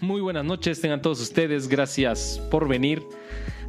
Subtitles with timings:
[0.00, 1.66] Muy buenas noches, tengan todos ustedes.
[1.66, 3.02] Gracias por venir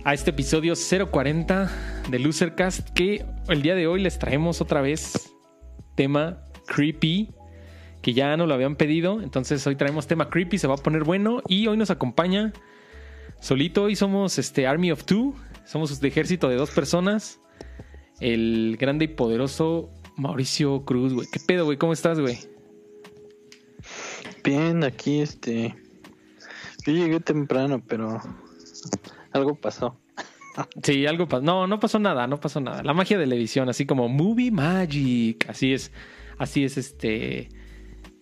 [0.04, 0.76] a este episodio
[1.10, 1.72] 040
[2.08, 2.88] de Losercast.
[2.92, 5.34] Que el día de hoy les traemos otra vez
[5.96, 7.34] tema creepy,
[8.04, 9.24] que ya no lo habían pedido.
[9.24, 11.42] Entonces hoy traemos tema creepy, se va a poner bueno.
[11.48, 12.54] Y hoy nos acompaña
[13.40, 13.86] solito.
[13.86, 15.34] Hoy somos este Army of Two,
[15.66, 17.42] somos de ejército de dos personas.
[18.20, 21.28] El grande y poderoso Mauricio Cruz, güey.
[21.32, 21.80] ¿Qué pedo, güey?
[21.80, 22.38] ¿Cómo estás, güey?
[24.44, 25.89] Bien, aquí este.
[26.90, 28.20] Yo llegué temprano, pero
[29.32, 29.98] algo pasó.
[30.84, 31.44] Sí, algo pasó.
[31.44, 32.84] No, no pasó nada, no pasó nada.
[32.84, 35.48] La magia de la edición, así como Movie Magic.
[35.48, 35.92] Así es,
[36.38, 37.50] así es este.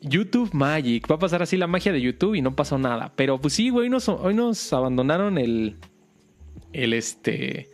[0.02, 1.09] YouTube Magic.
[1.09, 3.13] Va a pasar así la magia de YouTube y no pasó nada.
[3.16, 5.77] Pero pues sí, güey, hoy nos abandonaron el.
[6.73, 7.70] El este.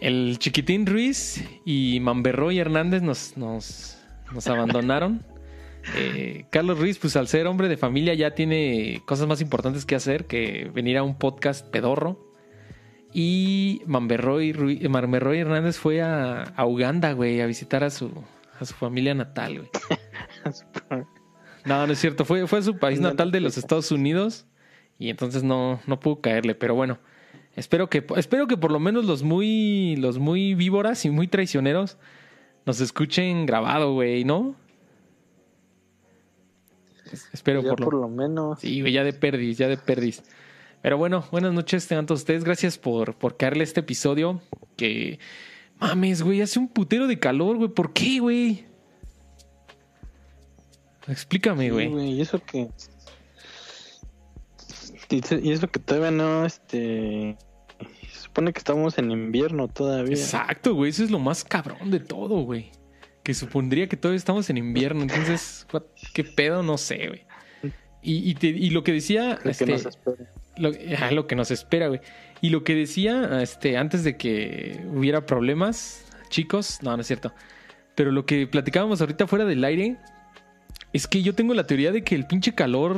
[0.00, 3.98] El Chiquitín Ruiz y Mamberroy Hernández nos, nos,
[4.32, 5.22] nos abandonaron.
[5.96, 9.94] Eh, Carlos Ruiz, pues al ser hombre de familia ya tiene cosas más importantes que
[9.94, 12.30] hacer que venir a un podcast pedorro.
[13.12, 18.12] Y Mamberroy, Ruiz, Mamberroy Hernández fue a, a Uganda, güey, a visitar a su,
[18.58, 19.70] a su familia natal, güey.
[21.62, 22.24] No, no es cierto.
[22.24, 24.46] Fue, fue a su país natal de los Estados Unidos.
[24.98, 26.54] Y entonces no, no pudo caerle.
[26.54, 26.98] Pero bueno.
[27.56, 31.98] Espero que, espero que por lo menos los muy, los muy víboras y muy traicioneros
[32.64, 34.54] nos escuchen grabado, güey, ¿no?
[37.32, 38.60] Espero Ya por, lo, por lo menos.
[38.60, 40.22] Sí, güey, ya de perdis, ya de perdis.
[40.82, 42.44] Pero bueno, buenas noches tengan todos ustedes.
[42.44, 44.40] Gracias por, por caerle este episodio.
[44.76, 45.18] Que
[45.78, 47.68] mames, güey, hace un putero de calor, güey.
[47.68, 48.64] ¿Por qué, güey?
[51.08, 52.12] Explícame, Sí, güey.
[52.12, 52.68] y eso que.
[55.10, 57.36] Y eso que todavía no, este.
[58.12, 60.12] Se supone que estamos en invierno todavía.
[60.16, 60.90] Exacto, güey.
[60.90, 62.70] Eso es lo más cabrón de todo, güey.
[63.24, 65.02] Que supondría que todavía estamos en invierno.
[65.02, 65.82] Entonces, what-
[66.14, 66.62] ¿qué pedo?
[66.62, 67.24] No sé, güey.
[68.02, 69.34] Y, y, te- y lo que decía.
[69.36, 70.16] Lo que este, nos espera.
[70.56, 72.00] lo, ah, lo que nos espera, güey.
[72.40, 77.34] Y lo que decía este, antes de que hubiera problemas, chicos, no, no es cierto.
[77.94, 79.96] Pero lo que platicábamos ahorita fuera del aire
[80.92, 82.96] es que yo tengo la teoría de que el pinche calor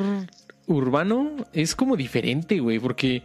[0.67, 3.25] urbano es como diferente, güey, porque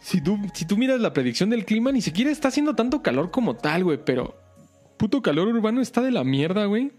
[0.00, 3.32] si tú, si tú miras la predicción del clima, ni siquiera está haciendo tanto calor
[3.32, 4.40] como tal, güey, pero
[4.96, 6.92] puto calor urbano está de la mierda, güey.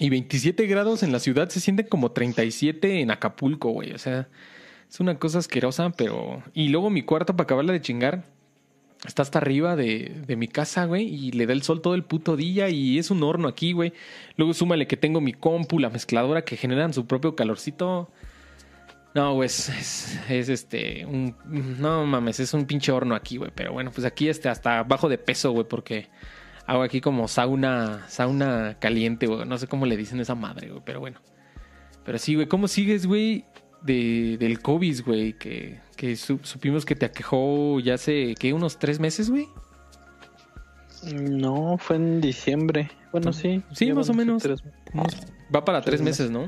[0.00, 3.92] Y 27 grados en la ciudad se sienten como 37 en Acapulco, güey.
[3.92, 4.28] O sea,
[4.88, 6.42] es una cosa asquerosa, pero...
[6.54, 8.24] Y luego mi cuarto, para acabarla de chingar,
[9.06, 12.38] está hasta arriba de, mi casa, güey, y le da el sol todo el puto
[12.38, 13.92] día y es un horno aquí, güey.
[14.38, 18.10] Luego súmale que tengo mi compu, la mezcladora que generan su propio calorcito.
[19.14, 21.36] No, güey, es, es, es, este, un...
[21.78, 23.50] No mames, es un pinche horno aquí, güey.
[23.54, 26.08] Pero bueno, pues aquí este, hasta bajo de peso, güey, porque
[26.70, 29.44] hago aquí como sauna, sauna caliente, güey.
[29.46, 31.20] No sé cómo le dicen a esa madre, güey, pero bueno.
[32.04, 33.44] Pero sí, güey, ¿cómo sigues, güey?
[33.82, 38.52] De, del COVID, güey, que, que su- supimos que te aquejó ya hace, ¿qué?
[38.52, 39.48] Unos tres meses, güey.
[41.12, 42.90] No, fue en diciembre.
[43.10, 43.62] Bueno, sí.
[43.72, 44.42] Sí, más o menos.
[44.42, 44.62] tres-
[45.54, 46.46] Va para tres Tres meses, ¿no?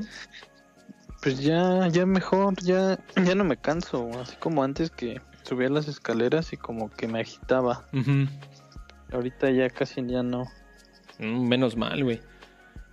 [1.21, 4.09] Pues ya, ya mejor, ya, ya no me canso.
[4.21, 7.85] Así como antes que subía las escaleras y como que me agitaba.
[7.93, 8.27] Ujú.
[9.13, 10.45] Ahorita ya casi ya no.
[11.19, 12.19] Mm, Menos mal, güey.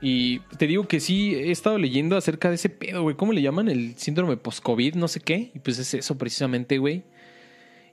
[0.02, 3.16] Y te digo que sí, he estado leyendo acerca de ese pedo, güey.
[3.16, 3.68] ¿Cómo le llaman?
[3.68, 5.50] El síndrome post-COVID, no sé qué.
[5.54, 7.04] Y pues es eso precisamente, güey.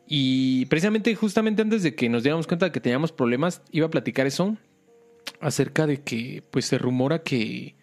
[0.07, 3.91] Y precisamente justamente antes de que nos diéramos cuenta de que teníamos problemas, iba a
[3.91, 4.55] platicar eso
[5.41, 7.75] acerca de que pues se rumora que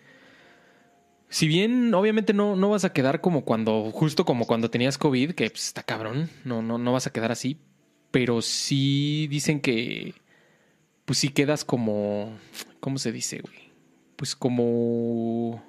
[1.29, 5.33] si bien obviamente no, no vas a quedar como cuando, justo como cuando tenías COVID,
[5.33, 7.59] que pues, está cabrón, no, no, no vas a quedar así,
[8.11, 10.15] pero sí dicen que
[11.05, 12.33] pues sí quedas como,
[12.81, 13.73] ¿cómo se dice, güey?
[14.17, 15.63] Pues como...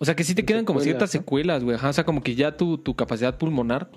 [0.00, 1.20] O sea, que sí te quedan como ciertas ¿no?
[1.20, 1.76] secuelas, güey.
[1.76, 3.90] Ajá, O sea, como que ya tu, tu capacidad pulmonar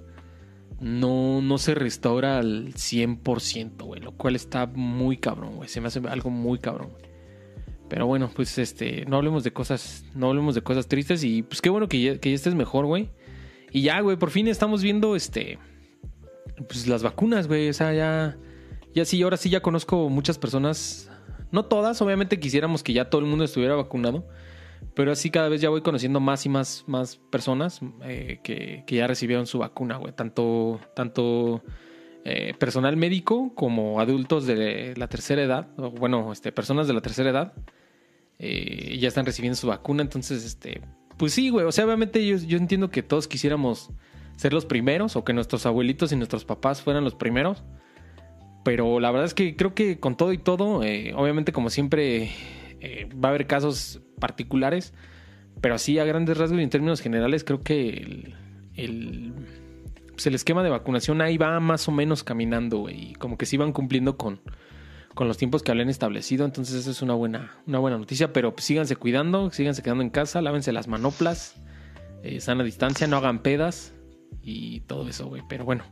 [0.79, 4.01] no, no se restaura al 100%, güey.
[4.01, 5.69] Lo cual está muy cabrón, güey.
[5.69, 6.89] Se me hace algo muy cabrón.
[6.89, 7.11] güey.
[7.91, 11.61] Pero bueno, pues este, no hablemos de cosas, no hablemos de cosas tristes y pues
[11.61, 13.09] qué bueno que ya, que ya estés mejor, güey.
[13.69, 15.59] Y ya, güey, por fin estamos viendo este,
[16.67, 17.67] pues las vacunas, güey.
[17.67, 18.37] O sea, ya,
[18.93, 21.09] ya sí, ahora sí ya conozco muchas personas,
[21.52, 24.28] no todas, obviamente quisiéramos que ya todo el mundo estuviera vacunado,
[24.93, 28.96] pero así cada vez ya voy conociendo más y más, más personas eh, que, que
[28.96, 30.14] ya recibieron su vacuna, güey.
[30.14, 31.64] Tanto, tanto
[32.23, 37.02] eh, personal médico como adultos de la tercera edad, o bueno, este, personas de la
[37.02, 37.53] tercera edad,
[38.37, 40.02] eh, ya están recibiendo su vacuna.
[40.02, 40.82] Entonces, este,
[41.17, 41.66] pues sí, güey.
[41.66, 43.91] O sea, obviamente yo, yo entiendo que todos quisiéramos
[44.35, 47.64] ser los primeros o que nuestros abuelitos y nuestros papás fueran los primeros.
[48.63, 52.31] Pero la verdad es que creo que con todo y todo, eh, obviamente como siempre
[52.79, 54.93] eh, va a haber casos particulares,
[55.61, 58.35] Pero así a grandes rasgos y en términos generales creo que el,
[58.75, 59.34] el,
[60.11, 62.90] pues el esquema de vacunación ahí va más o menos caminando.
[62.90, 64.41] Y como que sí van cumpliendo con,
[65.13, 66.46] con los tiempos que habían establecido.
[66.46, 68.34] Entonces eso es una buena, una buena noticia.
[68.34, 71.61] Pero pues, síganse cuidando, síganse quedando en casa, lávense las manoplas,
[72.23, 73.93] eh, sana distancia, no hagan pedas
[74.41, 75.43] y todo eso, güey.
[75.47, 75.84] Pero bueno.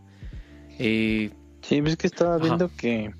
[0.79, 3.11] Eh, sí, ves que estaba viendo que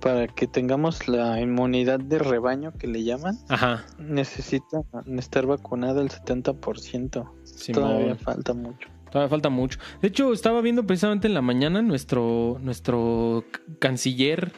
[0.00, 3.84] para que tengamos la inmunidad de rebaño que le llaman, Ajá.
[3.98, 4.82] necesita
[5.16, 7.30] estar vacunado el 70%.
[7.72, 8.88] Todavía falta mucho.
[9.10, 9.78] Todavía falta mucho.
[10.02, 13.44] De hecho, estaba viendo precisamente en la mañana nuestro, nuestro
[13.78, 14.52] canciller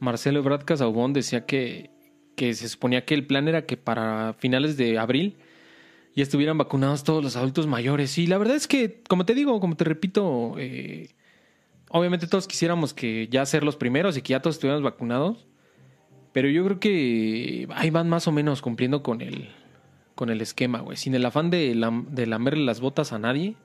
[0.00, 1.90] Marcelo Ebrard Casaubon decía que,
[2.34, 5.36] que se suponía que el plan era que para finales de abril
[6.16, 8.18] ya estuvieran vacunados todos los adultos mayores.
[8.18, 11.14] Y la verdad es que, como te digo, como te repito, eh,
[11.90, 15.46] obviamente todos quisiéramos que ya ser los primeros y que ya todos estuviéramos vacunados.
[16.32, 19.48] Pero yo creo que ahí van más o menos cumpliendo con el,
[20.14, 20.96] con el esquema, güey.
[20.96, 21.74] Sin el afán de,
[22.10, 23.56] de lamerle las botas a nadie,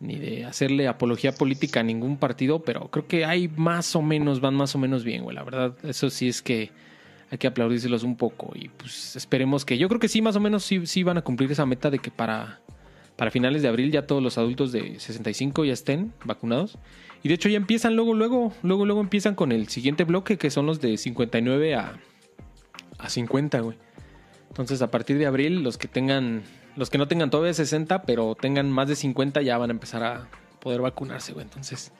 [0.00, 4.40] ni de hacerle apología política a ningún partido, pero creo que hay más o menos,
[4.40, 5.34] van más o menos bien, güey.
[5.34, 6.70] La verdad, eso sí es que
[7.30, 8.52] hay que aplaudírselos un poco.
[8.54, 11.22] Y pues esperemos que, yo creo que sí, más o menos sí, sí van a
[11.22, 12.60] cumplir esa meta de que para,
[13.18, 16.78] para finales de abril ya todos los adultos de 65 ya estén vacunados.
[17.24, 20.50] Y de hecho ya empiezan luego, luego, luego, luego empiezan con el siguiente bloque, que
[20.50, 21.98] son los de 59 a,
[22.96, 23.76] a 50, güey.
[24.50, 26.44] Entonces a partir de abril, los que tengan,
[26.76, 30.04] los que no tengan todavía 60, pero tengan más de 50, ya van a empezar
[30.04, 30.28] a
[30.60, 31.44] poder vacunarse, güey.
[31.44, 31.90] Entonces,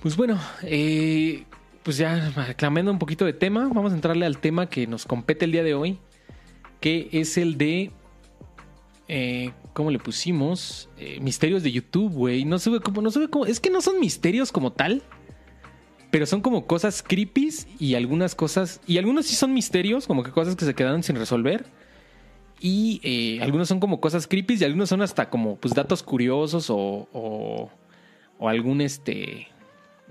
[0.00, 1.42] pues bueno, eh,
[1.82, 5.44] pues ya reclamando un poquito de tema, vamos a entrarle al tema que nos compete
[5.44, 5.98] el día de hoy,
[6.78, 7.90] que es el de
[9.08, 10.88] eh, ¿cómo le pusimos?
[10.96, 12.46] Eh, misterios de YouTube, güey.
[12.46, 13.44] No sé cómo, no sé cómo.
[13.44, 15.02] Es que no son misterios como tal.
[16.10, 17.50] Pero son como cosas creepy
[17.80, 18.80] y algunas cosas.
[18.86, 21.66] Y algunos sí son misterios, como que cosas que se quedaron sin resolver.
[22.60, 26.70] Y eh, algunos son como cosas creepy y algunos son hasta como pues datos curiosos
[26.70, 27.68] o, o,
[28.38, 29.48] o algún este.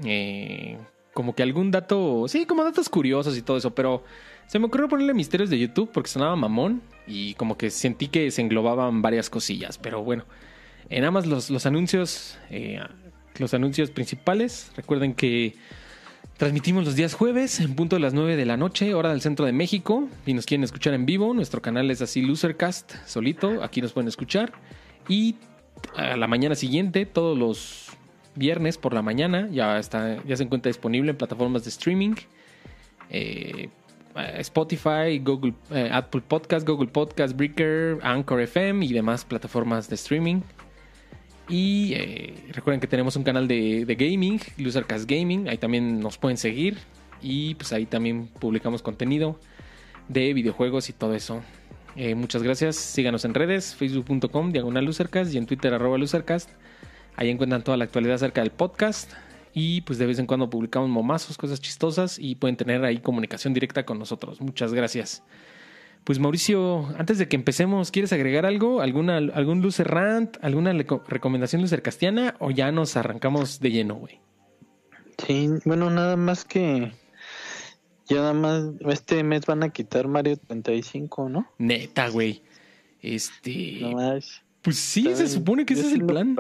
[0.04, 0.78] Eh,
[1.14, 2.28] como que algún dato.
[2.28, 3.74] Sí, como datos curiosos y todo eso.
[3.74, 4.04] Pero
[4.54, 8.30] se me ocurrió ponerle misterios de YouTube porque sonaba mamón y como que sentí que
[8.30, 9.80] se englobaban varias cosillas.
[9.80, 10.26] Pero bueno,
[10.92, 12.80] en nada los, los anuncios, eh,
[13.40, 14.72] los anuncios principales.
[14.78, 15.56] Recuerden que
[16.38, 19.48] transmitimos los días jueves en punto de las 9 de la noche, hora del centro
[19.48, 20.08] de México.
[20.28, 23.64] Y nos quieren escuchar en vivo, nuestro canal es así Losercast, solito.
[23.64, 24.54] Aquí nos pueden escuchar.
[25.10, 25.34] Y
[25.96, 27.88] a la mañana siguiente, todos los
[28.36, 32.14] viernes por la mañana, ya, está, ya se encuentra disponible en plataformas de streaming.
[33.10, 33.70] Eh,
[34.16, 40.42] Spotify, Google, eh, Apple Podcast, Google Podcast, Breaker, Anchor FM y demás plataformas de streaming.
[41.50, 46.18] Y eh, recuerden que tenemos un canal de, de gaming, Losercast Gaming, ahí también nos
[46.18, 46.78] pueden seguir.
[47.22, 49.40] Y pues ahí también publicamos contenido
[50.08, 51.42] de videojuegos y todo eso.
[51.96, 56.50] Eh, muchas gracias, síganos en redes, facebook.com, diagonal Losercast y en Twitter arroba Losercast.
[57.16, 59.14] Ahí encuentran toda la actualidad acerca del podcast.
[59.54, 63.54] Y pues de vez en cuando publicamos momazos, cosas chistosas y pueden tener ahí comunicación
[63.54, 64.42] directa con nosotros.
[64.42, 65.24] Muchas gracias.
[66.04, 68.82] Pues Mauricio, antes de que empecemos, ¿quieres agregar algo?
[68.82, 70.38] ¿Alguna, ¿Algún Lucer Rant?
[70.42, 72.36] ¿Alguna recomendación Lucer Castiana?
[72.40, 74.20] ¿O ya nos arrancamos de lleno, güey?
[75.26, 76.92] Sí, bueno, nada más que
[78.06, 81.48] ya nada más este mes van a quitar Mario 35, ¿no?
[81.58, 82.44] Neta, güey.
[83.02, 83.80] Este.
[83.82, 84.42] No más.
[84.62, 86.36] Pues sí, se supone que ese es el plan.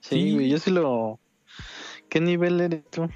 [0.00, 1.18] Sí, güey, yo sí lo.
[2.12, 3.08] ¿Qué nivel eres tú?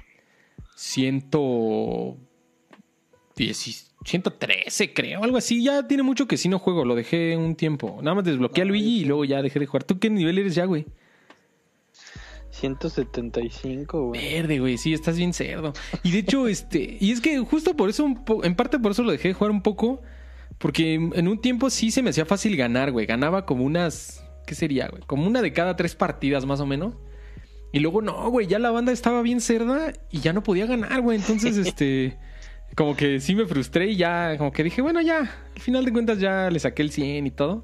[0.75, 2.17] Ciento.
[3.35, 5.63] 113, creo, algo así.
[5.63, 7.99] Ya tiene mucho que sí no juego, lo dejé un tiempo.
[8.01, 9.83] Nada más desbloqueé a Luigi y luego ya dejé de jugar.
[9.83, 10.87] ¿Tú qué nivel eres ya, güey?
[12.49, 14.33] 175, güey.
[14.33, 15.73] Verde, güey, sí, estás bien cerdo.
[16.01, 18.11] Y de hecho, este, y es que justo por eso,
[18.41, 20.01] en parte por eso lo dejé de jugar un poco,
[20.57, 23.05] porque en un tiempo sí se me hacía fácil ganar, güey.
[23.05, 25.03] Ganaba como unas, ¿qué sería, güey?
[25.03, 26.95] Como una de cada tres partidas más o menos.
[27.71, 31.01] Y luego no, güey, ya la banda estaba bien cerda y ya no podía ganar,
[31.01, 31.17] güey.
[31.17, 32.17] Entonces, este,
[32.75, 35.19] como que sí me frustré y ya, como que dije, bueno, ya,
[35.55, 37.63] al final de cuentas ya le saqué el 100 y todo.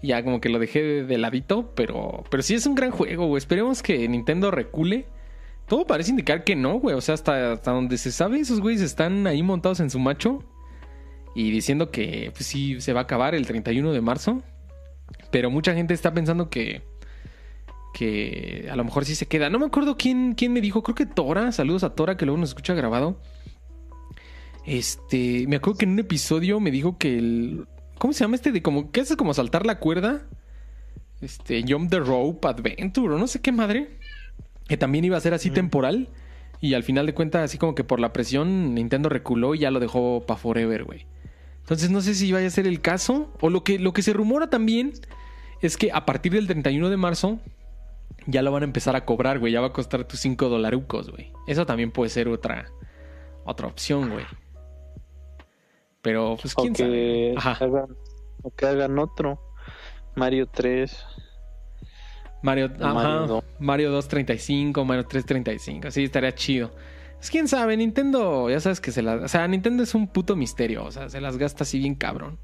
[0.00, 2.90] Y ya como que lo dejé de, de ladito, pero, pero sí es un gran
[2.90, 3.38] juego, güey.
[3.38, 5.06] Esperemos que Nintendo recule.
[5.66, 6.94] Todo parece indicar que no, güey.
[6.94, 10.44] O sea, hasta, hasta donde se sabe, esos güeyes están ahí montados en su macho
[11.34, 14.42] y diciendo que pues sí se va a acabar el 31 de marzo.
[15.30, 16.82] Pero mucha gente está pensando que
[17.92, 19.50] que a lo mejor sí se queda.
[19.50, 22.38] No me acuerdo quién, quién me dijo, creo que Tora, saludos a Tora que luego
[22.38, 23.20] nos escucha grabado.
[24.66, 27.66] Este, me acuerdo que en un episodio me dijo que el
[27.98, 30.26] ¿cómo se llama este de como qué hace como saltar la cuerda?
[31.20, 33.98] Este, Jump the Rope Adventure o no sé qué madre,
[34.68, 35.54] que también iba a ser así mm.
[35.54, 36.08] temporal
[36.60, 39.70] y al final de cuentas así como que por la presión Nintendo reculó y ya
[39.70, 41.06] lo dejó para forever, güey.
[41.60, 43.30] Entonces no sé si vaya a ser el caso.
[43.40, 44.92] O lo que, lo que se rumora también
[45.60, 47.40] es que a partir del 31 de marzo
[48.26, 49.52] ya lo van a empezar a cobrar, güey.
[49.52, 51.32] Ya va a costar tus 5 dolarucos, güey.
[51.46, 52.70] Eso también puede ser otra,
[53.44, 54.24] otra opción, güey.
[56.02, 57.66] Pero, pues, quién o que sabe.
[57.66, 57.96] Hagan,
[58.42, 59.40] o que hagan otro.
[60.14, 61.04] Mario 3.
[62.42, 63.44] Mario, ajá, Mario 2.
[63.58, 65.90] Mario 235, Mario 335.
[65.90, 66.70] Sí, estaría chido.
[67.16, 69.22] Pues quién sabe, Nintendo, ya sabes que se las.
[69.22, 70.84] O sea, Nintendo es un puto misterio.
[70.84, 72.38] O sea, se las gasta así bien cabrón.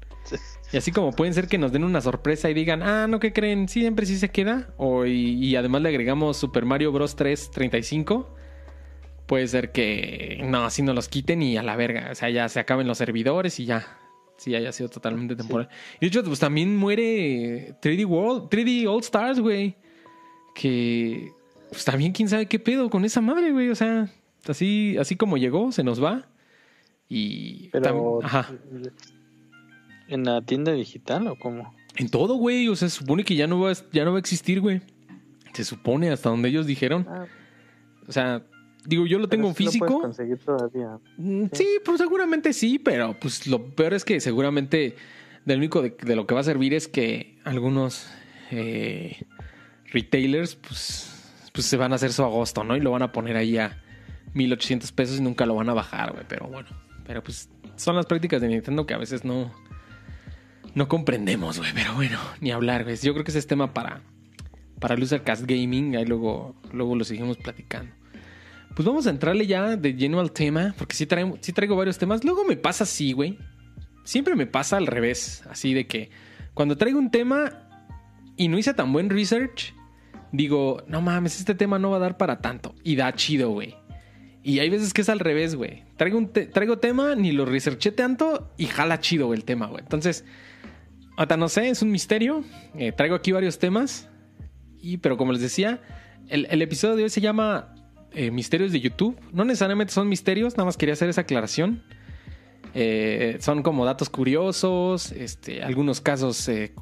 [0.73, 3.31] Y así como pueden ser que nos den una sorpresa y digan, ah, no, ¿qué
[3.33, 3.69] creen?
[3.69, 4.73] Siempre sí se queda.
[4.77, 7.15] O, y, y además le agregamos Super Mario Bros.
[7.15, 8.35] 3 35.
[9.27, 12.09] Puede ser que no, así no los quiten y a la verga.
[12.11, 13.99] O sea, ya se acaben los servidores y ya.
[14.37, 15.69] Sí, haya sido totalmente temporal.
[15.99, 19.77] Y de hecho, pues también muere 3D World, 3D All Stars, güey.
[20.53, 21.31] Que
[21.69, 23.69] pues también quién sabe qué pedo con esa madre, güey.
[23.69, 24.09] O sea,
[24.47, 26.27] así, así como llegó, se nos va.
[27.07, 28.19] Y Pero.
[28.19, 28.51] tam- ajá.
[30.07, 31.73] ¿En la tienda digital o cómo?
[31.97, 32.67] En todo, güey.
[32.67, 34.81] O sea, se supone que ya no va, a- ya no va a existir, güey.
[35.53, 37.05] Se supone, hasta donde ellos dijeron.
[37.09, 37.25] Ah,
[38.07, 38.43] O sea,
[38.85, 40.01] digo, yo lo tengo en sí lo puedes físico.
[40.01, 40.99] conseguir todavía.
[41.17, 44.95] Mm, Sí, pues seguramente sí, pero pues lo peor es que seguramente
[45.45, 48.07] de lo único de, de lo que va a servir es que algunos
[48.51, 49.23] eh,
[49.91, 52.75] retailers pues, pues se van a hacer su agosto, ¿no?
[52.75, 53.81] Y lo van a poner ahí a
[54.33, 56.25] 1800 pesos y nunca lo van a bajar, güey.
[56.27, 56.69] Pero bueno,
[57.07, 59.51] pero pues son las prácticas de Nintendo que a veces no,
[60.75, 61.71] no comprendemos, güey.
[61.73, 62.97] Pero bueno, ni hablar, güey.
[62.97, 64.01] Yo creo que ese es tema para,
[64.79, 65.95] para Losercast Gaming.
[65.95, 67.91] Ahí luego, luego lo seguimos platicando.
[68.75, 72.23] Pues vamos a entrarle ya de lleno al tema, porque sí traigo, traigo varios temas.
[72.25, 73.39] Luego me pasa así, güey.
[74.03, 76.11] Siempre me pasa al revés, así de que
[76.53, 77.67] cuando traigo un tema
[78.35, 79.73] y no hice tan buen research,
[80.33, 82.75] digo, no mames, este tema no va a dar para tanto.
[82.83, 83.75] Y da chido, güey.
[84.43, 85.85] Y hay veces que es al revés, güey.
[85.95, 89.81] Traigo, un traigo tema, ni lo researché tanto y jala chido el tema, güey.
[89.81, 90.25] Entonces,
[91.17, 92.43] hasta no sé, es un misterio.
[92.77, 94.09] Eh, traigo aquí varios temas.
[94.79, 95.81] Y, pero como les decía,
[96.29, 97.75] el, el episodio de hoy se llama
[98.15, 99.19] eh, Misterios de YouTube.
[99.33, 101.83] No necesariamente son misterios, nada más quería hacer esa aclaración.
[102.73, 106.73] Eh, son como datos curiosos, este, algunos casos eh,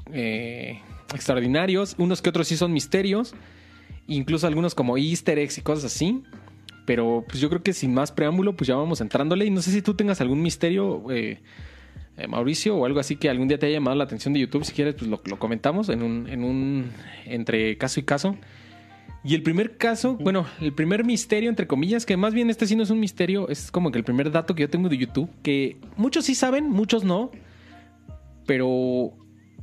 [1.12, 3.34] extraordinarios, unos que otros sí son misterios,
[4.06, 6.22] incluso algunos como easter eggs y cosas así.
[6.86, 9.44] Pero pues yo creo que sin más preámbulo, pues ya vamos entrándole.
[9.44, 11.02] Y no sé si tú tengas algún misterio,
[12.16, 14.64] eh, Mauricio, o algo así que algún día te haya llamado la atención de YouTube.
[14.64, 16.90] Si quieres, pues lo, lo comentamos en un, en un
[17.26, 18.36] entre caso y caso.
[19.24, 22.76] Y el primer caso, bueno, el primer misterio, entre comillas, que más bien este sí
[22.76, 25.30] no es un misterio, es como que el primer dato que yo tengo de YouTube,
[25.42, 27.30] que muchos sí saben, muchos no,
[28.44, 29.14] pero,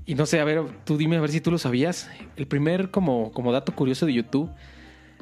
[0.07, 2.09] y no sé, a ver, tú dime a ver si tú lo sabías.
[2.37, 4.49] El primer como, como dato curioso de YouTube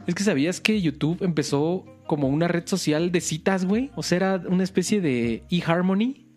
[0.07, 3.91] es que sabías que YouTube empezó como una red social de citas, güey.
[3.95, 6.28] O sea, era una especie de eHarmony,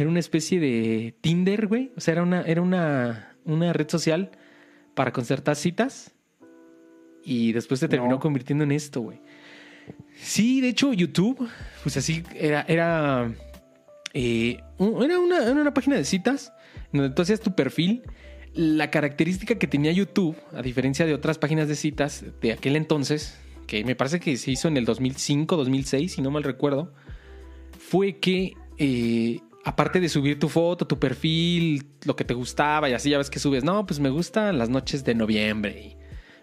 [0.00, 1.90] era una especie de Tinder, güey.
[1.96, 4.30] O sea, era una, era una, una red social
[4.94, 6.12] para concertar citas.
[7.24, 8.20] Y después se terminó No.
[8.20, 9.20] convirtiendo en esto, güey.
[10.14, 11.48] Sí, de hecho, YouTube,
[11.82, 13.32] pues así, era, era,
[14.14, 16.52] eh, era, una, era una página de citas
[16.92, 18.02] donde tú hacías tu perfil.
[18.54, 23.38] La característica que tenía YouTube, a diferencia de otras páginas de citas de aquel entonces,
[23.66, 26.92] que me parece que se hizo en el 2005, 2006, si no mal recuerdo,
[27.78, 32.92] fue que eh, aparte de subir tu foto, tu perfil, lo que te gustaba y
[32.92, 35.98] así ya ves que subes, no, pues me gustan las noches de noviembre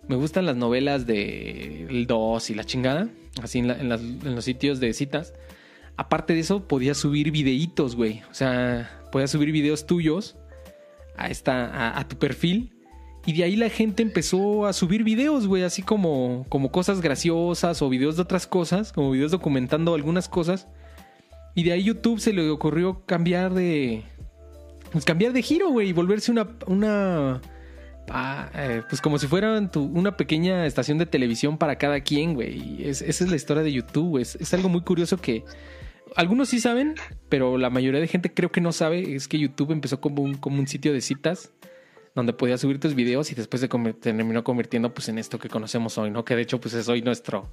[0.08, 3.10] me gustan las novelas de el 2 y la chingada,
[3.42, 5.34] así en los sitios de citas.
[5.98, 8.22] Aparte de eso, podías subir videitos, güey.
[8.30, 10.36] O sea, podías subir videos tuyos
[11.16, 12.74] a, esta, a, a tu perfil.
[13.26, 17.82] Y de ahí la gente empezó a subir videos, güey, así como, como cosas graciosas
[17.82, 20.68] o videos de otras cosas, como videos documentando algunas cosas.
[21.56, 24.04] Y de ahí YouTube se le ocurrió cambiar de.
[24.92, 26.48] Pues cambiar de giro, güey, y volverse una.
[26.68, 27.42] una
[28.10, 28.50] ah,
[28.90, 32.84] pues como si fuera tu- una pequeña estación de televisión para cada quien, güey.
[32.88, 34.22] Esa es la historia de YouTube, güey.
[34.24, 35.44] Es, es algo muy curioso que.
[36.16, 36.96] Algunos sí saben,
[37.30, 39.16] pero la mayoría de gente creo que no sabe.
[39.16, 41.52] Es que YouTube empezó como un, como un sitio de citas
[42.16, 45.98] donde podías subir tus videos y después se terminó convirtiendo pues en esto que conocemos
[45.98, 46.24] hoy, ¿no?
[46.24, 47.50] Que de hecho pues es hoy nuestro,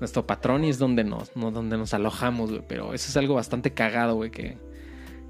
[0.00, 2.62] nuestro patrón y es donde nos, no, donde nos alojamos, güey.
[2.66, 4.56] Pero eso es algo bastante cagado, güey, que,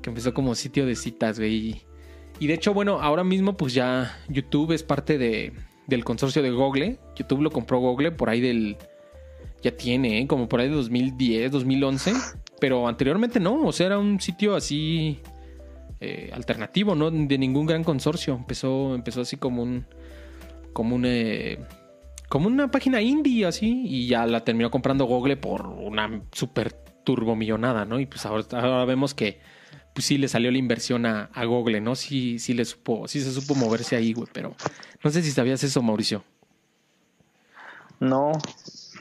[0.03, 1.55] que empezó como sitio de citas, güey.
[1.55, 1.83] Y,
[2.41, 5.53] y de hecho, bueno, ahora mismo pues ya YouTube es parte de,
[5.87, 6.99] del consorcio de Google.
[7.17, 8.77] YouTube lo compró Google por ahí del...
[9.61, 10.27] Ya tiene, ¿eh?
[10.29, 12.13] como por ahí de 2010, 2011.
[12.61, 15.21] Pero anteriormente no, o sea, era un sitio así
[16.01, 18.37] eh, alternativo, no de ningún gran consorcio.
[18.37, 19.85] Empezó, empezó así como un,
[20.73, 21.59] como un, eh,
[22.29, 26.73] como una página indie así y ya la terminó comprando Google por una super
[27.05, 28.01] turbomillonada, ¿no?
[28.01, 29.41] Y pues ahora, ahora vemos que
[29.95, 31.95] pues sí le salió la inversión a, a Google, ¿no?
[31.95, 34.55] Sí, sí le supo, sí se supo moverse ahí, güey, pero
[35.03, 36.23] no sé si sabías eso, Mauricio.
[38.01, 38.33] No,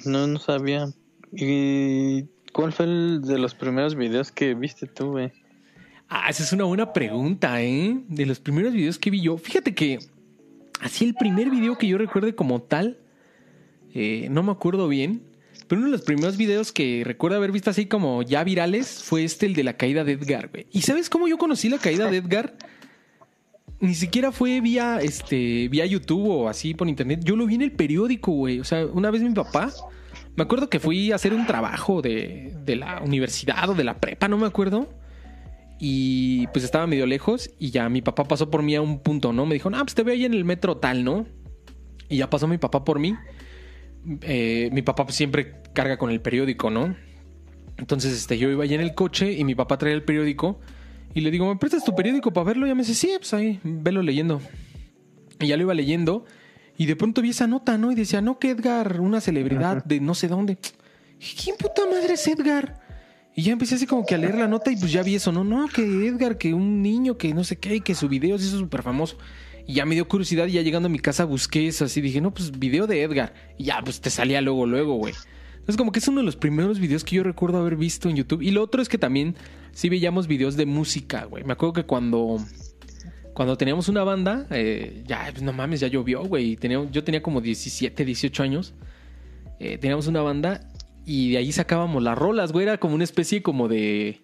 [0.06, 0.88] no, no sabía.
[1.32, 5.32] ¿Y cuál fue el de los primeros videos que viste tú, güey?
[6.10, 8.00] Ah, esa es una buena pregunta, ¿eh?
[8.08, 9.38] De los primeros videos que vi yo.
[9.38, 10.00] Fíjate que
[10.80, 12.98] así el primer video que yo recuerde como tal,
[14.00, 15.24] eh, no me acuerdo bien,
[15.68, 19.24] pero uno de los primeros videos que recuerdo haber visto así como ya virales fue
[19.24, 20.68] este, el de la caída de Edgar, güey.
[20.72, 22.56] ¿Y sabes cómo yo conocí la caída de Edgar?
[23.80, 27.22] Ni siquiera fue vía, este, vía YouTube o así por internet.
[27.24, 28.60] Yo lo vi en el periódico, güey.
[28.60, 29.74] O sea, una vez mi papá,
[30.36, 34.00] me acuerdo que fui a hacer un trabajo de, de la universidad o de la
[34.00, 34.88] prepa, no me acuerdo.
[35.80, 39.34] Y pues estaba medio lejos y ya mi papá pasó por mí a un punto,
[39.34, 39.48] ¿no?
[39.48, 41.26] Me dijo, ah, pues te veo ahí en el metro tal, ¿no?
[42.10, 43.16] Y ya pasó mi papá por mí.
[44.22, 46.96] Eh, mi papá siempre carga con el periódico, ¿no?
[47.78, 50.60] Entonces este, yo iba allá en el coche y mi papá traía el periódico
[51.14, 52.66] y le digo, ¿me prestas tu periódico para verlo?
[52.66, 54.42] Y ya me dice, sí, pues ahí, velo leyendo.
[55.40, 56.26] Y ya lo iba leyendo
[56.78, 57.92] y de pronto vi esa nota, ¿no?
[57.92, 60.58] Y decía, no, que Edgar, una celebridad de no sé dónde.
[61.42, 62.80] ¿Quién puta madre es Edgar?
[63.36, 65.32] Y ya empecé así como que a leer la nota y pues ya vi eso,
[65.32, 68.38] no, no, que Edgar, que un niño, que no sé qué, y que su video
[68.38, 69.18] se hizo súper famoso.
[69.68, 72.22] Y ya me dio curiosidad y ya llegando a mi casa busqué eso así, dije,
[72.22, 73.34] no, pues video de Edgar.
[73.58, 75.14] Y ya, pues te salía luego, luego, güey.
[75.68, 78.16] Entonces como que es uno de los primeros videos que yo recuerdo haber visto en
[78.16, 78.42] YouTube.
[78.42, 79.36] Y lo otro es que también
[79.74, 81.44] sí veíamos videos de música, güey.
[81.44, 82.38] Me acuerdo que cuando...
[83.34, 86.58] Cuando teníamos una banda, eh, ya, pues no mames, ya llovió, güey.
[86.92, 88.74] yo tenía como 17, 18 años.
[89.60, 90.68] Eh, teníamos una banda
[91.06, 92.64] y de ahí sacábamos las rolas, güey.
[92.64, 94.22] Era como una especie como de.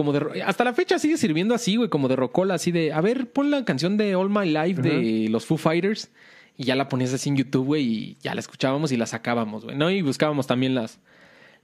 [0.00, 0.42] Como de.
[0.42, 2.90] Hasta la fecha sigue sirviendo así, güey, como de rocola, así de.
[2.90, 6.10] A ver, pon la canción de All My Life de los Foo Fighters.
[6.56, 9.66] Y ya la ponías así en YouTube, güey, y ya la escuchábamos y la sacábamos,
[9.66, 9.90] güey, ¿no?
[9.90, 11.00] Y buscábamos también las,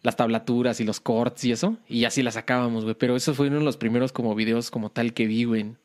[0.02, 1.78] las tablaturas y los corts y eso.
[1.88, 2.94] Y así la sacábamos, güey.
[2.94, 5.78] Pero esos fueron los primeros como videos como tal que vi, güey, en,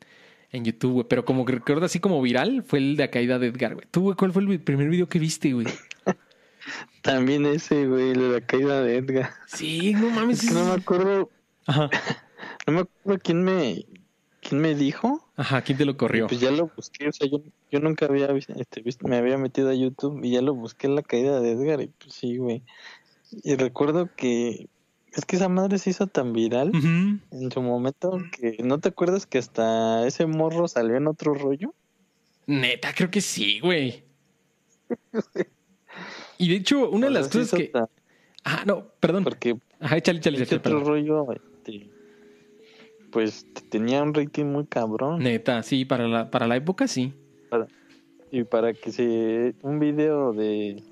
[0.52, 1.06] en YouTube, güey.
[1.08, 3.88] Pero como que recuerdo así como viral fue el de la caída de Edgar, güey.
[3.92, 5.68] ¿Tú, güey, cuál fue el primer video que viste, güey?
[7.02, 9.32] También ese, güey, de la caída de Edgar.
[9.48, 10.52] Sí, no mames.
[10.52, 11.30] no me acuerdo.
[11.66, 11.90] Ajá.
[12.68, 13.86] No me acuerdo quién me,
[14.42, 15.28] quién me dijo.
[15.36, 16.28] Ajá, ¿quién te lo corrió?
[16.28, 19.70] Pues ya lo busqué, o sea, yo, yo nunca había este, visto, me había metido
[19.70, 22.64] a YouTube y ya lo busqué la caída de Edgar y pues sí, güey.
[23.44, 24.68] Y recuerdo que
[25.14, 29.26] es que esa madre se hizo tan viral en su momento que no te acuerdas
[29.26, 31.74] que hasta ese morro salió en otro rollo.
[32.46, 34.04] Neta, creo que sí, güey.
[36.38, 37.72] Y de hecho, una de las cosas que.
[38.44, 39.24] Ah, no, perdón.
[39.24, 39.58] Porque.
[39.80, 40.58] Ajá, échale, échale, échale.
[40.58, 41.51] otro rollo, este,
[43.12, 45.20] pues tenía un rating muy cabrón.
[45.20, 47.14] Neta, sí, para la, para la época sí.
[48.32, 49.56] y para que se.
[49.62, 50.84] Un video de,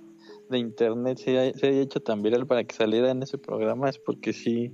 [0.50, 4.34] de internet se haya, hecho tan viral para que saliera en ese programa es porque
[4.34, 4.72] sí.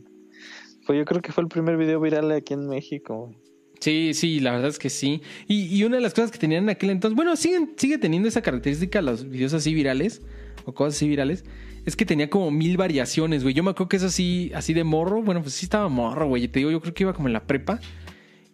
[0.81, 3.33] Fue, yo creo que fue el primer video viral aquí en México.
[3.79, 5.21] Sí, sí, la verdad es que sí.
[5.47, 8.27] Y, y, una de las cosas que tenían en aquel entonces, bueno, siguen, sigue teniendo
[8.27, 10.21] esa característica los videos así virales,
[10.65, 11.45] o cosas así virales,
[11.85, 13.53] es que tenía como mil variaciones, güey.
[13.53, 16.47] Yo me acuerdo que eso así, así de morro, bueno, pues sí estaba morro, güey.
[16.47, 17.79] Te digo, yo creo que iba como en la prepa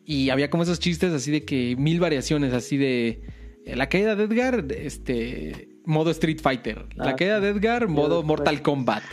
[0.06, 3.22] y había como esos chistes así de que mil variaciones, así de
[3.66, 6.86] eh, la caída de Edgar, este, modo Street Fighter.
[6.96, 9.04] La ah, caída de Edgar, modo Mortal Kombat.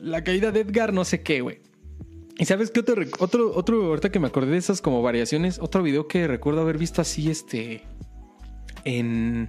[0.00, 1.60] La caída de Edgar, no sé qué, güey.
[2.38, 5.82] ¿Y sabes qué otro, otro, otro, ahorita que me acordé de esas como variaciones, otro
[5.82, 7.82] video que recuerdo haber visto así, este,
[8.84, 9.48] en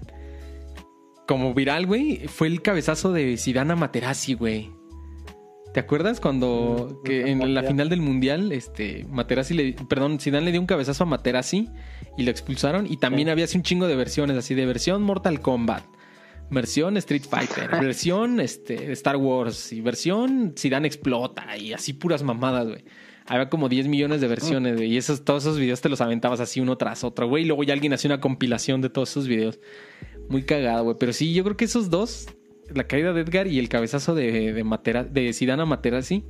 [1.27, 4.71] como viral, güey, fue el cabezazo de Zidane Materazzi, güey.
[5.75, 10.45] ¿Te acuerdas cuando mm, que en la final del mundial, este, Materazzi le, perdón, Zidane
[10.45, 11.67] le dio un cabezazo a Materazzi
[12.17, 15.41] y lo expulsaron y también había así un chingo de versiones, así de versión Mortal
[15.41, 15.83] Kombat,
[16.49, 22.67] versión Street Fighter, versión este Star Wars y versión Zidane explota y así puras mamadas,
[22.67, 22.85] güey.
[23.27, 26.39] Había como 10 millones de versiones, güey, y esos todos esos videos te los aventabas
[26.39, 29.27] así uno tras otro, güey, y luego ya alguien hacía una compilación de todos esos
[29.27, 29.59] videos.
[30.29, 30.95] Muy cagado, güey.
[30.99, 32.27] Pero sí, yo creo que esos dos,
[32.73, 36.23] la caída de Edgar y el cabezazo de, de, Matera, de Sidana Materazzi,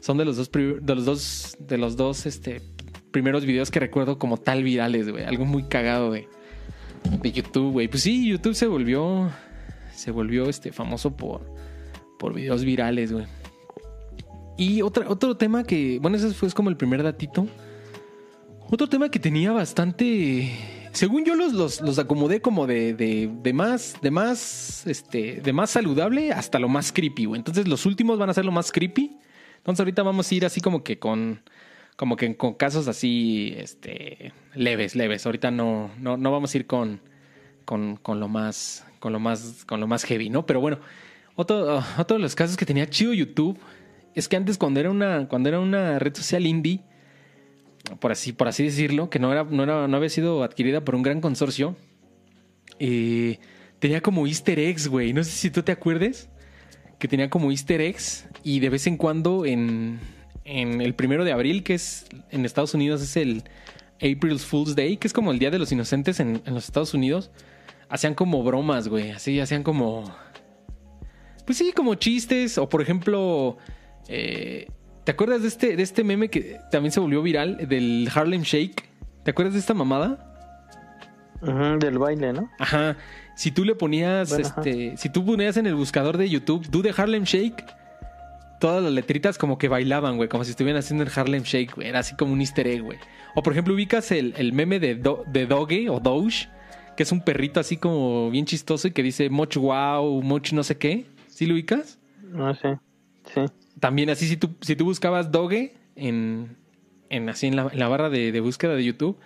[0.00, 2.60] son de los dos, de los dos, de los dos este,
[3.10, 5.24] primeros videos que recuerdo como tal virales, güey.
[5.24, 6.28] Algo muy cagado de,
[7.22, 7.88] de YouTube, güey.
[7.88, 9.30] Pues sí, YouTube se volvió,
[9.94, 11.42] se volvió este, famoso por,
[12.18, 13.26] por videos virales, güey.
[14.58, 17.46] Y otro tema que, bueno, ese fue como el primer datito.
[18.70, 20.52] Otro tema que tenía bastante
[20.92, 26.32] según yo los, los, acomodé como de, de, más, de más, este, de más saludable
[26.32, 27.38] hasta lo más creepy, güey.
[27.38, 29.16] Entonces los últimos van a ser lo más creepy.
[29.56, 31.42] Entonces ahorita vamos a ir así como que con,
[31.96, 35.24] como que con casos así, este, leves, leves.
[35.24, 37.00] Ahorita no, no, no vamos a ir con,
[37.64, 40.46] con, con lo más, con lo más, con lo más heavy, ¿no?
[40.46, 40.78] Pero bueno,
[41.36, 43.58] otro, otro de los casos que tenía chido YouTube
[44.14, 46.82] es que antes cuando era una, cuando era una red social indie,
[48.00, 50.94] por así, por así decirlo, que no, era, no, era, no había sido adquirida por
[50.94, 51.76] un gran consorcio.
[52.78, 53.38] Eh,
[53.78, 55.12] tenía como easter eggs, güey.
[55.12, 56.28] No sé si tú te acuerdes.
[56.98, 58.26] Que tenía como easter eggs.
[58.44, 60.00] Y de vez en cuando en,
[60.44, 63.42] en el primero de abril, que es en Estados Unidos, es el
[63.96, 66.94] April Fool's Day, que es como el Día de los Inocentes en, en los Estados
[66.94, 67.30] Unidos.
[67.88, 69.10] Hacían como bromas, güey.
[69.10, 70.04] Así, hacían como...
[71.44, 72.58] Pues sí, como chistes.
[72.58, 73.58] O por ejemplo...
[74.08, 74.68] Eh,
[75.04, 77.68] ¿Te acuerdas de este, de este meme que también se volvió viral?
[77.68, 78.88] Del Harlem Shake.
[79.24, 80.28] ¿Te acuerdas de esta mamada?
[81.40, 82.48] del baile, ¿no?
[82.60, 82.96] Ajá.
[83.34, 86.94] Si tú le ponías, este, si tú ponías en el buscador de YouTube, do de
[86.96, 87.64] Harlem Shake,
[88.60, 91.88] todas las letritas como que bailaban, güey, como si estuvieran haciendo el Harlem Shake, güey.
[91.88, 92.98] Era así como un easter egg, güey.
[93.34, 96.48] O por ejemplo, ubicas el, meme de, de Doge o Doge,
[96.96, 100.62] que es un perrito así como bien chistoso y que dice much wow, much no
[100.62, 101.06] sé qué.
[101.26, 101.98] ¿Sí lo ubicas?
[102.22, 102.78] No sé.
[103.34, 103.40] Sí
[103.82, 106.56] también así si tú, si tú buscabas Doge en,
[107.10, 109.18] en así en la, barra de, búsqueda de YouTube,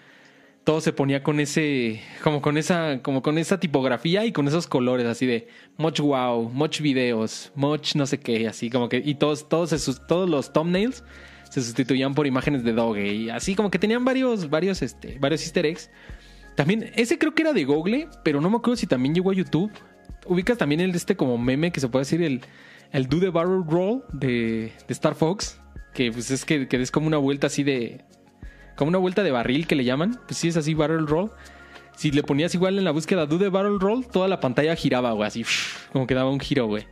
[0.64, 4.66] todo se ponía con ese, como con esa, como con esa tipografía y con esos
[4.66, 9.16] colores así de much wow, much videos, much no sé qué, así como que, y
[9.16, 11.04] todos, todos, todos los thumbnails
[11.50, 15.42] se sustituían por imágenes de Doge y así como que tenían varios, varios, este, varios
[15.42, 15.90] easter eggs.
[16.54, 19.34] También, ese creo que era de Google, pero no me acuerdo si también llegó a
[19.34, 19.70] YouTube.
[20.24, 22.40] Ubicas también el este como meme que se puede decir el
[22.92, 25.61] el Do the Barrel Roll de, Star Fox,
[25.94, 28.05] que pues es que, que, es como una vuelta así de.
[28.77, 30.20] como una vuelta de barril que le llaman.
[30.27, 31.31] Pues sí, es así, Barrel Roll.
[31.96, 35.12] Si le ponías igual en la búsqueda Do the Barrel Roll, toda la pantalla giraba,
[35.12, 35.44] güey, así,
[35.92, 36.87] como que daba un giro, güey.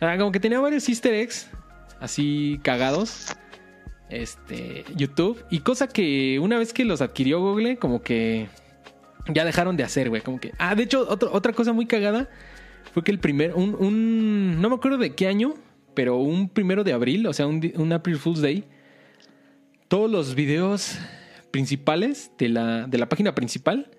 [0.00, 1.50] como que tenía varios easter eggs,
[2.00, 3.26] así cagados.
[4.08, 5.44] Este, YouTube.
[5.50, 8.48] Y cosa que una vez que los adquirió Google, como que
[9.28, 10.20] ya dejaron de hacer, güey.
[10.20, 10.52] Como que.
[10.58, 12.28] Ah, de hecho, otra cosa muy cagada
[12.92, 15.54] fue que el primer, un, un, no me acuerdo de qué año,
[15.94, 18.64] pero un primero de abril, o sea, un, un April Fool's Day,
[19.88, 20.98] todos los videos
[21.50, 23.90] principales de la, de la página principal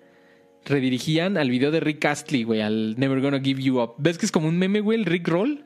[0.64, 3.94] redirigían al video de Rick Astley, güey, al Never Gonna Give You Up.
[3.98, 5.64] ¿Ves que es como un meme, güey, el Rick Roll?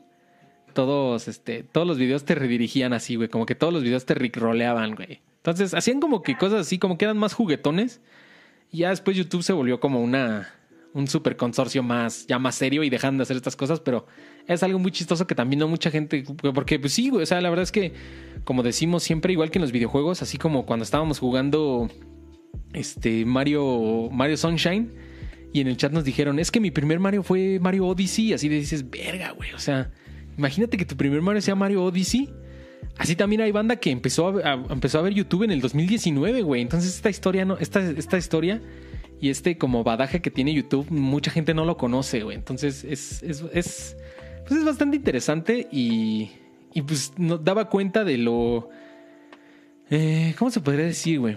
[0.73, 4.15] Todos, este, todos los videos te redirigían así, güey, como que todos los videos te
[4.15, 5.21] Rick Rolleaban, güey.
[5.37, 8.01] Entonces, hacían como que cosas así, como que eran más juguetones.
[8.71, 10.56] Y ya después YouTube se volvió como una,
[10.97, 14.07] un super consorcio más, ya más serio y dejan de hacer estas cosas, pero
[14.49, 17.51] es algo muy chistoso que también no mucha gente, porque pues sí, o sea, la
[17.51, 17.93] verdad es que,
[18.45, 21.91] como decimos siempre, igual que en los videojuegos, así como cuando estábamos jugando
[22.73, 24.91] este Mario, Mario Sunshine,
[25.53, 28.49] y en el chat nos dijeron, es que mi primer Mario fue Mario Odyssey, así
[28.49, 29.91] de dices, verga, güey, o sea,
[30.39, 32.33] imagínate que tu primer Mario sea Mario Odyssey.
[32.99, 36.63] Así también hay banda que empezó a, empezó a ver YouTube en el 2019, güey.
[36.63, 38.63] Entonces esta historia, no, esta, esta historia
[39.21, 42.37] y este como badaje que tiene YouTube, mucha gente no lo conoce, güey.
[42.37, 43.97] Entonces es, es, es,
[44.47, 46.31] pues es bastante interesante y,
[46.75, 48.69] y pues nos daba cuenta de lo...
[49.91, 51.37] Eh, ¿Cómo se podría decir, güey?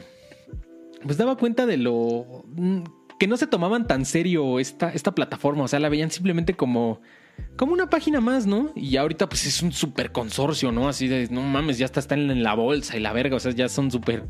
[1.03, 2.43] Pues daba cuenta de lo...
[2.55, 2.83] Mm,
[3.19, 7.01] que no se tomaban tan serio esta, esta plataforma, o sea, la veían simplemente como
[7.55, 8.71] como una página más, ¿no?
[8.75, 10.87] Y ahorita pues es un super consorcio, ¿no?
[10.87, 13.51] Así de, no mames, ya está, está en la bolsa y la verga, o sea,
[13.51, 14.23] ya son súper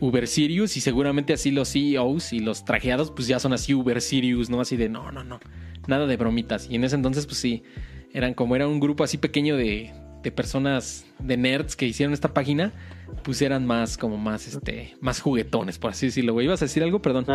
[0.00, 4.00] Uber Sirius y seguramente así los CEOs y los trajeados pues ya son así Uber
[4.00, 4.60] Sirius, ¿no?
[4.60, 5.40] Así de no, no, no,
[5.86, 6.68] nada de bromitas.
[6.70, 7.62] Y en ese entonces pues sí,
[8.12, 12.34] eran como era un grupo así pequeño de, de personas, de nerds que hicieron esta
[12.34, 12.72] página,
[13.22, 16.40] pues eran más como más, este, más juguetones, por así decirlo.
[16.40, 17.00] ¿Ibas a decir algo?
[17.00, 17.26] Perdón.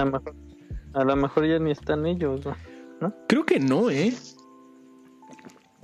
[0.93, 2.41] A lo mejor, ya ni están ellos,
[3.00, 3.15] ¿no?
[3.28, 4.13] Creo que no, ¿eh?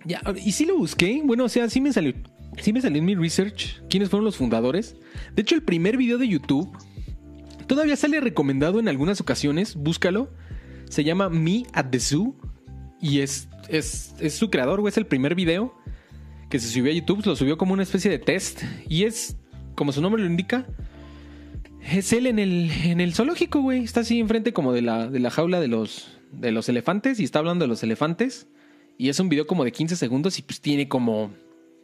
[0.06, 1.22] Ya, y sí lo busqué.
[1.24, 2.14] Bueno, o sea, sí me salió
[2.62, 4.96] sí me salió en mi research quiénes fueron los fundadores.
[5.36, 6.76] De hecho, el primer video de YouTube
[7.68, 9.76] todavía sale recomendado en algunas ocasiones.
[9.76, 10.30] Búscalo.
[10.90, 12.36] Se llama Me at the Zoo.
[13.00, 14.92] Y es, es, su creador, güey.
[14.92, 15.76] Es el primer video
[16.50, 17.26] que se subió a YouTube.
[17.26, 18.64] Lo subió como una especie de test.
[18.90, 19.38] Y es,
[19.76, 20.66] como su nombre lo indica,
[21.84, 23.84] es él en el, en el zoológico, güey.
[23.84, 27.20] Está así enfrente como de la, de la jaula de los, de los elefantes.
[27.20, 28.48] Y está hablando de los elefantes.
[28.98, 31.32] Y es un video como de 15 segundos y pues tiene como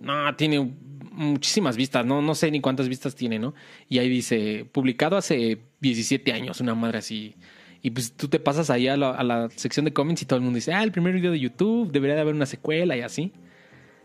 [0.04, 0.72] no, tiene
[1.12, 3.54] muchísimas vistas, no, no sé ni cuántas vistas tiene, ¿no?
[3.88, 7.36] Y ahí dice, publicado hace 17 años, una madre así.
[7.82, 10.56] Y pues tú te pasas ahí a la, sección de comments y todo el mundo
[10.56, 13.34] dice, ah, el primer video de YouTube, debería de haber una secuela y así.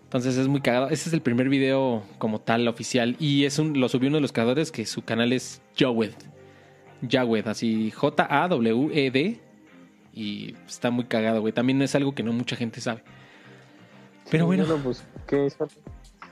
[0.04, 0.88] Entonces es muy cagado.
[0.88, 3.14] Este es el primer video como tal oficial.
[3.18, 6.14] Y es un, lo subió uno de los creadores que su canal es Jawed.
[7.08, 9.40] Jawed, así J-A-W-E-D.
[10.14, 11.52] Y está muy cagado, güey.
[11.52, 13.02] También es algo que no mucha gente sabe.
[14.30, 14.64] Pero bueno.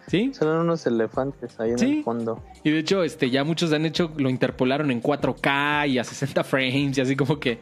[0.08, 0.30] ¿Sí?
[0.34, 2.42] Son unos elefantes ahí en el fondo.
[2.62, 6.44] Y de hecho, este, ya muchos han hecho, lo interpolaron en 4K y a 60
[6.44, 7.58] frames y así como que,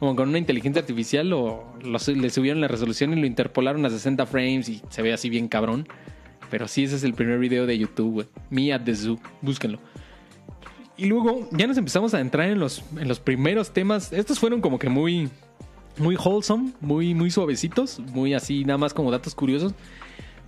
[0.00, 4.26] como con una inteligencia artificial, lo, le subieron la resolución y lo interpolaron a 60
[4.26, 5.86] frames y se ve así bien cabrón.
[6.50, 8.26] Pero sí, ese es el primer video de YouTube, güey.
[8.50, 9.18] Me at the Zoo.
[9.40, 9.78] Búsquenlo.
[10.96, 14.12] y luego ya nos empezamos a entrar en los, en los primeros temas.
[14.12, 15.30] Estos fueron como que muy,
[15.98, 19.74] muy wholesome, muy, muy suavecitos, muy así, nada más como datos curiosos.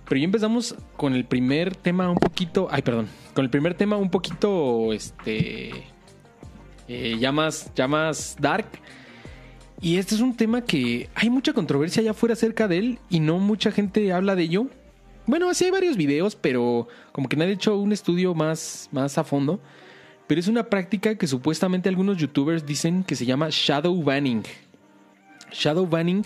[0.07, 2.67] Pero ya empezamos con el primer tema un poquito.
[2.71, 3.07] Ay, perdón.
[3.33, 4.93] Con el primer tema un poquito.
[4.93, 5.71] Este.
[6.87, 8.67] Eh, ya, más, dark.
[9.81, 12.99] Y este es un tema que hay mucha controversia allá afuera acerca de él.
[13.09, 14.67] Y no mucha gente habla de ello.
[15.25, 19.17] Bueno, sí hay varios videos, pero como que nadie ha hecho un estudio más, más
[19.17, 19.59] a fondo.
[20.25, 24.43] Pero es una práctica que supuestamente algunos youtubers dicen que se llama shadow banning.
[25.51, 26.23] Shadow banning,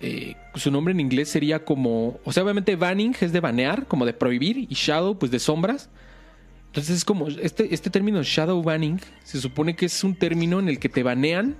[0.00, 4.04] eh, su nombre en inglés sería como, o sea, obviamente banning es de banear, como
[4.04, 5.90] de prohibir, y shadow pues de sombras.
[6.66, 10.68] Entonces es como, este, este término shadow banning se supone que es un término en
[10.68, 11.56] el que te banean,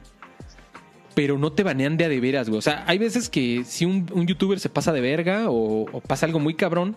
[1.14, 2.58] pero no te banean de a de veras, güey.
[2.58, 6.40] O sea, hay veces que si un, youtuber se pasa de verga o, pasa algo
[6.40, 6.96] muy cabrón,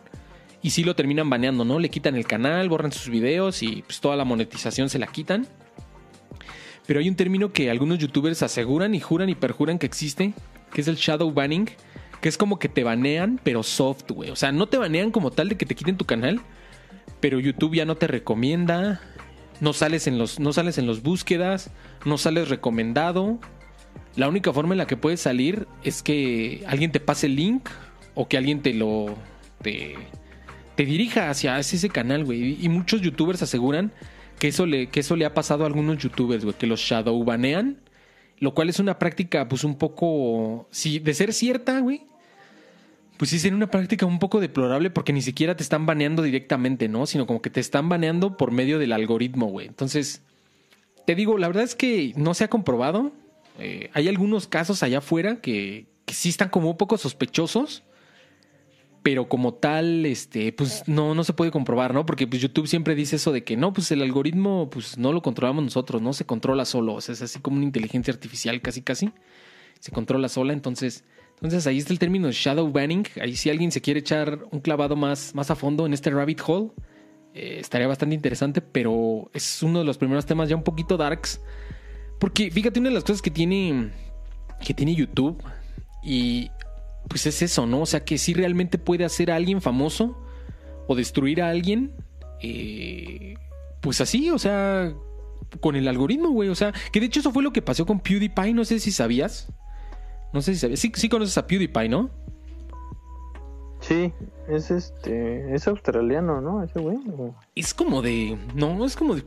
[0.61, 1.77] y sí lo terminan baneando, ¿no?
[1.77, 5.45] Le quitan el canal, borran sus videos y pues toda la monetización se la quitan.
[6.87, 10.33] Pero hay un término que algunos youtubers aseguran y juran y perjuran que existe,
[10.71, 11.69] que es el shadow banning,
[12.21, 14.29] que es como que te banean, pero soft, güey.
[14.29, 16.41] O sea, no te banean como tal de que te quiten tu canal,
[17.19, 19.01] pero YouTube ya no te recomienda,
[19.61, 21.71] no sales en los, no sales en los búsquedas,
[22.05, 23.39] no sales recomendado.
[24.15, 27.69] La única forma en la que puedes salir es que alguien te pase el link
[28.13, 29.15] o que alguien te lo
[29.61, 29.95] te,
[30.75, 32.63] te dirija hacia ese canal, güey.
[32.63, 33.91] Y muchos youtubers aseguran
[34.39, 37.23] que eso le, que eso le ha pasado a algunos youtubers, güey, que los shadow
[37.23, 37.77] banean,
[38.39, 42.03] lo cual es una práctica, pues un poco, si de ser cierta, güey,
[43.17, 46.89] pues sí sería una práctica un poco deplorable porque ni siquiera te están baneando directamente,
[46.89, 47.05] ¿no?
[47.05, 49.67] Sino como que te están baneando por medio del algoritmo, güey.
[49.67, 50.21] Entonces,
[51.05, 53.13] te digo, la verdad es que no se ha comprobado.
[53.59, 57.83] Eh, hay algunos casos allá afuera que, que sí están como un poco sospechosos
[59.05, 62.07] pero como tal, este, pues no, no se puede comprobar, ¿no?
[62.07, 65.21] Porque pues YouTube siempre dice eso de que no, pues el algoritmo, pues no lo
[65.21, 68.81] controlamos nosotros, no se controla solo, o sea, es así como una inteligencia artificial casi
[68.81, 69.11] casi,
[69.79, 71.03] se controla sola, entonces,
[71.35, 74.95] entonces ahí está el término shadow banning, ahí si alguien se quiere echar un clavado
[74.95, 76.71] más, más a fondo en este rabbit hole,
[77.35, 81.39] eh, estaría bastante interesante, pero es uno de los primeros temas ya un poquito darks,
[82.19, 83.91] porque fíjate, una de las cosas que tiene,
[84.65, 85.43] que tiene YouTube,
[86.03, 86.49] y
[87.07, 87.81] pues es eso, ¿no?
[87.81, 90.17] O sea, que si realmente puede hacer a alguien famoso
[90.87, 91.93] o destruir a alguien,
[92.41, 93.35] eh,
[93.81, 94.93] pues así, o sea,
[95.59, 96.49] con el algoritmo, güey.
[96.49, 98.91] O sea, que de hecho eso fue lo que pasó con PewDiePie, no sé si
[98.91, 99.47] sabías.
[100.33, 100.79] No sé si sabías.
[100.79, 102.09] Sí, sí conoces a PewDiePie, ¿no?
[103.79, 104.11] Sí,
[104.47, 106.63] es este, es australiano, ¿no?
[106.63, 106.97] Ese güey.
[107.55, 109.23] Es como de, no, es como de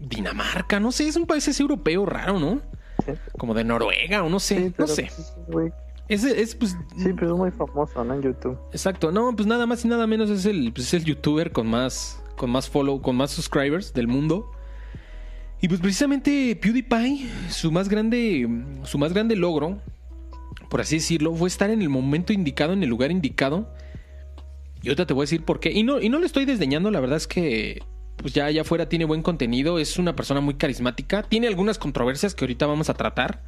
[0.00, 2.60] Dinamarca, no sé, es un país europeo raro, ¿no?
[3.38, 5.10] Como de Noruega o no sé, no sé.
[5.50, 5.72] Pues,
[6.08, 8.14] es, pues, sí, pero es muy famoso, ¿no?
[8.14, 8.58] En YouTube.
[8.72, 11.66] Exacto, no, pues nada más y nada menos es el, pues es el youtuber con
[11.66, 14.50] más, con más follow, con más subscribers del mundo.
[15.60, 18.48] Y pues precisamente PewDiePie, su más grande,
[18.82, 19.78] su más grande logro,
[20.68, 23.72] por así decirlo, fue estar en el momento indicado, en el lugar indicado.
[24.82, 25.70] Y ahorita te voy a decir por qué.
[25.70, 27.82] Y no, y no le estoy desdeñando, la verdad es que
[28.16, 32.34] pues ya allá afuera tiene buen contenido, es una persona muy carismática, tiene algunas controversias
[32.34, 33.42] que ahorita vamos a tratar.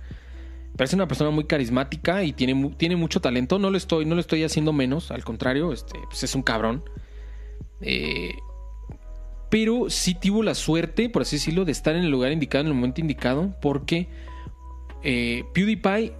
[0.76, 3.58] Parece una persona muy carismática y tiene, tiene mucho talento.
[3.58, 6.82] No lo estoy, no lo estoy haciendo menos, al contrario, este, pues es un cabrón.
[7.80, 8.34] Eh,
[9.50, 12.68] pero sí tuvo la suerte, por así decirlo, de estar en el lugar indicado, en
[12.68, 14.08] el momento indicado, porque
[15.04, 16.12] eh, PewDiePie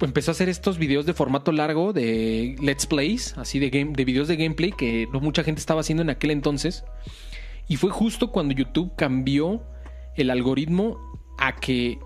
[0.00, 4.04] empezó a hacer estos videos de formato largo de Let's Plays, así de, game, de
[4.04, 6.84] videos de gameplay que no mucha gente estaba haciendo en aquel entonces.
[7.68, 9.62] Y fue justo cuando YouTube cambió
[10.16, 10.98] el algoritmo
[11.38, 11.98] a que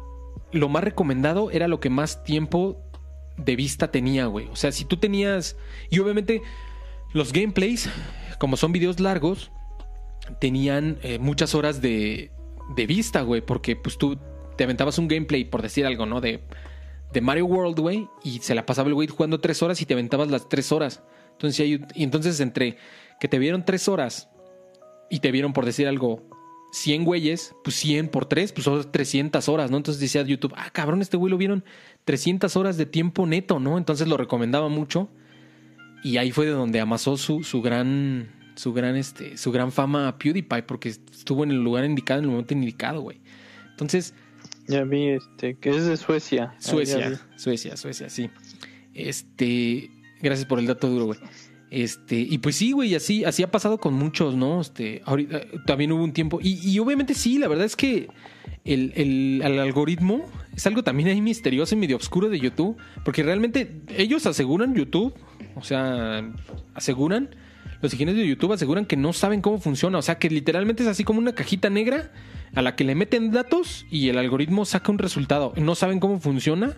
[0.54, 2.80] lo más recomendado era lo que más tiempo
[3.36, 4.46] de vista tenía, güey.
[4.48, 5.56] O sea, si tú tenías.
[5.90, 6.42] Y obviamente,
[7.12, 7.90] los gameplays,
[8.38, 9.50] como son videos largos,
[10.40, 12.30] tenían eh, muchas horas de,
[12.76, 13.40] de vista, güey.
[13.40, 14.18] Porque pues tú
[14.56, 16.20] te aventabas un gameplay, por decir algo, ¿no?
[16.20, 16.40] De,
[17.12, 18.08] de Mario World, güey.
[18.22, 21.02] Y se la pasaba el güey jugando tres horas y te aventabas las tres horas.
[21.32, 22.76] Entonces, y entonces entre
[23.18, 24.28] que te vieron tres horas
[25.10, 26.22] y te vieron, por decir algo,
[26.74, 29.76] 100 güeyes, pues 100 por 3, pues son 300 horas, ¿no?
[29.76, 31.64] Entonces decía YouTube, ah, cabrón, este güey lo vieron
[32.04, 33.78] 300 horas de tiempo neto, ¿no?
[33.78, 35.08] Entonces lo recomendaba mucho.
[36.02, 40.08] Y ahí fue de donde amasó su, su gran, su gran, este, su gran fama
[40.08, 43.20] a PewDiePie, porque estuvo en el lugar indicado, en el momento indicado, güey.
[43.70, 44.12] Entonces.
[44.66, 46.56] Ya vi, este, que es de Suecia.
[46.58, 48.30] Suecia, Suecia, Suecia, sí.
[48.94, 51.20] Este, gracias por el dato duro, güey.
[51.74, 54.60] Este, y pues sí, güey, así, ha pasado con muchos, ¿no?
[54.60, 56.38] Este, ahorita también hubo un tiempo.
[56.40, 58.06] Y, obviamente sí, la verdad es que
[58.64, 62.76] el, el, algoritmo es algo también ahí misterioso y medio oscuro de YouTube.
[63.04, 65.14] Porque realmente ellos aseguran YouTube,
[65.56, 66.24] o sea,
[66.74, 67.34] aseguran,
[67.82, 69.98] los ingenieros de YouTube aseguran que no saben cómo funciona.
[69.98, 72.12] O sea, que literalmente es así como una cajita negra
[72.54, 75.52] a la que le meten datos y el algoritmo saca un resultado.
[75.56, 76.76] No saben cómo funciona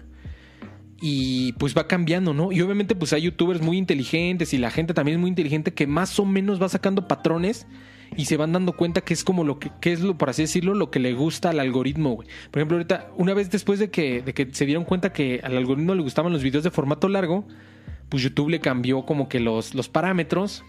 [1.01, 2.53] y pues va cambiando, ¿no?
[2.53, 5.87] Y obviamente pues hay youtubers muy inteligentes y la gente también es muy inteligente que
[5.87, 7.67] más o menos va sacando patrones
[8.17, 10.75] y se van dando cuenta que es como lo que, es lo, por así decirlo,
[10.75, 12.29] lo que le gusta al algoritmo, güey.
[12.51, 15.57] Por ejemplo, ahorita, una vez después de que, de que se dieron cuenta que al
[15.57, 17.47] algoritmo le gustaban los videos de formato largo,
[18.09, 20.65] pues YouTube le cambió como que los, los parámetros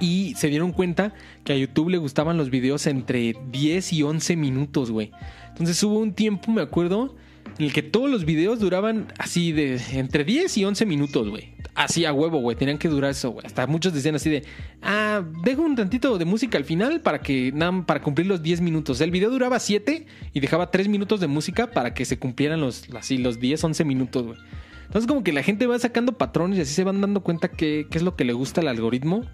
[0.00, 1.14] y se dieron cuenta
[1.44, 5.12] que a YouTube le gustaban los videos entre 10 y 11 minutos, güey.
[5.48, 7.16] Entonces hubo un tiempo, me acuerdo,
[7.60, 11.52] en el que todos los videos duraban así de entre 10 y 11 minutos, güey.
[11.74, 12.56] Así a huevo, güey.
[12.56, 13.46] Tenían que durar eso, güey.
[13.46, 14.44] Hasta muchos decían así de,
[14.82, 17.52] ah, dejo un tantito de música al final para que,
[17.86, 19.00] para cumplir los 10 minutos.
[19.02, 22.88] El video duraba 7 y dejaba 3 minutos de música para que se cumplieran los,
[22.94, 24.38] así, los 10, 11 minutos, güey.
[24.86, 27.86] Entonces como que la gente va sacando patrones y así se van dando cuenta qué
[27.92, 29.26] es lo que le gusta al algoritmo.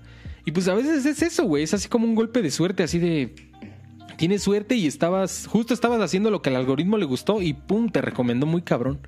[0.46, 1.64] Y pues a veces es eso, güey.
[1.64, 3.34] Es así como un golpe de suerte, así de
[4.16, 7.90] tienes suerte y estabas, justo estabas haciendo lo que al algoritmo le gustó y pum,
[7.90, 9.00] te recomendó muy cabrón.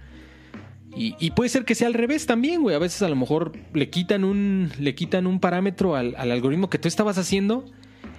[1.01, 2.75] Y, puede ser que sea al revés también, güey.
[2.75, 6.79] A veces a lo mejor le quitan un, le quitan un parámetro al, algoritmo que
[6.79, 7.67] tú estabas haciendo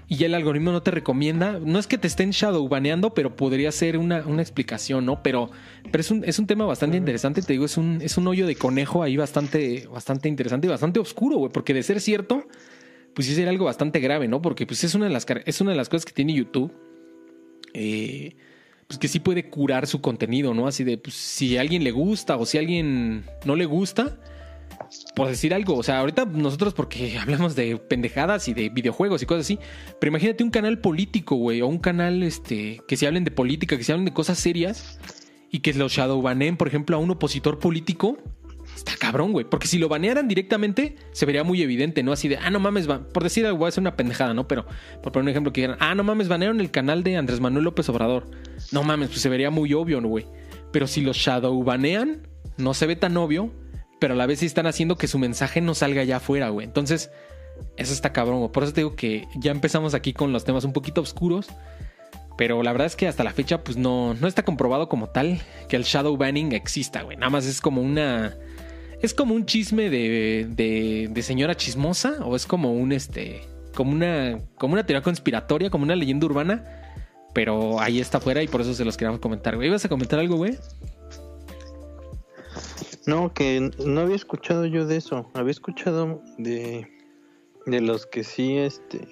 [0.07, 1.59] y ya el algoritmo no te recomienda.
[1.59, 5.21] No es que te estén shadowbaneando, pero podría ser una, una explicación, ¿no?
[5.21, 5.51] Pero,
[5.91, 7.41] pero es, un, es un tema bastante interesante.
[7.41, 11.01] Te digo, es un, es un hoyo de conejo ahí bastante, bastante interesante y bastante
[11.01, 11.51] oscuro, güey.
[11.51, 12.47] Porque de ser cierto,
[13.19, 14.41] pues sí sería algo bastante grave, ¿no?
[14.41, 16.71] Porque pues es una de las, es una de las cosas que tiene YouTube.
[17.73, 18.37] Eh,
[18.87, 20.67] pues que sí puede curar su contenido, ¿no?
[20.67, 24.17] Así de, pues si a alguien le gusta o si a alguien no le gusta,
[25.17, 29.25] por decir algo, o sea, ahorita nosotros porque hablamos de pendejadas y de videojuegos y
[29.25, 29.59] cosas así,
[29.99, 33.75] pero imagínate un canal político, güey, o un canal este que se hablen de política,
[33.75, 34.97] que se hablen de cosas serias
[35.51, 38.17] y que los shadowbanen, por ejemplo, a un opositor político
[38.79, 39.45] Está cabrón, güey.
[39.45, 42.13] Porque si lo banearan directamente, se vería muy evidente, ¿no?
[42.13, 44.47] Así de, ah, no mames, por decir algo, voy a hacer una pendejada, ¿no?
[44.47, 44.65] Pero
[45.03, 47.65] por poner un ejemplo que digan, ah, no mames, banearon el canal de Andrés Manuel
[47.65, 48.31] López Obrador.
[48.71, 50.27] No mames, pues se vería muy obvio, ¿no, güey?
[50.71, 53.51] Pero si los shadow banean, no se ve tan obvio,
[53.99, 56.65] pero a la vez sí están haciendo que su mensaje no salga allá afuera, güey.
[56.65, 57.11] Entonces,
[57.75, 58.51] eso está cabrón, güey.
[58.53, 61.49] Por eso te digo que ya empezamos aquí con los temas un poquito oscuros.
[62.37, 65.41] Pero la verdad es que hasta la fecha, pues no, no está comprobado como tal
[65.67, 67.17] que el shadow banning exista, güey.
[67.17, 68.37] Nada más es como una
[69.01, 72.17] ¿Es como un chisme de, de, señora chismosa?
[72.25, 73.41] ¿O es como un este.
[73.73, 74.39] como una.
[74.57, 76.63] como una teoría conspiratoria, como una leyenda urbana?
[77.33, 79.69] Pero ahí está afuera y por eso se los queríamos comentar, güey.
[79.69, 80.57] ¿Ibas a comentar algo, güey?
[83.05, 85.29] No, que no había escuchado yo de eso.
[85.33, 86.87] Había escuchado de,
[87.65, 89.07] de los que sí, este,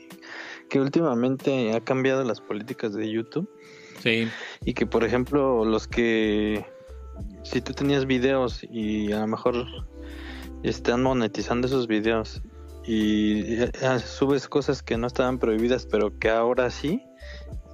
[0.69, 3.49] que últimamente ha cambiado las políticas de YouTube.
[4.03, 4.27] Sí.
[4.65, 6.65] Y que, por ejemplo, los que
[7.43, 9.65] si tú tenías videos y a lo mejor
[10.63, 12.41] están monetizando esos videos
[12.85, 13.71] y eh,
[14.05, 17.03] subes cosas que no estaban prohibidas, pero que ahora sí,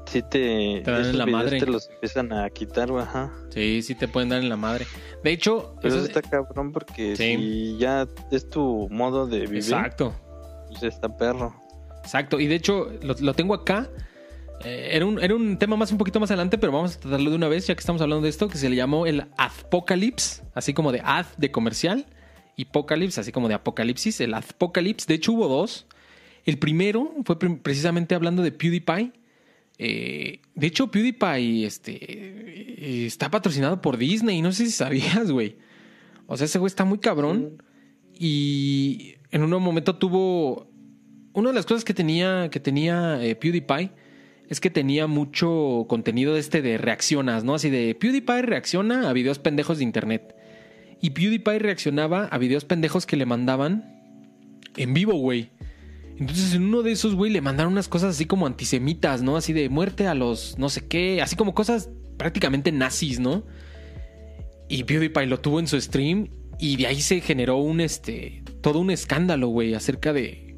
[0.08, 1.60] sí te, te dan en la madre.
[1.60, 3.32] te los empiezan a quitar, ajá.
[3.50, 4.88] Sí, sí te pueden dar en la madre.
[5.24, 9.58] De hecho, eso, está cabrón porque si ya es tu modo de vivir.
[9.58, 10.14] Exacto.
[10.70, 11.54] Pues está perro.
[12.04, 13.90] Exacto, y de hecho lo, lo tengo acá
[14.64, 17.30] eh, era, un, era un tema más un poquito más adelante, pero vamos a tratarlo
[17.30, 20.42] de una vez, ya que estamos hablando de esto, que se le llamó el Apocalypse,
[20.54, 22.06] así como de ad de comercial,
[22.56, 25.08] y Apocalypse, así como de apocalipsis, el Apocalypse.
[25.08, 25.88] De hecho, hubo dos.
[26.46, 29.12] El primero fue precisamente hablando de PewDiePie.
[29.80, 35.58] Eh, de hecho, PewDiePie este, eh, está patrocinado por Disney, no sé si sabías, güey.
[36.28, 37.64] O sea, ese güey está muy cabrón.
[38.14, 40.72] Y en un momento tuvo.
[41.34, 43.90] Una de las cosas que tenía, que tenía PewDiePie
[44.54, 47.56] es que tenía mucho contenido este de reaccionas, ¿no?
[47.56, 50.36] Así de PewDiePie reacciona a videos pendejos de internet.
[51.02, 54.00] Y PewDiePie reaccionaba a videos pendejos que le mandaban
[54.78, 55.50] en vivo, güey.
[56.18, 59.36] Entonces en uno de esos, güey, le mandaron unas cosas así como antisemitas, ¿no?
[59.36, 63.44] Así de muerte a los no sé qué, así como cosas prácticamente nazis, ¿no?
[64.70, 68.80] Y PewDiePie lo tuvo en su stream y de ahí se generó un, este, todo
[68.80, 70.56] un escándalo, güey, acerca de,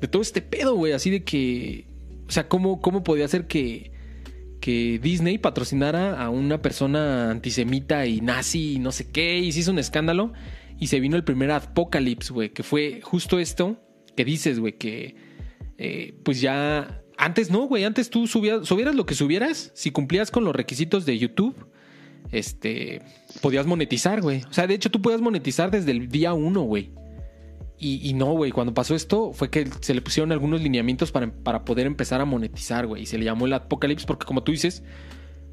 [0.00, 1.86] de todo este pedo, güey, así de que
[2.28, 3.92] o sea, ¿cómo, cómo podía ser que,
[4.60, 9.38] que Disney patrocinara a una persona antisemita y nazi y no sé qué?
[9.38, 10.32] Y se hizo un escándalo.
[10.78, 13.80] Y se vino el primer Apocalypse, güey, que fue justo esto
[14.14, 15.16] que dices, güey, que
[15.78, 17.02] eh, pues ya...
[17.18, 21.06] Antes no, güey, antes tú subías, subieras lo que subieras, si cumplías con los requisitos
[21.06, 21.56] de YouTube,
[22.30, 23.00] este,
[23.40, 24.42] podías monetizar, güey.
[24.50, 26.90] O sea, de hecho tú podías monetizar desde el día uno, güey.
[27.78, 31.64] Y, no, güey, cuando pasó esto fue que se le pusieron algunos lineamientos para, para
[31.66, 33.02] poder empezar a monetizar, güey.
[33.02, 34.82] Y se le llamó el apocalipsis porque como tú dices,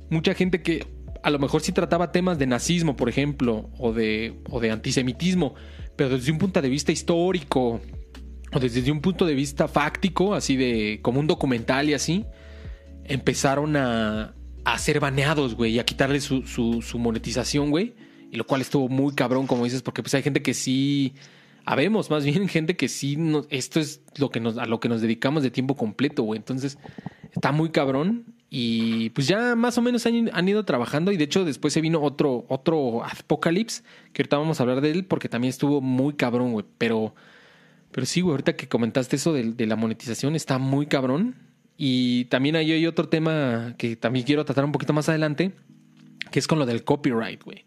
[0.10, 0.88] mucha gente que
[1.22, 5.56] a lo mejor sí trataba temas de nazismo, por ejemplo, o de, o de antisemitismo,
[5.98, 7.82] pero desde un punto de vista histórico
[8.54, 12.26] o desde un punto de vista fáctico, así de como un documental y así,
[13.06, 17.96] empezaron a, a ser baneados, güey, y a quitarle su, su, monetización, güey.
[18.32, 21.14] Y lo cual estuvo muy cabrón, como dices, porque pues hay gente que sí,
[21.66, 23.18] habemos más bien gente que sí,
[23.50, 26.38] esto es lo que nos, a lo que nos dedicamos de tiempo completo, güey.
[26.38, 26.78] Entonces,
[27.32, 28.26] está muy cabrón.
[28.50, 31.82] Y pues ya más o menos han, han, ido trabajando y de hecho después se
[31.82, 36.14] vino otro, otro Apocalypse, que ahorita vamos a hablar de él porque también estuvo muy
[36.14, 36.66] cabrón, güey.
[36.78, 37.16] Pero,
[37.92, 41.36] pero sí, güey, ahorita que comentaste eso de, de la monetización está muy cabrón.
[41.78, 45.54] Y también hay otro tema que también quiero tratar un poquito más adelante,
[46.30, 47.66] que es con lo del copyright, güey.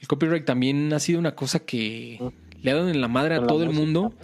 [0.00, 2.20] El copyright también ha sido una cosa que
[2.62, 4.14] le dado en la madre a todo el mundo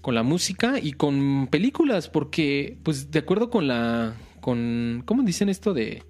[0.00, 4.14] con la música y con películas, porque, pues, de acuerdo con la.
[4.40, 5.02] con.
[5.06, 6.02] ¿Cómo dicen esto de.?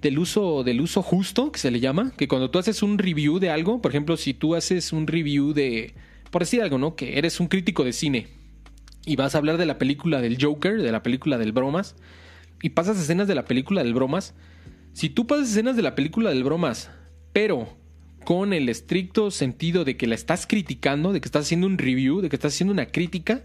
[0.00, 3.38] del uso, del uso justo, que se le llama, que cuando tú haces un review
[3.38, 5.92] de algo, por ejemplo, si tú haces un review de,
[6.30, 6.96] por decir algo, ¿no?
[6.96, 8.28] Que eres un crítico de cine
[9.04, 11.96] y vas a hablar de la película del Joker, de la película del Bromas,
[12.62, 14.34] y pasas escenas de la película del Bromas,
[14.92, 16.90] si tú pasas escenas de la película del Bromas,
[17.32, 17.68] pero
[18.24, 22.20] con el estricto sentido de que la estás criticando, de que estás haciendo un review,
[22.20, 23.42] de que estás haciendo una crítica,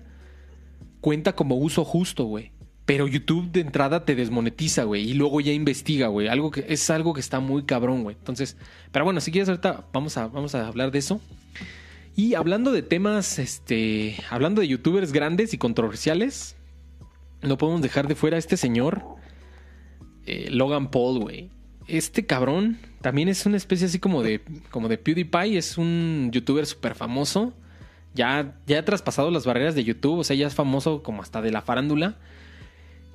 [1.01, 2.51] cuenta como uso justo, güey.
[2.85, 6.27] Pero YouTube de entrada te desmonetiza, güey, y luego ya investiga, güey.
[6.27, 8.15] Algo que es algo que está muy cabrón, güey.
[8.15, 8.57] Entonces,
[8.91, 11.19] pero bueno, si quieres ahorita vamos a, vamos a hablar de eso.
[12.15, 16.55] Y hablando de temas, este, hablando de youtubers grandes y controversiales,
[17.41, 19.03] no podemos dejar de fuera a este señor,
[20.25, 21.49] eh, Logan Paul, güey.
[21.87, 26.65] Este cabrón también es una especie así como de, como de PewDiePie, es un youtuber
[26.65, 27.53] súper famoso.
[28.13, 31.41] Ya, ya ha traspasado las barreras de YouTube, o sea, ya es famoso como hasta
[31.41, 32.17] de la farándula.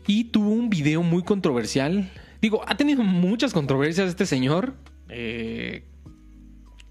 [0.06, 2.10] Y tuvo un video muy controversial.
[2.40, 4.74] Digo, ha tenido muchas controversias este señor.
[5.08, 5.84] Eh,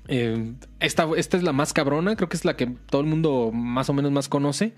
[0.07, 3.51] eh, esta, esta, es la más cabrona, creo que es la que todo el mundo
[3.53, 4.73] más o menos más conoce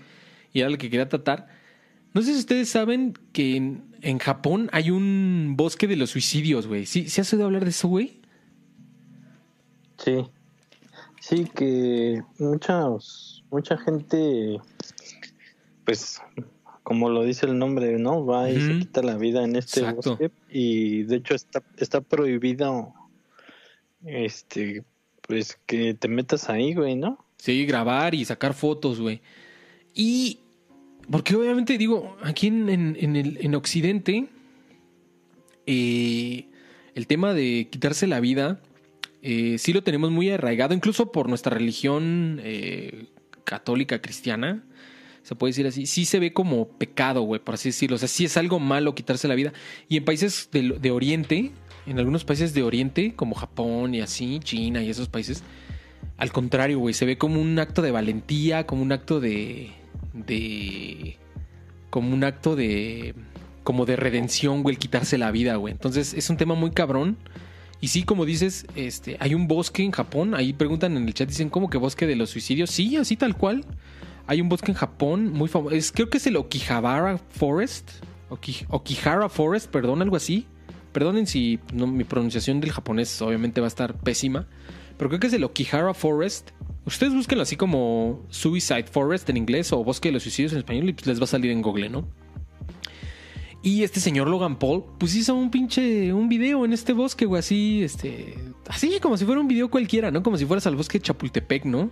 [0.52, 1.48] y era la que quería tratar.
[2.14, 6.86] No sé si ustedes saben que en, Japón hay un bosque de los suicidios, güey.
[6.86, 8.20] ¿Sí, ¿Sí has oído hablar de eso, güey?
[9.98, 10.24] Sí.
[11.20, 14.58] Sí, que muchas, mucha gente,
[15.84, 16.20] pues,
[16.82, 18.26] como lo dice el nombre, ¿no?
[18.26, 20.30] Va y se quita la vida en este bosque.
[20.50, 22.92] Y de hecho está, está prohibido
[24.04, 24.84] este
[25.22, 27.24] pues que te metas ahí, güey, ¿no?
[27.38, 29.22] Sí, grabar y sacar fotos, güey.
[29.94, 30.40] Y
[31.10, 34.28] porque obviamente digo, aquí en, el, en Occidente,
[35.66, 36.46] eh,
[36.94, 38.60] el tema de quitarse la vida,
[39.22, 43.06] eh, sí lo tenemos muy arraigado, incluso por nuestra religión eh,
[43.44, 44.64] católica cristiana.
[45.22, 47.94] Se puede decir así, sí se ve como pecado, güey, por así decirlo.
[47.94, 49.52] O sea, sí es algo malo quitarse la vida.
[49.88, 51.52] Y en países de, de Oriente,
[51.86, 55.44] en algunos países de Oriente, como Japón y así, China y esos países,
[56.16, 59.70] al contrario, güey, se ve como un acto de valentía, como un acto de.
[60.12, 61.18] De.
[61.90, 63.14] como un acto de.
[63.64, 65.72] como de redención, güey, el quitarse la vida, güey.
[65.72, 67.16] Entonces es un tema muy cabrón.
[67.80, 70.34] Y sí, como dices, este, hay un bosque en Japón.
[70.36, 72.70] Ahí preguntan en el chat, dicen, ¿cómo que bosque de los suicidios?
[72.70, 73.64] Sí, así tal cual.
[74.28, 75.74] Hay un bosque en Japón muy famoso.
[75.92, 77.90] Creo que es el Okihara Forest.
[78.68, 80.46] Okihara Forest, perdón, algo así.
[80.92, 84.46] Perdonen si mi pronunciación del japonés obviamente va a estar pésima,
[84.96, 86.50] pero creo que es el Okihara Forest.
[86.84, 90.88] Ustedes búsquenlo así como Suicide Forest en inglés o Bosque de los Suicidios en español
[90.88, 92.08] y pues les va a salir en Google, ¿no?
[93.62, 97.38] Y este señor Logan Paul, pues hizo un pinche, un video en este bosque, güey,
[97.38, 98.36] así, este,
[98.68, 100.24] así como si fuera un video cualquiera, ¿no?
[100.24, 101.90] Como si fueras al bosque de Chapultepec, ¿no?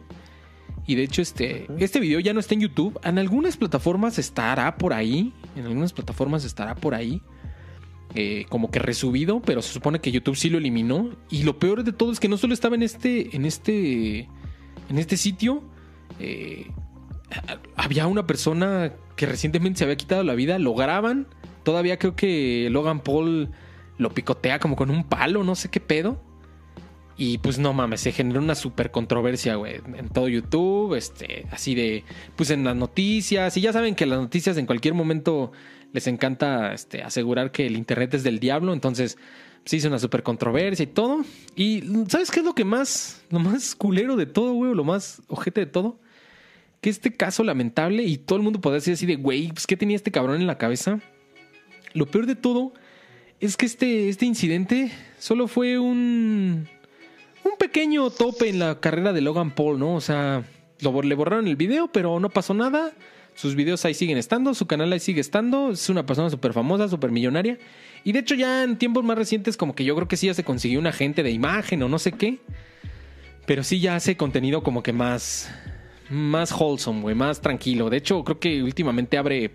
[0.87, 2.99] Y de hecho, este, este video ya no está en YouTube.
[3.05, 5.33] En algunas plataformas estará por ahí.
[5.55, 7.23] En algunas plataformas estará por ahí.
[8.17, 11.11] Eh, como que resubido, pero se supone que YouTube sí lo eliminó.
[11.31, 14.29] Y lo peor de todo es que no solo estaba en este, en este,
[14.91, 15.63] en este sitio,
[16.19, 16.67] eh,
[17.77, 21.29] había una persona que recientemente se había quitado la vida, lo graban,
[21.63, 23.51] todavía creo que Logan Paul
[23.99, 26.21] lo picotea como con un palo, no sé qué pedo.
[27.17, 31.75] Y pues no mames, se generó una super controversia, güey, en todo YouTube, este, así
[31.75, 32.03] de,
[32.35, 35.53] pues en las noticias, y ya saben que las noticias en cualquier momento
[35.93, 39.19] les encanta este, asegurar que el Internet es del diablo, entonces
[39.65, 41.25] se hizo una super controversia y todo.
[41.55, 44.75] Y ¿sabes qué es lo que más, lo más culero de todo, güey?
[44.75, 45.99] Lo más ojete de todo.
[46.81, 49.77] Que este caso lamentable y todo el mundo podría decir así de, güey, pues ¿qué
[49.77, 51.01] tenía este cabrón en la cabeza?
[51.93, 52.73] Lo peor de todo
[53.41, 56.69] es que este, este incidente solo fue un,
[57.45, 59.95] un pequeño tope en la carrera de Logan Paul, ¿no?
[59.95, 60.45] O sea,
[60.81, 62.93] lo, le borraron el video, pero no pasó nada.
[63.41, 66.89] Sus videos ahí siguen estando, su canal ahí sigue estando, es una persona súper famosa,
[66.89, 67.57] súper millonaria.
[68.05, 70.35] Y de hecho ya en tiempos más recientes como que yo creo que sí ya
[70.35, 72.41] se consiguió un agente de imagen o no sé qué.
[73.47, 75.51] Pero sí ya hace contenido como que más,
[76.11, 77.89] más wholesome, güey, más tranquilo.
[77.89, 79.53] De hecho, creo que últimamente abre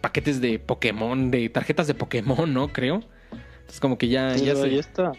[0.00, 2.72] paquetes de Pokémon, de tarjetas de Pokémon, ¿no?
[2.72, 3.04] Creo.
[3.68, 4.76] Es como que ya, ya se...
[4.76, 5.12] está.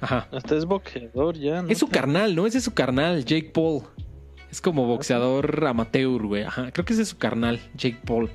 [0.00, 0.28] Ajá.
[0.32, 1.62] Hasta es boxeador ya.
[1.68, 2.46] Es su carnal, ¿no?
[2.46, 3.82] Ese es su carnal, Jake Paul.
[4.50, 6.42] Es como boxeador amateur, güey.
[6.42, 6.72] Ajá.
[6.72, 8.30] Creo que ese es su carnal, Jake Paul.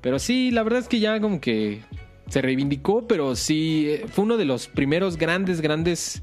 [0.00, 1.82] Pero sí, la verdad es que ya como que
[2.28, 6.22] se reivindicó, pero sí eh, fue uno de los primeros grandes, grandes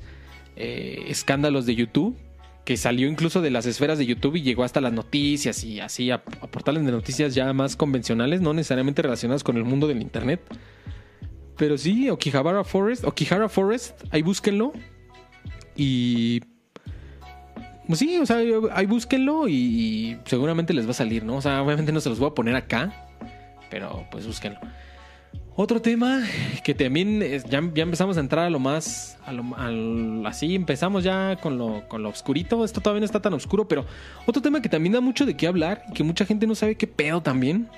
[0.56, 2.18] eh, escándalos de YouTube
[2.66, 6.10] que salió incluso de las esferas de YouTube y llegó hasta las noticias y así
[6.10, 10.42] a, portales de noticias ya más convencionales, no necesariamente relacionadas con el mundo del internet.
[11.58, 14.74] Pero sí, Okihara Forest, Okihara Forest, ahí búsquenlo.
[15.78, 16.42] Y.
[17.88, 18.38] Pues sí, o sea,
[18.74, 21.38] ahí búsquenlo y seguramente les va a salir, ¿no?
[21.38, 23.08] O sea, obviamente no se los voy a poner acá,
[23.70, 24.60] pero pues búsquenlo.
[25.58, 26.22] Otro tema
[26.66, 31.38] que también ya, ya, empezamos a entrar a lo más, a lo, así empezamos ya
[31.38, 33.86] con lo, con lo oscurito, esto todavía no está tan oscuro, pero
[34.26, 36.76] otro tema que también da mucho de qué hablar y que mucha gente no sabe
[36.76, 37.70] qué pedo también.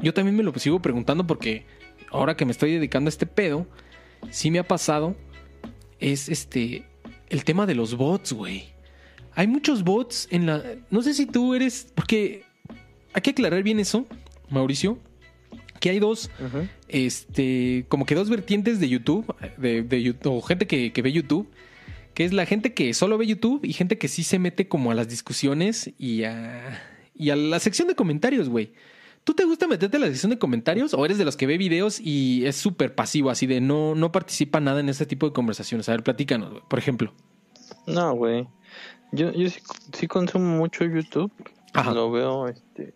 [0.00, 1.66] Yo también me lo sigo preguntando porque
[2.10, 3.66] ahora que me estoy dedicando a este pedo,
[4.30, 5.16] sí me ha pasado,
[5.98, 6.84] es este,
[7.28, 8.79] el tema de los bots, güey.
[9.34, 10.62] Hay muchos bots en la...
[10.90, 11.92] No sé si tú eres...
[11.94, 12.44] Porque
[13.12, 14.06] hay que aclarar bien eso,
[14.48, 14.98] Mauricio
[15.80, 16.30] que hay dos,
[16.88, 21.48] este, como que dos vertientes de YouTube, de, de YouTube, o gente que, ve YouTube,
[22.14, 24.90] que es la gente que solo ve YouTube y gente que sí se mete como
[24.90, 26.82] a las discusiones y a,
[27.14, 28.74] y a la sección de comentarios, güey.
[29.24, 31.58] ¿Tú te gusta meterte a la sección de comentarios o eres de los que ve
[31.58, 35.32] videos y es súper pasivo, así de no, no participa nada en este tipo de
[35.32, 35.88] conversaciones?
[35.88, 37.12] A ver, platícanos, por ejemplo.
[37.86, 38.46] No, güey.
[39.12, 39.48] Yo, yo
[39.92, 41.32] sí, consumo mucho YouTube.
[41.92, 42.94] Lo veo, este,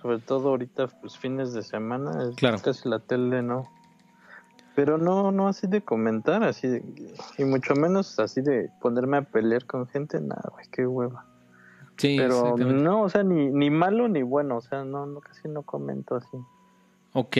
[0.00, 2.58] sobre todo ahorita, pues fines de semana, es claro.
[2.62, 3.64] casi la tele, ¿no?
[4.74, 6.82] Pero no, no así de comentar, así de,
[7.38, 11.26] y mucho menos así de ponerme a pelear con gente, nada, güey, qué hueva.
[11.96, 15.48] Sí, Pero no, o sea, ni, ni malo ni bueno, o sea, no, no, casi
[15.48, 16.36] no comento así.
[17.18, 17.38] Ok.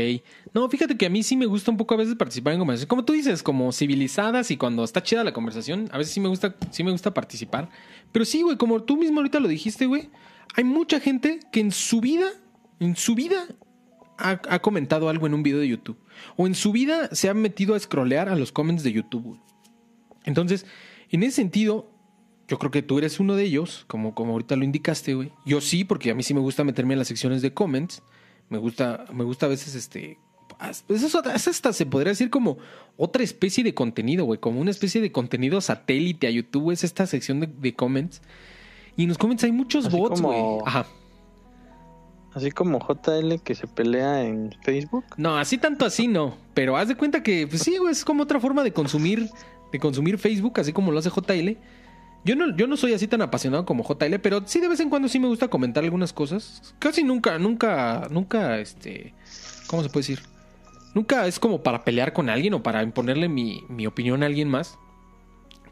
[0.55, 2.89] No, fíjate que a mí sí me gusta un poco a veces participar en conversaciones.
[2.89, 6.29] Como tú dices, como civilizadas y cuando está chida la conversación, a veces sí me
[6.29, 7.69] gusta, sí me gusta participar.
[8.11, 10.09] Pero sí, güey, como tú mismo ahorita lo dijiste, güey,
[10.55, 12.27] hay mucha gente que en su vida
[12.81, 13.47] en su vida
[14.19, 15.99] ha, comentado algo en un video de YouTube.
[16.37, 19.39] O en su vida se ha metido a scrollear a los comments de YouTube.
[20.25, 20.65] Entonces,
[21.11, 21.91] en ese sentido,
[22.49, 25.33] yo creo que tú eres uno de ellos, como, como ahorita lo indicaste, güey.
[25.45, 28.03] Yo sí, porque a mí sí me gusta meterme en las secciones de comments.
[28.49, 30.19] Me gusta, me gusta a veces este.
[30.87, 32.57] Pues eso, hasta se podría decir como
[32.97, 34.41] otra especie de contenido, güey.
[34.41, 38.23] Como una especie de contenido satélite a YouTube, es esta sección de, comments.
[38.97, 40.41] Y en los comments hay muchos bots, güey.
[40.65, 40.87] Ajá.
[42.33, 45.05] Así como JL que se pelea en Facebook.
[45.17, 46.37] No, así tanto así no.
[46.53, 49.31] Pero haz de cuenta que, pues sí, güey, es como otra forma de consumir,
[49.73, 51.57] de consumir Facebook, así como lo hace JL.
[52.27, 54.91] Yo no, yo no soy así tan apasionado como JL, pero sí de vez en
[54.91, 56.75] cuando sí me gusta comentar algunas cosas.
[56.81, 59.15] Casi nunca, nunca, nunca, este,
[59.69, 60.23] ¿cómo se puede decir?
[60.93, 64.49] Nunca es como para pelear con alguien o para imponerle mi, mi opinión a alguien
[64.49, 64.77] más.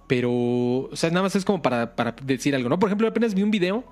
[0.07, 2.78] Pero, o sea, nada más es como para, para decir algo, ¿no?
[2.78, 3.84] Por ejemplo, apenas vi un video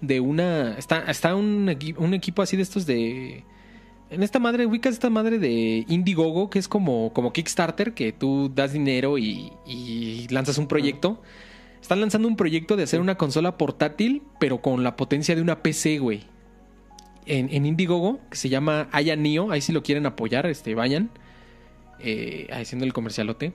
[0.00, 0.76] de una.
[0.76, 3.44] Está, está un, un equipo así de estos de.
[4.10, 8.50] En esta madre, ubicas esta madre de Indiegogo, que es como, como Kickstarter, que tú
[8.54, 11.20] das dinero y, lanzas un proyecto.
[11.84, 15.62] Están lanzando un proyecto de hacer una consola portátil, pero con la potencia de una
[15.62, 16.22] PC, güey.
[17.26, 21.10] En, en Indiegogo, que se llama Aya Neo, ahí si lo quieren apoyar, este, vayan.
[21.98, 23.52] Eh, haciendo el comercialote.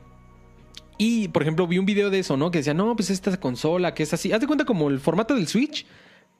[1.00, 2.52] Y, por ejemplo, vi un video de eso, ¿no?
[2.52, 4.32] Que decía, no, pues esta consola, que es así.
[4.32, 5.88] Haz de cuenta como el formato del Switch,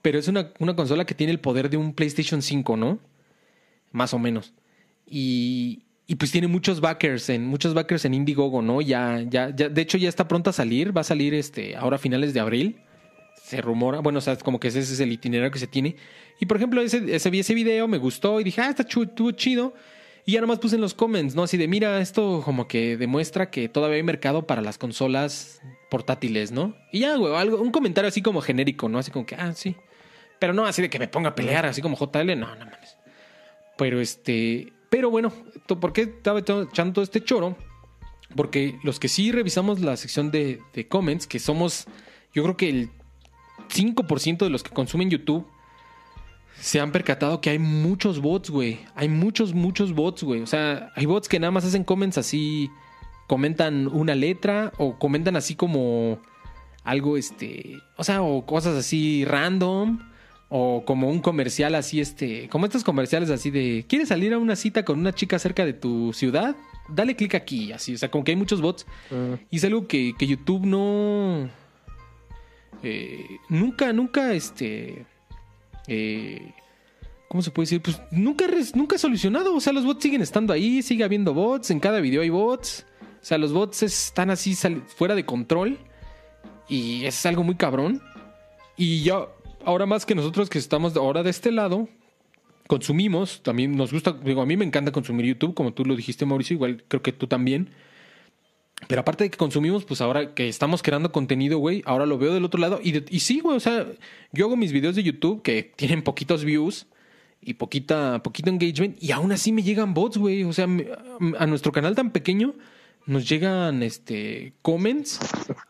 [0.04, 3.00] pero es una, consola que tiene el poder de un PlayStation 5, ¿no?
[3.92, 4.54] Más o menos.
[5.08, 8.82] Y, y pues tiene muchos backers en muchos backers en Indiegogo, ¿no?
[8.82, 11.98] Ya, ya, ya, de hecho ya está pronta a salir, va a salir este ahora
[11.98, 12.82] a finales de abril.
[13.40, 15.96] Se rumora, bueno, o sea, como que ese, es el itinerario que se tiene.
[16.40, 19.76] Y por ejemplo, ese, ese ese video, me gustó y dije, ah, está chido.
[20.26, 21.44] Y ya nomás puse en los comments, ¿no?
[21.44, 26.52] Así de, mira, esto como que demuestra que todavía hay mercado para las consolas portátiles,
[26.52, 26.76] ¿no?
[26.92, 28.98] Y ya, güey, algo, un comentario así como genérico, ¿no?
[28.98, 29.76] Así como que, ah, sí.
[30.40, 32.98] Pero no así de que me ponga a pelear, así como JL, no, no mames.
[33.78, 35.32] Pero este, pero bueno,
[35.68, 37.56] ¿por qué estaba echando todo este choro?
[38.36, 41.86] Porque los que sí revisamos la sección de, de comments, que somos,
[42.34, 42.90] yo creo que el
[43.70, 45.46] 5% de los que consumen YouTube,
[46.60, 48.80] se han percatado que hay muchos bots, güey.
[48.96, 50.42] Hay muchos, muchos bots, güey.
[50.42, 52.70] O sea, hay bots que nada más hacen comments así,
[53.28, 56.20] comentan una letra o comentan así como
[56.84, 60.00] algo, este, o sea, o cosas así random
[60.50, 64.56] o como un comercial así, este, como estos comerciales así de, ¿quieres salir a una
[64.56, 66.56] cita con una chica cerca de tu ciudad?
[66.90, 68.86] Dale clic aquí, así, o sea, como que hay muchos bots.
[69.12, 69.34] Mm.
[69.52, 71.50] Y es algo que, que YouTube no...
[72.82, 75.06] eh, nunca, nunca, este,
[75.88, 76.52] eh,
[77.28, 77.82] ¿cómo se puede decir?
[77.82, 79.56] Pues nunca, nunca solucionado.
[79.56, 82.86] O sea, los bots siguen estando ahí, sigue habiendo bots, en cada video hay bots.
[83.22, 84.56] O sea, los bots están así
[84.96, 85.78] fuera de control
[86.68, 88.02] y es algo muy cabrón.
[88.78, 89.28] Y ya,
[89.66, 91.88] ahora más que nosotros que estamos ahora de este lado,
[92.68, 96.26] consumimos, también nos gusta, digo, a mí me encanta consumir YouTube, como tú lo dijiste,
[96.26, 97.70] Mauricio, igual creo que tú también.
[98.88, 102.34] Pero aparte de que consumimos, pues ahora que estamos creando contenido, güey, ahora lo veo
[102.34, 102.80] del otro lado.
[102.82, 103.88] Y, y sí, güey, o sea,
[104.32, 106.88] yo hago mis videos de YouTube que tienen poquitos views
[107.42, 110.44] y poquita, poquito engagement, y aún así me llegan bots, güey.
[110.44, 110.68] O sea,
[111.40, 112.54] a nuestro canal tan pequeño
[113.10, 115.20] nos llegan este comments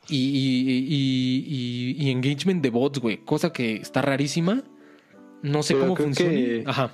[0.10, 3.24] y, y, engagement de bots, güey.
[3.24, 4.62] Cosa que está rarísima.
[5.42, 6.70] No sé cómo funciona.
[6.70, 6.92] Ajá.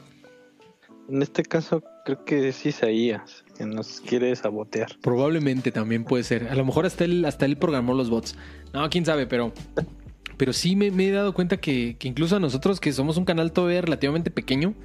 [1.10, 4.90] En este caso, creo que es Isaías que nos quiere sabotear.
[5.02, 6.48] Probablemente también puede ser.
[6.48, 8.36] A lo mejor hasta él, hasta él programó los bots.
[8.72, 9.52] No, quién sabe, pero.
[10.38, 13.52] Pero sí me, he dado cuenta que, que, incluso a nosotros, que somos un canal
[13.52, 14.76] todavía relativamente pequeño,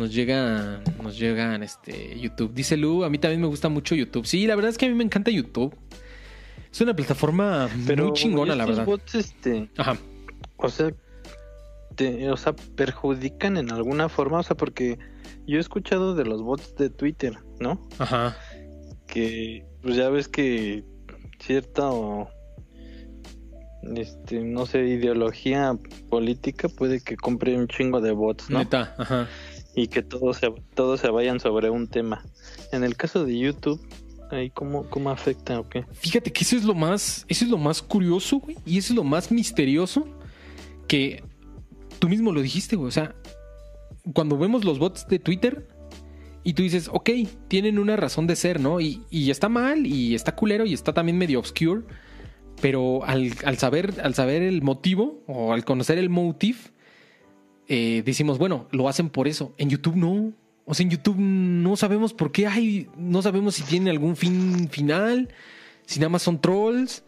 [0.00, 2.54] nos llega, nos llegan este YouTube.
[2.54, 4.26] Dice Lu, a mí también me gusta mucho YouTube.
[4.26, 5.76] Sí, la verdad es que a mí me encanta YouTube.
[6.72, 8.86] Es una plataforma muy chingona, la verdad.
[8.86, 9.98] Bots, este, Ajá.
[10.56, 10.92] O sea,
[12.30, 14.98] o sea, perjudican en alguna forma, o sea, porque
[15.46, 17.86] yo he escuchado de los bots de Twitter, ¿no?
[17.98, 18.36] Ajá.
[19.06, 20.82] Que pues ya ves que
[21.40, 22.30] cierta o
[23.96, 25.76] este, no sé, ideología
[26.08, 28.60] política puede que compre un chingo de bots, ¿no?
[28.60, 29.28] Neta, ajá
[29.74, 32.24] y que todos se, todos se vayan sobre un tema.
[32.72, 33.80] En el caso de YouTube,
[34.30, 35.84] ahí cómo, cómo afecta o qué.
[35.92, 38.96] Fíjate que eso es lo más, eso es lo más curioso, güey, y eso es
[38.96, 40.06] lo más misterioso
[40.88, 41.22] que
[41.98, 42.88] tú mismo lo dijiste, güey.
[42.88, 43.14] O sea,
[44.12, 45.68] cuando vemos los bots de Twitter
[46.42, 47.10] y tú dices, ok,
[47.48, 48.80] tienen una razón de ser, ¿no?
[48.80, 51.82] Y, y está mal, y está culero, y está también medio obscure.
[52.60, 56.58] Pero al, al, saber, al saber el motivo o al conocer el motive,
[57.72, 59.54] eh, decimos, bueno, lo hacen por eso.
[59.56, 60.32] En YouTube no.
[60.64, 64.68] O sea, en YouTube no sabemos por qué hay, no sabemos si tiene algún fin
[64.70, 65.28] final,
[65.86, 67.04] si nada más son trolls,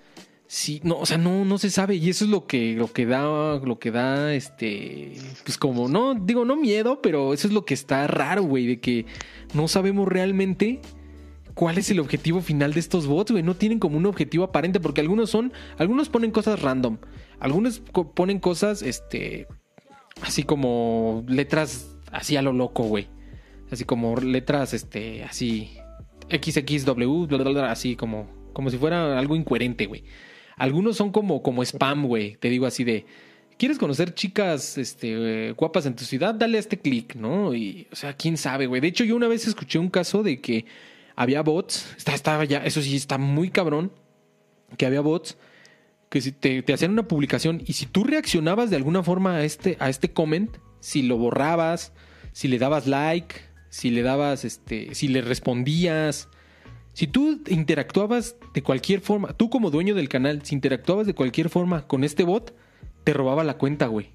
[0.47, 3.07] si no, o sea, no, no se sabe y eso es lo que, lo que
[3.07, 7.65] da, lo que da, este, pues como no, digo no miedo, pero eso es lo
[7.65, 9.07] que está raro, güey, de que
[9.55, 10.81] no sabemos realmente
[11.55, 14.81] cuál es el objetivo final de estos bots, güey, no tienen como un objetivo aparente
[14.81, 16.99] porque algunos son, algunos ponen cosas random,
[17.39, 17.81] algunos
[18.15, 19.47] ponen cosas, este,
[20.23, 23.09] así como letras así a lo loco, güey.
[23.71, 25.71] Así como letras, este, así
[26.31, 30.05] XXW, bla, bla, bla, así como, como si fuera algo incoherente, güey.
[30.57, 32.37] Algunos son como, como spam, güey.
[32.37, 33.07] Te digo así de,
[33.57, 36.35] ¿quieres conocer chicas este, guapas en tu ciudad?
[36.35, 37.55] Dale a este clic, ¿no?
[37.55, 38.81] Y, o sea, quién sabe, güey.
[38.83, 40.67] De hecho, yo una vez escuché un caso de que
[41.17, 41.97] había bots.
[41.97, 43.91] Estaba ya, eso sí, está muy cabrón.
[44.77, 45.37] Que había bots
[46.13, 49.79] que si te, hacían una publicación y si tú reaccionabas de alguna forma a este,
[49.81, 51.95] a este comment, si lo borrabas,
[52.33, 53.37] si le dabas like,
[53.71, 56.29] si le dabas, este, si le respondías,
[56.93, 61.49] si tú interactuabas de cualquier forma, tú como dueño del canal, si interactuabas de cualquier
[61.49, 62.55] forma con este bot,
[63.05, 64.11] te robaba la cuenta, güey.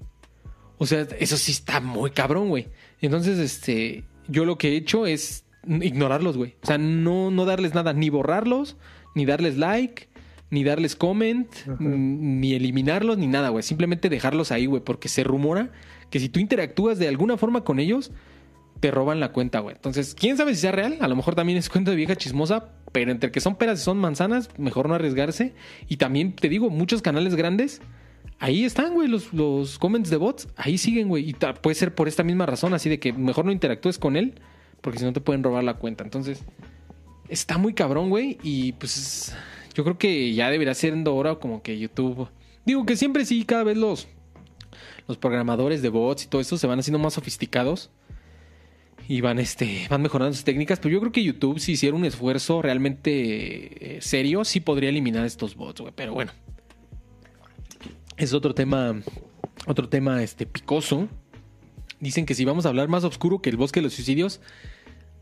[0.76, 2.68] O sea, eso sí está muy cabrón, güey.
[3.00, 6.54] Entonces, este, yo lo que he hecho es ignorarlos, güey.
[6.62, 8.76] O sea, no, no darles nada, ni borrarlos,
[9.16, 10.08] ni darles like,
[10.50, 13.62] ni darles comment, ni eliminarlos, ni nada, güey.
[13.62, 15.70] Simplemente dejarlos ahí, güey, porque se rumora
[16.10, 18.10] que si tú interactúas de alguna forma con ellos,
[18.80, 19.76] te roban la cuenta, güey.
[19.76, 20.96] Entonces, quién sabe si sea real.
[21.00, 23.84] A lo mejor también es cuenta de vieja chismosa, pero entre que son peras y
[23.84, 25.54] son manzanas, mejor no arriesgarse.
[25.88, 27.80] Y también te digo, muchos canales grandes,
[28.38, 31.28] ahí están, güey, los, los comments de bots, ahí siguen, güey.
[31.28, 34.34] Y puede ser por esta misma razón, así de que mejor no interactúes con él,
[34.80, 36.04] porque si no te pueden robar la cuenta.
[36.04, 36.42] Entonces,
[37.28, 38.38] está muy cabrón, güey.
[38.42, 39.34] Y pues
[39.78, 42.28] yo creo que ya debería siendo hora como que YouTube.
[42.66, 44.08] Digo que siempre sí, cada vez los,
[45.06, 47.88] los programadores de bots y todo eso se van haciendo más sofisticados
[49.06, 50.80] y van, este, van mejorando sus técnicas.
[50.80, 55.24] Pero yo creo que YouTube, si hiciera un esfuerzo realmente eh, serio, sí podría eliminar
[55.24, 55.92] estos bots, güey.
[55.94, 56.32] Pero bueno,
[58.16, 59.00] es otro tema,
[59.68, 61.06] otro tema este, picoso.
[62.00, 64.40] Dicen que si vamos a hablar más oscuro que el bosque de los suicidios,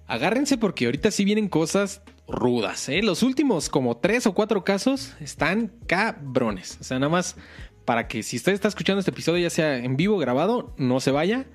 [0.06, 2.88] agárrense porque ahorita sí vienen cosas rudas.
[2.88, 3.02] ¿eh?
[3.02, 6.78] Los últimos como tres o cuatro casos están cabrones.
[6.80, 7.36] O sea, nada más
[7.84, 11.10] para que si usted está escuchando este episodio, ya sea en vivo grabado, no se
[11.10, 11.46] vaya.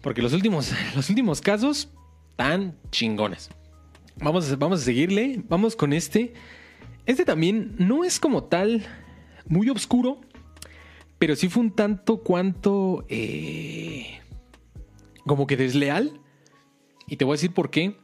[0.00, 1.88] Porque los últimos, los últimos casos
[2.30, 3.50] están chingones.
[4.16, 5.42] Vamos a, vamos a seguirle.
[5.48, 6.34] Vamos con este.
[7.06, 8.84] Este también no es como tal
[9.46, 10.20] muy oscuro.
[11.18, 13.06] Pero sí fue un tanto cuanto...
[13.08, 14.18] Eh,
[15.24, 16.20] como que desleal.
[17.06, 17.96] Y te voy a decir por qué.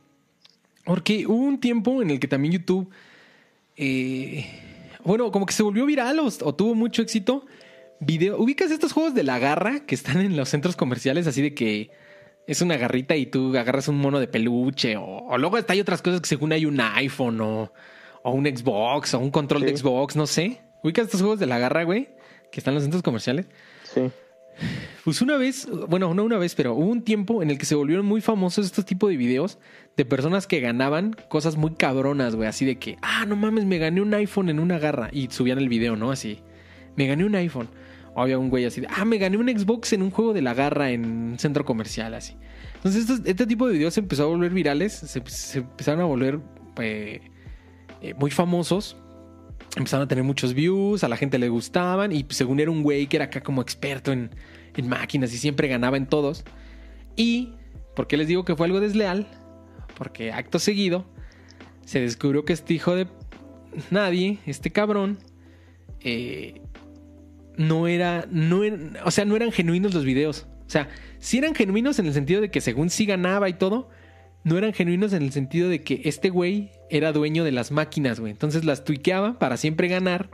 [0.89, 2.89] Porque hubo un tiempo en el que también YouTube,
[3.77, 4.47] eh,
[5.05, 7.45] bueno, como que se volvió viral o, tuvo mucho éxito
[8.01, 8.39] video.
[8.41, 11.27] ¿Ubicas estos juegos de la garra que están en los centros comerciales?
[11.27, 11.91] Así de que
[12.47, 14.97] es una garrita y tú agarras un mono de peluche.
[14.97, 17.71] O, luego está hay otras cosas que según hay un iPhone o,
[18.23, 20.63] o un Xbox o un control de Xbox, no sé.
[20.83, 22.09] ¿Ubicas estos juegos de la garra, güey?
[22.51, 23.45] Que están en los centros comerciales.
[23.93, 24.11] Sí.
[25.09, 27.75] Pues una vez, bueno, no una vez, pero hubo un tiempo en el que se
[27.75, 29.59] volvieron muy famosos estos tipos de videos
[29.97, 32.47] de personas que ganaban cosas muy cabronas, güey.
[32.47, 35.09] Así de que, ah, no mames, me gané un iPhone en una garra.
[35.11, 36.11] Y subían el video, ¿no?
[36.11, 36.41] Así,
[36.95, 37.71] me gané un iPhone.
[38.15, 40.43] O había un güey así de, ah, me gané un Xbox en un juego de
[40.43, 42.37] la garra en un centro comercial, así.
[42.75, 45.21] Entonces, este tipo de videos se empezó a volver virales, se,
[45.59, 46.39] empezaron a volver
[46.83, 47.23] eh,
[48.03, 48.99] eh, muy famosos
[49.77, 53.07] empezaron a tener muchos views, a la gente le gustaban y según era un güey
[53.07, 54.31] que era acá como experto en,
[54.87, 56.45] máquinas y siempre ganaba en todos.
[57.17, 57.55] Y,
[57.97, 59.27] ¿por qué les digo que fue algo desleal?
[59.97, 61.07] Porque acto seguido
[61.85, 63.09] se descubrió que este hijo de
[63.91, 65.19] nadie, este cabrón,
[66.01, 66.61] eh,
[67.57, 68.61] no era, no
[69.05, 70.47] o sea, no eran genuinos los videos.
[70.67, 73.89] O sea, sí eran genuinos en el sentido de que según sí ganaba y todo,
[74.45, 78.21] no eran genuinos en el sentido de que este güey era dueño de las máquinas,
[78.21, 78.33] güey.
[78.33, 80.31] Entonces las tuiqueaba para siempre ganar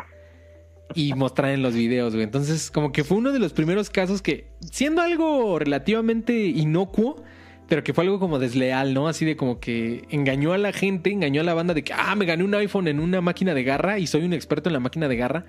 [0.95, 2.25] y mostrar en los videos, güey.
[2.25, 7.23] Entonces, como que fue uno de los primeros casos que, siendo algo relativamente inocuo,
[7.69, 9.09] pero que fue algo como desleal, ¿no?
[9.09, 12.15] Así de como que engañó a la gente, engañó a la banda de que, ah,
[12.15, 14.81] me gané un iPhone en una máquina de garra y soy un experto en la
[14.81, 15.47] máquina de garra.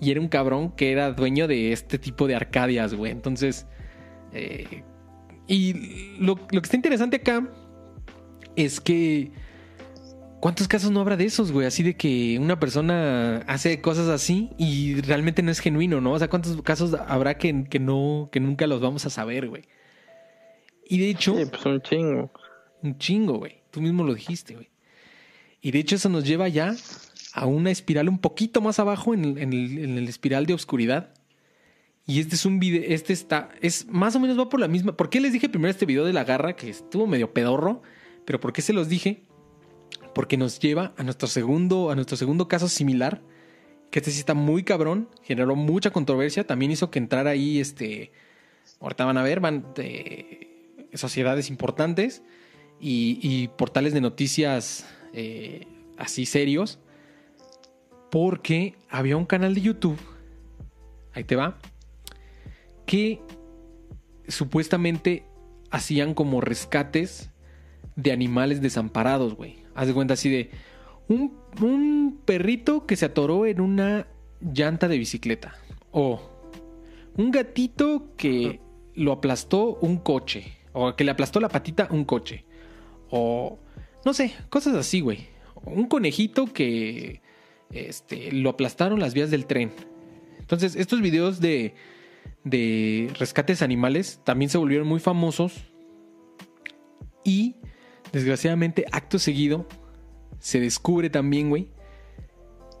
[0.00, 3.12] Y era un cabrón que era dueño de este tipo de arcadias, güey.
[3.12, 3.66] Entonces,
[4.32, 4.82] eh,
[5.46, 7.48] y lo, lo que está interesante acá
[8.56, 9.32] es que...
[10.40, 11.66] ¿Cuántos casos no habrá de esos, güey?
[11.66, 16.12] Así de que una persona hace cosas así y realmente no es genuino, ¿no?
[16.12, 19.64] O sea, ¿cuántos casos habrá que, que no, que nunca los vamos a saber, güey?
[20.86, 21.36] Y de hecho.
[21.36, 22.32] Sí, pues un chingo.
[22.82, 23.62] Un chingo, güey.
[23.70, 24.70] Tú mismo lo dijiste, güey.
[25.60, 26.74] Y de hecho, eso nos lleva ya
[27.34, 30.54] a una espiral un poquito más abajo en el, en el, en el espiral de
[30.54, 31.12] oscuridad.
[32.06, 32.82] Y este es un video.
[32.86, 33.50] Este está.
[33.60, 34.96] Es más o menos va por la misma.
[34.96, 37.82] ¿Por qué les dije primero este video de la garra que estuvo medio pedorro?
[38.24, 39.26] Pero ¿por qué se los dije?
[40.20, 43.22] Porque nos lleva a nuestro segundo, a nuestro segundo caso similar,
[43.90, 48.12] que este sí está muy cabrón, generó mucha controversia, también hizo que entrara ahí, este,
[48.80, 52.22] ahorita van a ver, van de sociedades importantes
[52.78, 55.66] y, portales de noticias eh,
[55.96, 56.80] así serios,
[58.10, 59.98] porque había un canal de YouTube,
[61.14, 61.56] ahí te va,
[62.84, 63.22] que
[64.28, 65.24] supuestamente
[65.70, 67.30] hacían como rescates
[67.96, 69.60] de animales desamparados, güey.
[69.74, 70.50] Haz de cuenta así de
[71.08, 74.06] un, un perrito que se atoró en una
[74.40, 75.56] llanta de bicicleta.
[75.90, 76.20] O
[77.16, 78.60] un gatito que
[78.94, 80.56] lo aplastó un coche.
[80.72, 82.44] O que le aplastó la patita un coche.
[83.10, 83.58] O
[84.04, 85.28] no sé, cosas así, güey.
[85.64, 87.20] Un conejito que
[87.70, 89.72] este, lo aplastaron las vías del tren.
[90.38, 91.74] Entonces, estos videos de,
[92.44, 95.64] de rescates animales también se volvieron muy famosos.
[97.24, 97.56] Y
[98.12, 99.66] Desgraciadamente, acto seguido,
[100.38, 101.68] se descubre también, güey,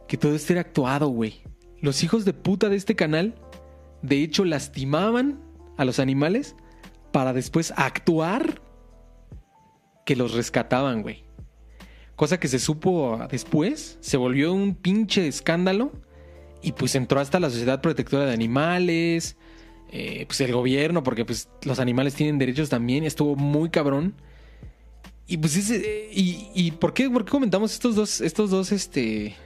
[0.08, 1.42] que todo esto era actuado, güey.
[1.80, 3.34] Los hijos de puta de este canal,
[4.02, 5.40] de hecho, lastimaban
[5.76, 6.56] a los animales
[7.12, 8.60] para después actuar
[10.04, 11.24] que los rescataban, güey.
[12.16, 15.92] Cosa que se supo después, se volvió un pinche escándalo
[16.62, 19.36] y pues entró hasta la Sociedad Protectora de Animales,
[19.90, 24.14] eh, pues el gobierno, porque pues los animales tienen derechos también, estuvo muy cabrón.
[25.30, 29.36] Y pues ese, y, y ¿por qué, por qué comentamos estos dos, estos dos, este,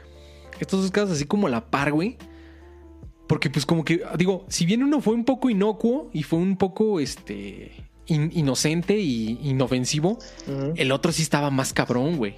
[0.59, 2.17] estos dos casos así como a la par, güey?
[3.29, 6.57] Porque pues como que, digo, si bien uno fue un poco inocuo y fue un
[6.57, 7.73] poco, este,
[8.07, 10.19] inocente y inofensivo,
[10.75, 12.35] el otro sí estaba más cabrón, güey.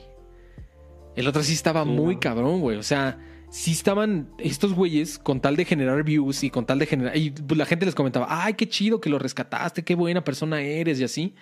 [1.14, 2.76] El otro sí estaba muy cabrón, güey.
[2.78, 3.18] O sea,
[3.48, 7.16] sí estaban estos güeyes con tal de generar views y con tal de generar...
[7.16, 10.60] Y pues, la gente les comentaba, ay, qué chido que lo rescataste, qué buena persona
[10.60, 11.34] eres y así.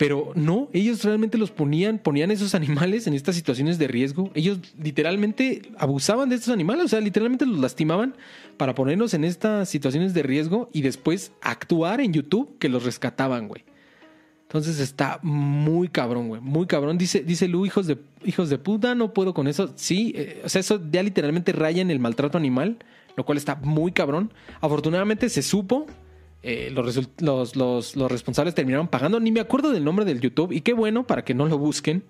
[0.00, 4.30] Pero no, ellos realmente los ponían, ponían esos animales en estas situaciones de riesgo.
[4.32, 8.16] Ellos literalmente abusaban de estos animales, o sea, literalmente los lastimaban
[8.56, 13.46] para ponerlos en estas situaciones de riesgo y después actuar en YouTube que los rescataban,
[13.46, 13.62] güey.
[14.44, 16.40] Entonces está muy cabrón, güey.
[16.40, 16.96] Muy cabrón.
[16.96, 19.70] Dice, dice Lu, hijos de, hijos de puta, no puedo con eso.
[19.76, 22.78] Sí, eh, o sea, eso ya literalmente raya en el maltrato animal,
[23.18, 24.32] lo cual está muy cabrón.
[24.62, 25.84] Afortunadamente se supo
[26.42, 29.20] eh, los, los, responsables terminaron pagando.
[29.20, 30.52] Ni me acuerdo del nombre del YouTube.
[30.52, 32.04] Y qué bueno para que no lo busquen.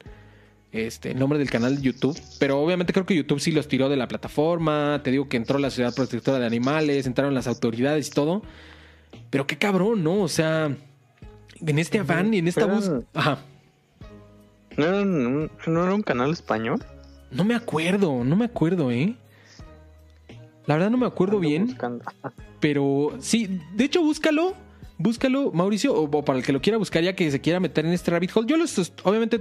[0.72, 2.18] Este, el nombre del canal de YouTube.
[2.38, 5.00] Pero obviamente creo que YouTube sí los tiró de la plataforma.
[5.02, 8.42] Te digo que entró la Ciudad Protectora de Animales, entraron las autoridades y todo.
[9.30, 10.20] Pero qué cabrón, ¿no?
[10.20, 10.76] O sea,
[11.60, 12.90] en este afán y en esta voz.
[13.14, 13.38] Ajá.
[14.76, 16.84] ¿No era, un, ¿No era un canal español?
[17.32, 19.14] No me acuerdo, no me acuerdo, ¿eh?
[20.66, 21.76] La verdad no me acuerdo bien.
[22.60, 24.54] Pero sí, de hecho, búscalo.
[24.98, 27.92] Búscalo, Mauricio, o, para el que lo quiera buscar, ya que se quiera meter en
[27.92, 28.46] este rabbit hole.
[28.46, 29.40] Yo los, obviamente,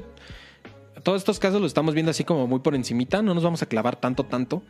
[1.04, 3.22] todos estos casos los estamos viendo así como muy por encimita.
[3.22, 4.64] No nos vamos a clavar tanto, tanto.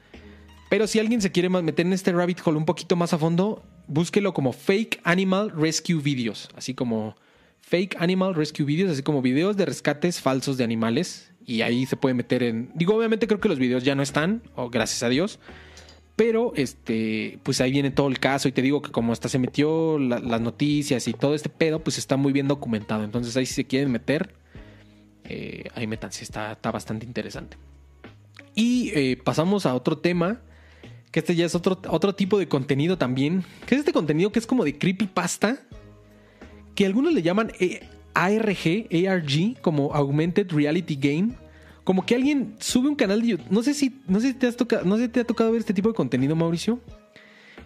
[0.70, 3.64] Pero si alguien se quiere meter en este rabbit hole un poquito más a fondo,
[3.88, 6.50] búsquelo como Fake Animal Rescue Videos.
[6.56, 7.16] Así como
[7.62, 11.32] Fake Animal Rescue Videos, así como videos de rescates falsos de animales.
[11.46, 12.72] Y ahí se puede meter en.
[12.76, 15.40] Digo, obviamente creo que los videos ya no están, o gracias a Dios.
[16.20, 18.50] Pero este, pues ahí viene todo el caso.
[18.50, 21.98] Y te digo que como hasta se metió las noticias y todo este pedo, pues
[21.98, 23.06] está muy bien documentado.
[23.06, 24.36] Entonces ahí si se quieren meter,
[25.24, 27.56] eh, ahí metanse, está, está bastante interesante.
[28.54, 30.42] Y eh, pasamos a otro tema
[31.12, 33.46] que este ya es otro, otro tipo de contenido también.
[33.66, 35.62] Que es este contenido que es como de creepypasta.
[36.76, 37.54] Que algunos le llaman
[38.14, 41.36] ARG, ARG, como Augmented Reality Game.
[41.90, 43.48] Como que alguien sube un canal de YouTube.
[43.50, 45.52] No sé si, no sé si te has tocado, no sé si te ha tocado
[45.52, 46.80] ver este tipo de contenido, Mauricio.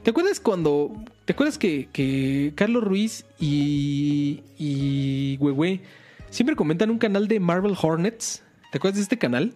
[0.02, 0.94] ¿Te acuerdas cuando.
[1.26, 4.42] ¿Te acuerdas que, que Carlos Ruiz y.
[4.58, 5.82] y Huehue
[6.30, 8.44] siempre comentan un canal de Marvel Hornets?
[8.72, 9.54] ¿Te acuerdas de este canal?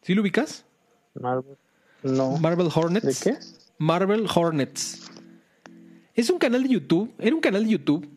[0.00, 0.64] ¿Sí lo ubicas?
[1.12, 1.58] Marvel.
[2.02, 2.38] No.
[2.38, 3.24] Marvel Hornets.
[3.24, 3.38] ¿De qué?
[3.76, 5.10] Marvel Hornets.
[6.14, 7.12] Es un canal de YouTube.
[7.18, 8.08] Era un canal de YouTube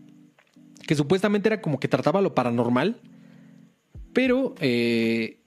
[0.87, 2.97] que supuestamente era como que trataba lo paranormal.
[4.13, 5.39] Pero eh,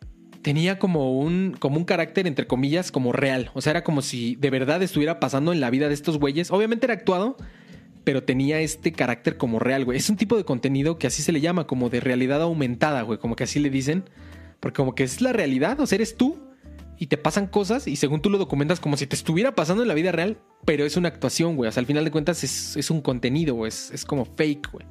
[0.42, 3.50] tenía como un, como un carácter, entre comillas, como real.
[3.54, 6.50] O sea, era como si de verdad estuviera pasando en la vida de estos güeyes.
[6.50, 7.36] Obviamente era actuado,
[8.04, 9.98] pero tenía este carácter como real, güey.
[9.98, 13.18] Es un tipo de contenido que así se le llama, como de realidad aumentada, güey.
[13.18, 14.04] Como que así le dicen.
[14.60, 16.38] Porque como que es la realidad, o sea, eres tú
[16.98, 19.88] y te pasan cosas y según tú lo documentas como si te estuviera pasando en
[19.88, 21.68] la vida real, pero es una actuación, güey.
[21.68, 23.68] O sea, al final de cuentas es, un contenido, güey.
[23.68, 24.86] Es, como fake, güey.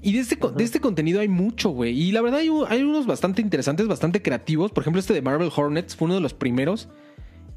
[0.00, 2.00] Y de este, de este contenido hay mucho, güey.
[2.00, 4.70] Y la verdad hay, hay, unos bastante interesantes, bastante creativos.
[4.70, 6.88] Por ejemplo, este de Marvel Hornets fue uno de los primeros.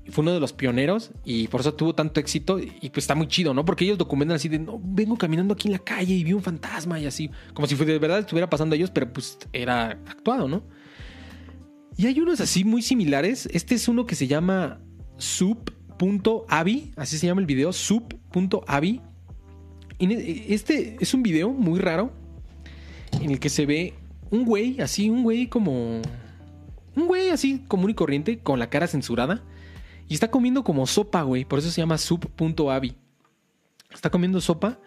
[0.10, 2.60] Fue uno de los pioneros y por eso tuvo tanto éxito.
[2.60, 3.64] Y pues está muy chido, ¿no?
[3.64, 6.42] Porque ellos documentan así de, no, vengo caminando aquí en la calle y vi un
[6.42, 7.30] fantasma y así.
[7.54, 10.64] Como si de verdad estuviera pasando a ellos, pero pues era actuado, ¿no?
[11.96, 13.48] Y hay unos así muy similares.
[13.54, 14.82] Este es uno que se llama
[15.18, 19.02] sub.avi, así se llama el video, sub.avi.
[20.00, 22.21] Este es un video muy raro
[23.22, 23.94] en el que se ve
[24.30, 26.02] un güey, así, un güey como...
[26.96, 29.44] Un güey así común y corriente, con la cara censurada.
[30.08, 31.46] Y está comiendo como sopa, güey.
[31.46, 32.96] Por eso se llama sub.avi.
[33.94, 34.78] Está comiendo sopa.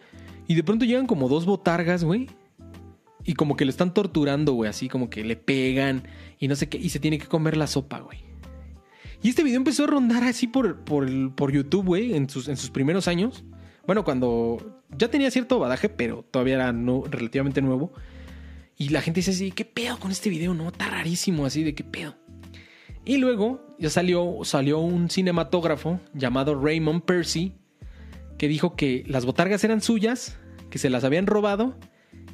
[0.47, 2.29] Y de pronto llegan como dos botargas, güey.
[3.25, 6.05] Y como que lo están torturando, güey, así como que le pegan
[6.39, 8.19] y no sé qué, y se tiene que comer la sopa, güey.
[9.23, 12.69] Y este video empezó a rondar así por, por, YouTube, güey, en sus, en sus
[12.69, 13.43] primeros años.
[13.87, 17.93] Bueno, cuando ya tenía cierto badaje, pero todavía era no, relativamente nuevo.
[18.77, 20.55] Y la gente dice así, ¿qué pedo con este video?
[20.55, 22.17] No, está rarísimo, así de qué pedo.
[23.05, 27.53] Y luego ya salió, salió un cinematógrafo llamado Raymond Percy
[28.39, 30.39] que dijo que las botargas eran suyas,
[30.71, 31.79] que se las habían robado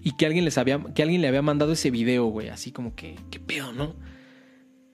[0.03, 2.95] y que alguien les había, que alguien le había mandado ese video, güey, así como
[2.95, 3.97] que, qué pedo, ¿no?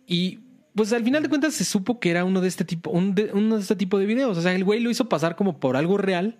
[0.06, 0.40] Y
[0.74, 3.60] pues al final de cuentas se supo que era uno de este tipo, uno de
[3.60, 4.36] este tipo de videos.
[4.36, 6.38] O sea, el güey lo hizo pasar como por algo real,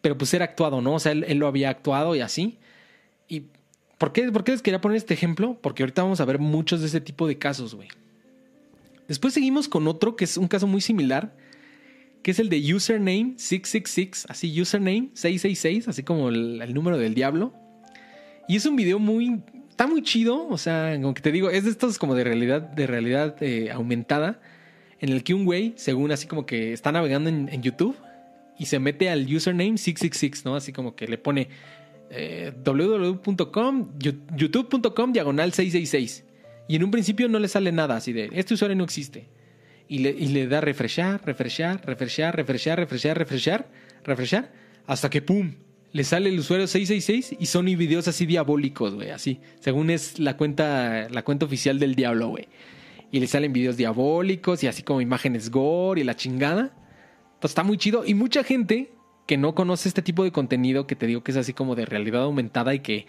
[0.00, 0.94] pero pues era actuado, ¿no?
[0.94, 2.58] O sea, él, lo había actuado y así.
[3.28, 3.44] ¿Y
[3.98, 5.58] por qué, por qué les quería poner este ejemplo?
[5.60, 7.88] Porque ahorita vamos a ver muchos de ese tipo de casos, güey.
[9.08, 11.32] Después seguimos con otro que es un caso muy similar,
[12.22, 17.52] que es el de username 666, así username 666, así como el número del diablo.
[18.48, 19.40] Y es un video muy.
[19.70, 20.46] Está muy chido.
[20.48, 23.70] O sea, como que te digo, es de estos como de realidad, de realidad eh,
[23.70, 24.40] aumentada.
[24.98, 27.94] En el que un güey, según así como que está navegando en, YouTube
[28.58, 30.56] y se mete al username 666, ¿no?
[30.56, 31.48] Así como que le pone
[32.10, 36.24] eh, www.com, youtube.com diagonal 666.
[36.68, 39.28] Y en un principio no le sale nada así de, este usuario no existe.
[39.88, 43.70] Y le, da refreshar, refreshar, refreshar, refreshar, refreshar, refreshar,
[44.04, 44.52] refreshar,
[44.86, 45.54] hasta que pum,
[45.92, 50.36] le sale el usuario 666 y son videos así diabólicos, güey, así, según es la
[50.36, 52.48] cuenta, la cuenta oficial del diablo, güey.
[53.12, 56.72] Y le salen videos diabólicos y así como imágenes gore y la chingada.
[57.34, 58.90] Entonces está muy chido y mucha gente
[59.26, 61.84] que no conoce este tipo de contenido que te digo que es así como de
[61.84, 63.06] realidad aumentada y que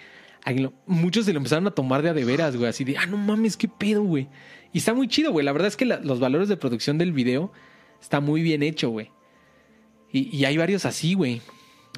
[0.85, 3.17] muchos se lo empezaron a tomar de a de veras, güey, así de, ah, no
[3.17, 4.27] mames, qué pedo, güey.
[4.73, 5.45] Y está muy chido, güey.
[5.45, 7.51] La verdad es que los valores de producción del video
[8.01, 9.11] está muy bien hecho, güey.
[10.11, 11.41] Y, hay varios así, güey.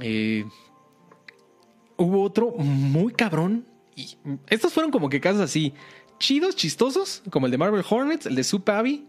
[0.02, 0.46] Eh,
[1.98, 3.68] hubo otro muy cabrón.
[3.96, 4.18] Y
[4.48, 5.74] estos fueron como que casos así
[6.20, 9.08] chidos, chistosos, como el de Marvel Hornets, el de Super Abby,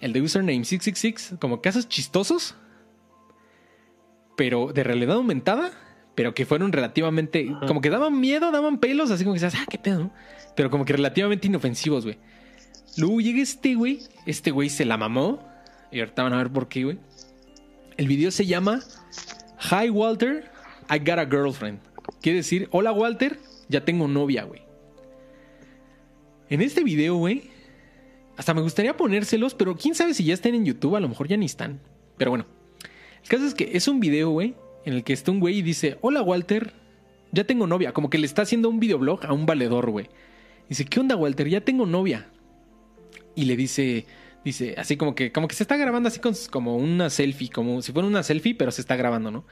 [0.00, 2.54] el de Username 666, como casos chistosos,
[4.40, 5.70] pero de realidad aumentada,
[6.14, 9.66] pero que fueron relativamente, como que daban miedo, daban pelos, así como que dices, ah,
[9.68, 10.10] qué pedo,
[10.56, 12.16] pero como que relativamente inofensivos, güey.
[12.96, 15.46] Luego llega este güey, este güey se la mamó
[15.92, 16.98] Y ahorita van a ver por qué, güey.
[17.98, 18.80] El video se llama
[19.70, 20.50] Hi Walter,
[20.88, 21.80] I got a girlfriend.
[22.22, 23.38] Quiere decir, hola Walter,
[23.68, 24.62] ya tengo novia, güey.
[26.48, 27.50] En este video, güey,
[28.38, 31.28] hasta me gustaría ponérselos, pero quién sabe si ya están en YouTube, a lo mejor
[31.28, 31.82] ya ni están.
[32.16, 32.46] Pero bueno,
[33.22, 34.54] el caso es que es un video, güey,
[34.84, 36.72] en el que está un güey y dice, hola Walter,
[37.32, 37.92] ya tengo novia.
[37.92, 40.08] Como que le está haciendo un videoblog a un valedor, güey.
[40.68, 41.48] Dice, ¿qué onda, Walter?
[41.48, 42.28] Ya tengo novia.
[43.34, 44.06] Y le dice,
[44.44, 47.92] dice, así como que, como que se está grabando así como una selfie, como si
[47.92, 49.44] fuera una selfie, pero se está grabando, ¿no?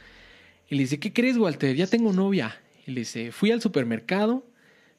[0.68, 1.74] Y le dice, ¿qué crees, Walter?
[1.74, 2.60] Ya tengo novia.
[2.86, 4.44] Y le dice, fui al supermercado,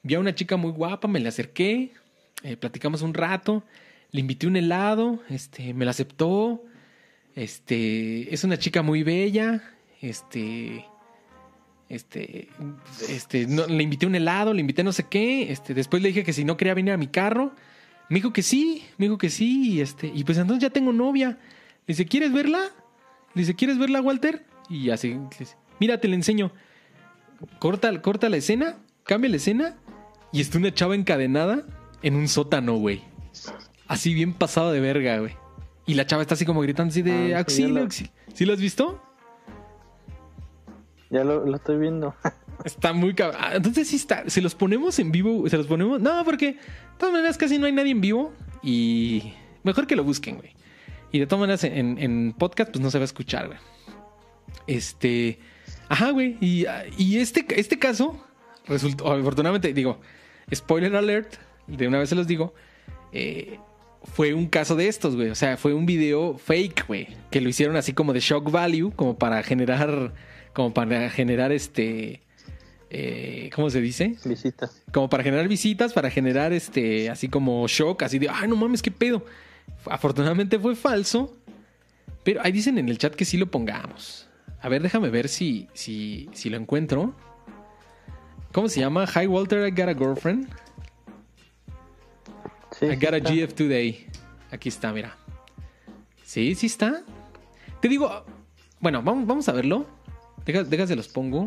[0.02, 1.92] vi a una chica muy guapa, me la acerqué,
[2.42, 3.64] eh, platicamos un rato,
[4.10, 6.64] le invité un helado, este, me la aceptó,
[7.34, 9.62] este, es una chica muy bella,
[10.00, 10.84] este,
[11.88, 12.48] este,
[13.08, 16.32] este, le invité un helado, le invité no sé qué, este, después le dije que
[16.32, 17.52] si no quería venir a mi carro,
[18.08, 20.92] me dijo que sí, me dijo que sí, y este, y pues entonces ya tengo
[20.92, 21.38] novia.
[21.86, 22.70] Le dice, ¿quieres verla?
[23.34, 24.44] Le dice, ¿quieres verla, Walter?
[24.68, 25.16] Y así,
[25.78, 26.52] mira, te la enseño.
[27.58, 29.76] Corta, corta la escena, cambia la escena,
[30.32, 31.64] y está una chava encadenada
[32.02, 33.02] en un sótano, güey.
[33.86, 35.39] Así bien pasado de verga, güey.
[35.90, 38.12] Y la chava está así como gritando así de Ah, auxilio, lo- auxilio.
[38.34, 39.02] ¿Sí lo has visto?
[41.10, 42.14] Ya lo, lo estoy viendo.
[42.64, 43.40] Está muy cabrón.
[43.42, 44.28] Ah, Entonces sí está.
[44.28, 45.48] Se los ponemos en vivo.
[45.48, 45.98] Se los ponemos.
[45.98, 46.58] No, porque de
[46.98, 48.32] todas maneras casi no hay nadie en vivo.
[48.62, 49.32] Y
[49.64, 50.50] mejor que lo busquen, güey.
[51.10, 53.58] Y de todas maneras en, en podcast, pues no se va a escuchar, güey.
[54.66, 55.40] Este.
[55.88, 56.36] Ajá, güey.
[56.42, 56.66] Y,
[56.98, 58.22] y este, este caso
[58.66, 59.10] resultó.
[59.10, 59.98] Afortunadamente, digo,
[60.54, 61.36] spoiler alert.
[61.66, 62.52] De una vez se los digo.
[63.12, 63.58] eh,
[64.02, 65.30] fue un caso de estos, güey.
[65.30, 67.08] O sea, fue un video fake, güey.
[67.30, 70.12] Que lo hicieron así como de shock value, como para generar.
[70.52, 72.22] Como para generar este.
[72.90, 74.16] eh, ¿Cómo se dice?
[74.24, 74.70] Visita.
[74.92, 77.10] Como para generar visitas, para generar este.
[77.10, 78.28] Así como shock, así de.
[78.28, 79.24] Ay, no mames, qué pedo.
[79.86, 81.36] Afortunadamente fue falso.
[82.24, 84.28] Pero ahí dicen en el chat que sí lo pongamos.
[84.60, 87.14] A ver, déjame ver si, si, si lo encuentro.
[88.52, 89.06] ¿Cómo se llama?
[89.06, 90.48] Hi Walter, I got a girlfriend.
[92.80, 93.20] Sí, I got a.
[93.20, 94.06] GF today.
[94.50, 95.16] Aquí está, mira.
[96.24, 97.02] Sí, sí está.
[97.80, 98.24] Te digo,
[98.80, 99.86] bueno, vamos, vamos a verlo.
[100.46, 101.46] Déjase los pongo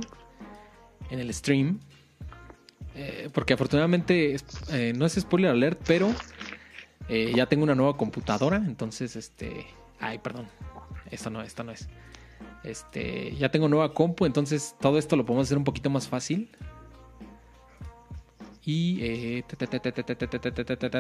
[1.10, 1.80] en el stream.
[2.96, 4.38] Eh, porque afortunadamente
[4.70, 6.14] eh, no es spoiler alert, pero
[7.10, 8.58] eh, ya tengo una nueva computadora.
[8.58, 9.66] Entonces, este.
[10.00, 10.48] Ay, perdón.
[11.10, 11.88] Esto no, esto no es.
[12.64, 13.36] Este.
[13.38, 14.28] Ya tengo nueva compu.
[14.28, 16.52] Entonces todo esto lo podemos hacer un poquito más fácil.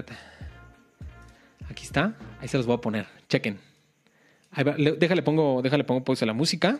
[0.03, 0.15] Ta.
[1.69, 2.17] aquí está.
[2.39, 3.07] Ahí se los voy a poner.
[3.29, 3.59] Chequen.
[4.99, 6.79] Déjale pongo, déjale pongo pausa a la música.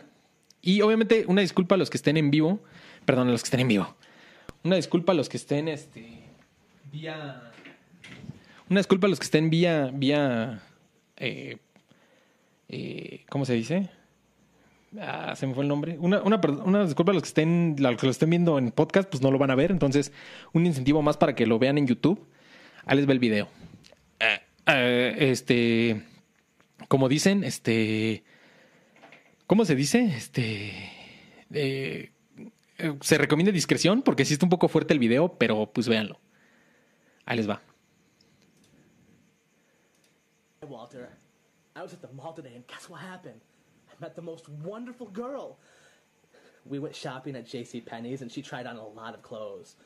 [0.62, 2.62] Y obviamente una disculpa a los que estén en vivo.
[3.04, 3.96] Perdón, a los que estén en vivo.
[4.62, 6.24] Una disculpa a los que estén este
[6.94, 7.50] vía
[8.70, 10.62] una disculpa a los que estén vía vía
[11.16, 11.58] eh,
[12.68, 13.90] eh, ¿cómo se dice?
[15.00, 15.96] Ah, se me fue el nombre.
[15.98, 19.08] Una, una, una disculpa a los que estén, los que lo estén viendo en podcast,
[19.08, 19.70] pues no lo van a ver.
[19.70, 20.12] Entonces,
[20.52, 22.26] un incentivo más para que lo vean en YouTube.
[22.86, 23.48] Ahí les ve el video.
[24.20, 26.02] Eh, eh, este,
[26.88, 28.24] como dicen, este,
[29.46, 30.04] ¿cómo se dice?
[30.04, 30.72] Este,
[31.52, 32.12] eh,
[33.00, 36.20] se recomienda discreción porque sí está un poco fuerte el video, pero pues véanlo.
[37.26, 37.60] Ahí les va.
[40.68, 41.10] Walter.
[41.76, 43.40] I was at the mall today, and guess what happened?
[43.94, 45.58] I met the most wonderful girl.
[46.66, 47.80] We went shopping at J.C.
[47.80, 49.76] Penney's, and she tried on a lot of clothes,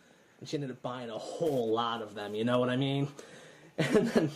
[0.41, 2.35] and she ended up buying a whole lot of them.
[2.35, 3.09] You know what I mean?
[3.79, 4.31] And then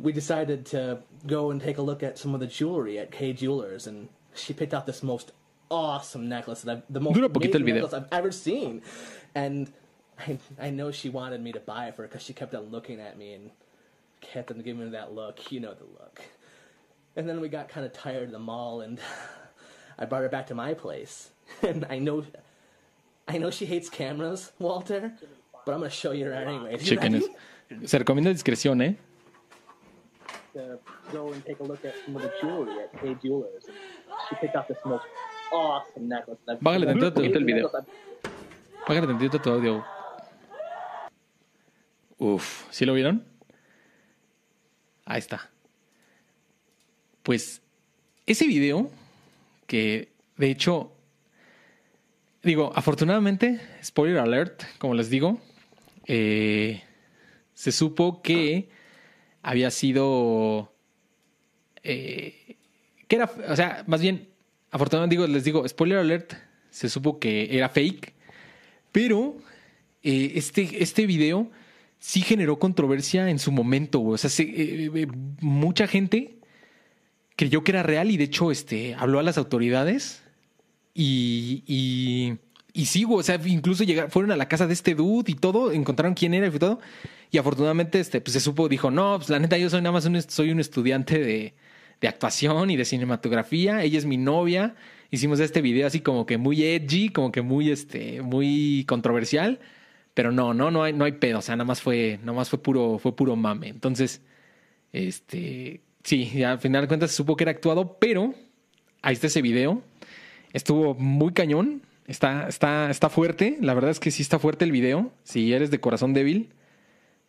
[0.00, 3.34] we decided to go and take a look at some of the jewelry at K
[3.34, 5.32] Jewelers, and she picked out this most
[5.70, 7.74] awesome necklace that I've the most Dura poquito el video.
[7.74, 8.80] necklace I've ever seen,
[9.34, 9.70] and
[10.18, 12.70] I, I know she wanted me to buy it for her because she kept on
[12.70, 13.50] looking at me and
[14.22, 15.52] kept on giving me that look.
[15.52, 16.22] You know the look.
[17.16, 18.98] And then we got kind of tired of the mall, and
[19.98, 21.30] I brought her back to my place.
[21.62, 22.24] And I know,
[23.28, 25.12] I know she hates cameras, Walter,
[25.66, 26.72] but I'm gonna show you her anyway.
[26.72, 27.26] You Chequen ready?
[27.82, 28.96] es- Se recomienda discreción, ¿eh?
[30.54, 30.78] to
[31.12, 33.64] go and take a look at some of the jewelry at K Jewelers.
[34.28, 35.04] She picked out this most
[35.52, 36.38] awesome necklace.
[36.46, 37.62] that I've- Bájale tantito, tantito el video.
[37.64, 39.84] necklace I've- Págale tantito tu audio.
[42.18, 43.24] Uf, ¿sí lo vieron?
[45.06, 45.50] Ahí está.
[47.24, 47.62] Pues
[48.26, 48.90] ese video,
[49.66, 50.92] que de hecho,
[52.42, 55.40] digo, afortunadamente, spoiler alert, como les digo,
[56.06, 56.82] eh,
[57.54, 58.68] se supo que
[59.42, 60.70] había sido...
[61.82, 62.56] eh,
[63.08, 64.28] que era, o sea, más bien,
[64.70, 66.34] afortunadamente digo, les digo, spoiler alert,
[66.68, 68.12] se supo que era fake,
[68.92, 69.38] pero
[70.02, 71.50] eh, este, este video
[71.98, 74.02] sí generó controversia en su momento.
[74.02, 74.90] O sea, se-
[75.40, 76.38] mucha gente
[77.36, 80.22] creyó que era real y de hecho este, habló a las autoridades
[80.94, 82.38] y, y,
[82.72, 85.72] y sí, o sea, incluso llegaron, fueron a la casa de este dude y todo,
[85.72, 86.80] encontraron quién era y todo.
[87.30, 90.06] Y afortunadamente este, pues se supo, dijo, no, pues la neta yo soy nada más
[90.06, 91.54] un, soy un estudiante de,
[92.00, 94.76] de actuación y de cinematografía, ella es mi novia.
[95.10, 99.60] Hicimos este video así como que muy edgy, como que muy, este, muy controversial.
[100.14, 101.38] Pero no, no, no hay, no hay pedo.
[101.38, 103.68] O sea, nada más fue, nada más fue puro, fue puro mame.
[103.68, 104.22] Entonces,
[104.92, 108.34] este, sí, al final de cuentas se supo que era actuado, pero
[109.02, 109.82] ahí está ese video.
[110.52, 111.82] Estuvo muy cañón.
[112.06, 113.58] Está, está, está fuerte.
[113.60, 115.10] La verdad es que sí está fuerte el video.
[115.24, 116.50] Si eres de corazón débil.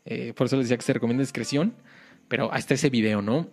[0.06, 1.74] Eh, por eso les decía que se recomienda discreción.
[2.28, 3.48] Pero ahí está ese video, ¿no?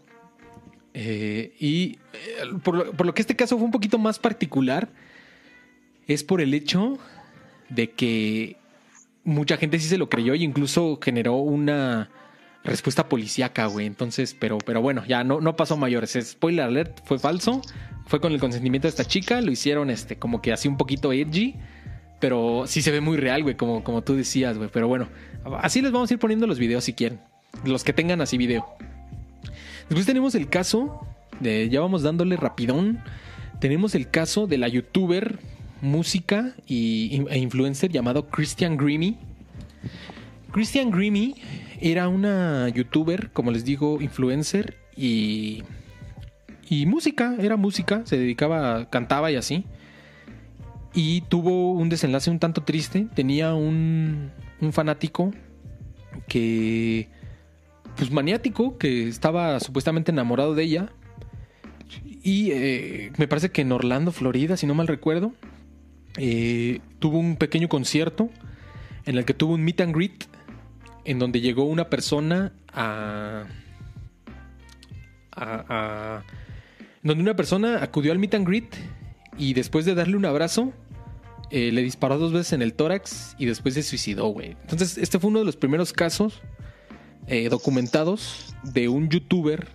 [0.94, 4.90] Eh, y eh, por lo, por lo que este caso fue un poquito más particular,
[6.06, 6.98] es por el hecho
[7.70, 8.56] de que
[9.24, 12.10] mucha gente sí se lo creyó y incluso generó una
[12.64, 13.86] respuesta policíaca, güey.
[13.86, 16.18] Entonces, pero, pero bueno, ya no, no pasó mayores.
[16.22, 17.62] Spoiler alert, fue falso.
[18.06, 19.40] Fue con el consentimiento de esta chica.
[19.40, 21.54] Lo hicieron este, como que así un poquito edgy.
[22.20, 24.70] Pero sí se ve muy real, güey, como, como tú decías, güey.
[24.72, 25.08] Pero bueno,
[25.60, 27.20] así les vamos a ir poniendo los videos si quieren.
[27.64, 28.66] Los que tengan así video.
[29.88, 31.06] Después tenemos el caso,
[31.40, 33.00] de, ya vamos dándole rapidón.
[33.60, 35.38] Tenemos el caso de la youtuber,
[35.80, 39.18] música y, e influencer llamado Christian Greamy.
[40.52, 41.34] Christian Greamy
[41.82, 45.64] era una youtuber, como les digo, influencer y,
[46.68, 49.66] y música, era música, se dedicaba, cantaba y así.
[50.94, 53.08] Y tuvo un desenlace un tanto triste.
[53.14, 54.30] Tenía un,
[54.60, 55.32] un fanático
[56.28, 57.08] que
[57.96, 60.92] pues maniático que estaba supuestamente enamorado de ella.
[62.22, 65.32] Y eh, me parece que en Orlando, Florida, si no mal recuerdo,
[66.16, 68.30] eh, tuvo un pequeño concierto
[69.04, 70.31] en el que tuvo un meet and greet
[71.04, 73.44] en donde llegó una persona a,
[75.32, 76.22] a,
[77.02, 78.76] donde una persona acudió al meet and greet
[79.36, 80.72] y después de darle un abrazo
[81.50, 84.56] eh, le disparó dos veces en el tórax y después se suicidó, güey.
[84.62, 86.40] Entonces, este fue uno de los primeros casos
[87.26, 89.68] eh, documentados de un youtuber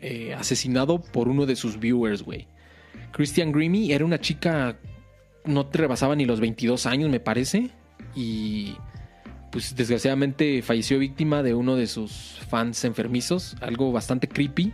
[0.00, 2.46] eh, asesinado por uno de sus viewers, güey.
[3.12, 4.76] Christian Greamy era una chica,
[5.44, 7.70] no rebasaba ni los 22 años, me parece.
[8.14, 8.76] Y
[9.54, 14.72] pues desgraciadamente falleció víctima de uno de sus fans enfermizos, algo bastante creepy.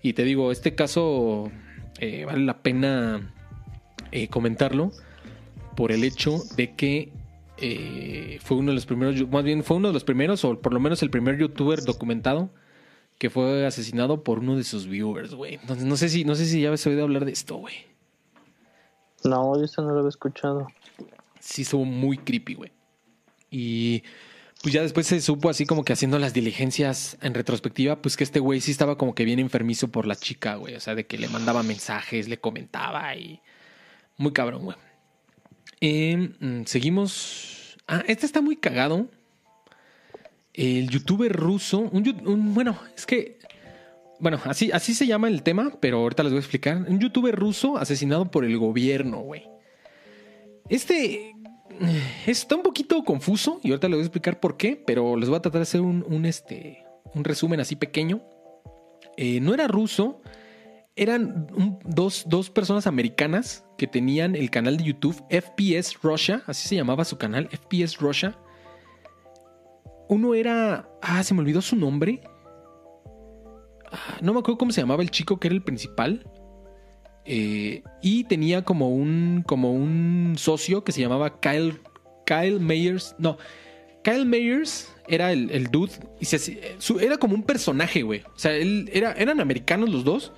[0.00, 1.52] Y te digo, este caso
[1.98, 3.30] eh, vale la pena
[4.30, 4.90] comentarlo
[5.76, 7.12] por el hecho de que
[7.58, 10.72] eh, fue uno de los primeros, más bien fue uno de los primeros, o por
[10.72, 12.48] lo menos el primer youtuber documentado
[13.18, 15.56] que fue asesinado por uno de sus viewers, güey.
[15.56, 17.74] Entonces no sé si, no sé si ya habéis oído hablar de esto, güey.
[19.24, 20.68] No, yo esto no lo había escuchado.
[21.38, 22.75] Sí, estuvo muy creepy, güey.
[23.50, 24.02] Y
[24.62, 28.24] pues ya después se supo así como que haciendo las diligencias en retrospectiva, pues que
[28.24, 30.74] este güey sí estaba como que bien enfermizo por la chica, güey.
[30.74, 33.40] O sea, de que le mandaba mensajes, le comentaba y...
[34.18, 34.76] Muy cabrón, güey.
[35.80, 37.76] Eh, seguimos.
[37.86, 39.08] Ah, este está muy cagado.
[40.54, 41.80] El youtuber ruso.
[41.80, 43.38] Un, bueno, es que.
[44.18, 46.78] Bueno, así, así se llama el tema, pero ahorita les voy a explicar.
[46.88, 49.44] Un youtuber ruso asesinado por el gobierno, güey.
[50.68, 51.34] Este.
[52.26, 55.38] Está un poquito confuso y ahorita les voy a explicar por qué, pero les voy
[55.38, 58.22] a tratar de hacer un, este, un resumen así pequeño.
[59.16, 60.20] Eh, no era ruso,
[60.94, 61.46] eran
[61.84, 67.04] dos, dos, personas americanas que tenían el canal de YouTube FPS Russia, así se llamaba
[67.04, 68.38] su canal, FPS Russia.
[70.08, 70.88] Uno era.
[71.02, 72.20] Ah, se me olvidó su nombre.
[73.90, 76.30] Ah, no me acuerdo cómo se llamaba el chico que era el principal.
[77.26, 81.80] Eh, y tenía como un, como un socio que se llamaba Kyle,
[82.24, 83.14] Kyle Mayers.
[83.18, 83.38] No,
[84.02, 85.92] Kyle Mayers era el, el dude.
[86.20, 86.60] Y se,
[87.00, 88.22] era como un personaje, güey.
[88.34, 90.32] O sea, él, era, eran americanos los dos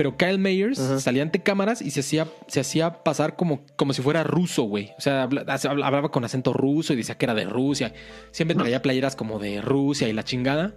[0.00, 4.00] pero Kyle Mayers salía ante cámaras y se hacía, se hacía pasar como, como si
[4.00, 4.92] fuera ruso, güey.
[4.96, 7.92] O sea, hablaba con acento ruso y decía que era de Rusia.
[8.30, 10.72] Siempre traía playeras como de Rusia y la chingada.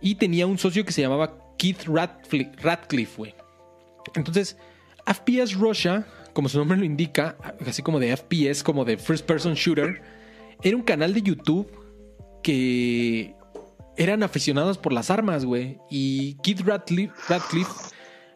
[0.00, 3.34] Y tenía un socio que se llamaba Keith Radcliffe, güey.
[4.16, 4.56] Entonces,
[5.06, 7.36] FPS Russia, como su nombre lo indica,
[7.66, 10.02] así como de FPS, como de First Person Shooter,
[10.62, 11.70] era un canal de YouTube
[12.42, 13.34] que
[13.96, 15.78] eran aficionados por las armas, güey.
[15.90, 17.12] Y Keith Radcliffe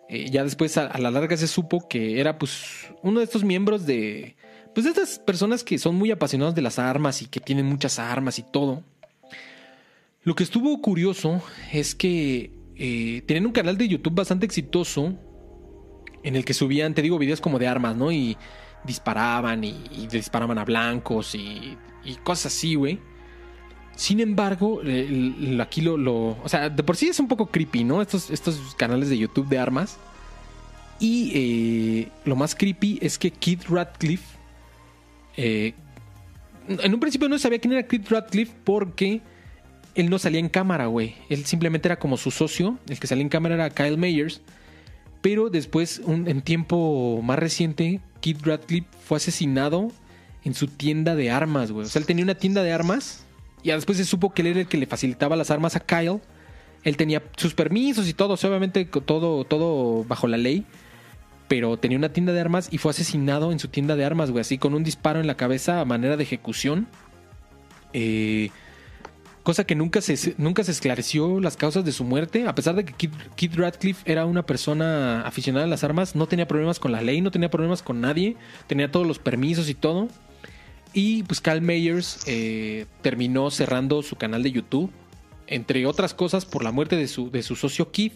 [0.09, 3.87] eh, ya después a, la larga se supo que era pues uno de estos miembros
[3.87, 4.37] de
[4.75, 7.99] pues de estas personas que son muy apasionados de las armas y que tienen muchas
[7.99, 8.83] armas y todo.
[10.23, 11.43] Lo que estuvo curioso
[11.73, 15.15] es que eh, tenían un canal de YouTube bastante exitoso
[16.25, 18.11] en el que subían, te digo, videos como de armas, ¿no?
[18.11, 18.37] Y
[18.85, 21.77] disparaban y, disparaban a blancos y,
[22.25, 22.99] cosas así, güey.
[23.95, 24.81] Sin embargo,
[25.61, 28.03] aquí lo, O sea, de por sí es un poco creepy, ¿no?
[28.03, 29.99] Estos, estos canales de YouTube de armas.
[30.99, 34.37] Y eh, lo más creepy es que Kid Radcliffe.
[35.37, 35.75] Eh,
[36.69, 39.21] en un principio no sabía quién era Kid Radcliffe porque
[39.95, 41.15] él no salía en cámara, güey.
[41.29, 42.79] Él simplemente era como su socio.
[42.89, 44.41] El que salía en cámara era Kyle Mayers.
[45.25, 49.91] Pero después, en tiempo más reciente, Kid Radcliffe fue asesinado
[50.45, 51.87] en su tienda de armas, güey.
[51.87, 53.25] O sea, él tenía una tienda de armas.
[53.63, 56.21] Y después se supo que él era el que le facilitaba las armas a Kyle.
[56.83, 60.67] Él tenía sus permisos y todo, obviamente todo, todo bajo la ley
[61.49, 64.41] pero tenía una tienda de armas y fue asesinado en su tienda de armas, güey,
[64.41, 66.87] así con un disparo en la cabeza a manera de ejecución.
[67.93, 68.51] Eh,
[69.45, 72.85] cosa que nunca se, nunca se esclareció las causas de su muerte, a pesar de
[72.87, 77.03] que Kid, Radcliffe era una persona aficionada a las armas, no tenía problemas con la
[77.03, 80.09] ley, no tenía problemas con nadie, tenía todos los permisos y todo.
[80.95, 84.91] Y pues Cal Mayers eh, terminó cerrando su canal de YouTube,
[85.47, 88.13] entre otras cosas por la muerte de su, de su socio Kid.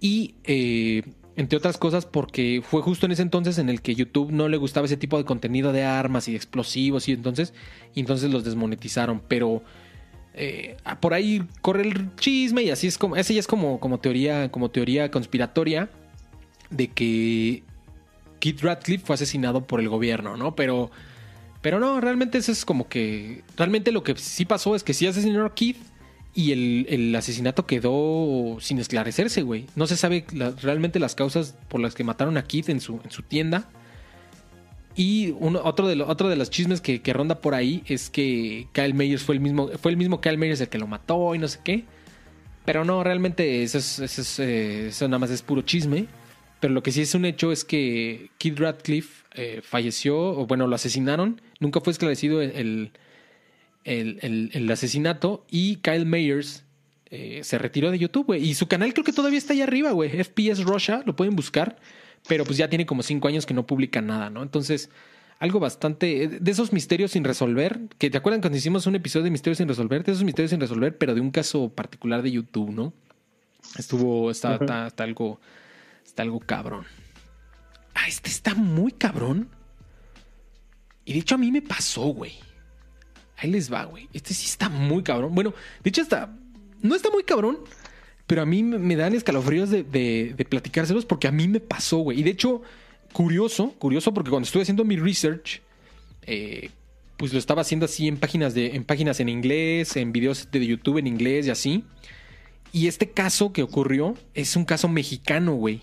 [0.00, 1.02] Y eh,
[1.36, 4.56] entre otras cosas porque fue justo en ese entonces en el que YouTube no le
[4.56, 7.52] gustaba ese tipo de contenido de armas y explosivos y entonces,
[7.94, 9.20] y entonces los desmonetizaron.
[9.28, 9.62] Pero
[10.34, 13.98] eh, por ahí corre el chisme y así es como, ese ya es como, como
[14.00, 15.90] teoría, como teoría conspiratoria
[16.70, 17.62] de que
[18.40, 20.56] Keith Radcliffe fue asesinado por el gobierno, ¿no?
[20.56, 20.90] Pero,
[21.60, 25.06] pero no, realmente eso es como que, realmente lo que sí pasó es que sí
[25.06, 25.78] asesinaron a Keith
[26.34, 29.66] y el, asesinato quedó sin esclarecerse, güey.
[29.76, 30.24] No se sabe
[30.62, 33.68] realmente las causas por las que mataron a Keith en su, en su tienda.
[34.94, 39.40] Y otro, de los chismes que, ronda por ahí es que Kyle Mayers fue el
[39.40, 41.84] mismo, fue el mismo Kyle Mayers el que lo mató y no sé qué.
[42.64, 46.06] Pero no, realmente eso, es, eh, eso, nada más es puro chisme.
[46.60, 50.68] Pero lo que sí es un hecho es que Keith Radcliffe eh, falleció, o bueno,
[50.68, 51.40] lo asesinaron.
[51.58, 52.92] Nunca fue esclarecido el,
[53.84, 56.64] el, asesinato y Kyle Mayers
[57.10, 58.48] eh, se retiró de YouTube, güey.
[58.48, 60.10] Y su canal creo que todavía está ahí arriba, güey.
[60.10, 61.76] FPS Russia, lo pueden buscar,
[62.28, 64.42] pero pues ya tiene como cinco años que no publica nada, ¿no?
[64.42, 64.90] Entonces,
[65.38, 66.28] algo bastante...
[66.28, 69.68] De esos misterios sin resolver, que te acuerdan cuando hicimos un episodio de misterios sin
[69.68, 72.92] resolver, de esos misterios sin resolver, pero de un caso particular de YouTube, ¿no?
[73.76, 74.54] Estuvo, está,
[74.86, 75.40] está algo,
[76.04, 76.84] está algo cabrón.
[77.94, 79.48] Ah, este está muy cabrón.
[81.04, 82.32] Y de hecho a mí me pasó, güey.
[83.36, 84.08] Ahí les va, güey.
[84.12, 85.34] Este sí está muy cabrón.
[85.34, 86.32] Bueno, de hecho, está.
[86.80, 87.58] No está muy cabrón,
[88.32, 92.20] pero a mí me dan escalofríos de, platicárselos porque a mí me pasó, güey.
[92.20, 92.62] Y de hecho,
[93.12, 95.60] curioso, curioso, porque cuando estuve haciendo mi research,
[96.22, 96.70] eh,
[97.18, 100.96] pues lo estaba haciendo así en páginas, en páginas en inglés, en videos de YouTube
[100.96, 101.84] en inglés y así.
[102.72, 105.82] Y este caso que ocurrió es un caso mexicano, güey.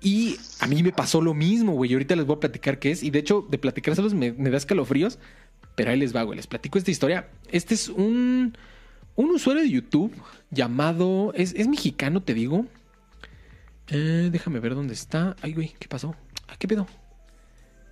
[0.00, 1.92] Y a mí me pasó lo mismo, güey.
[1.92, 3.04] Y ahorita les voy a platicar qué es.
[3.04, 5.20] Y de hecho, de platicárselos me, me da escalofríos
[5.76, 6.34] pero ahí les va, güey.
[6.34, 7.28] Les platico esta historia.
[7.52, 8.56] Este es un,
[9.14, 10.12] un usuario de YouTube
[10.50, 11.32] llamado.
[11.34, 12.66] Es, mexicano, te digo.
[13.88, 15.36] Eh, déjame ver dónde está.
[15.42, 16.14] Ay, güey, ¿qué pasó?
[16.48, 16.86] Ah, ¿Qué pedo?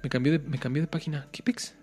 [0.03, 1.29] Me cambió de, me cambió de página.
[1.33, 1.75] ¿Qué pex?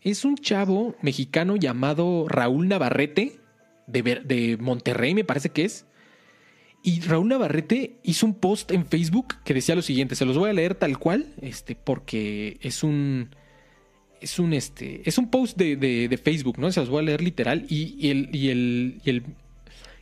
[0.00, 3.40] Es un chavo mexicano llamado Raúl Navarrete,
[3.86, 5.86] de, de Monterrey, me parece que es.
[6.82, 10.50] Y Raúl Navarrete hizo un post en Facebook que decía lo siguiente, se los voy
[10.50, 13.30] a leer tal cual, este, porque es un,
[14.20, 16.70] es un, este, es un post de, de, Facebook, ¿no?
[16.72, 17.66] Se los voy a leer literal.
[17.68, 19.22] Y, el, y, el, y, el,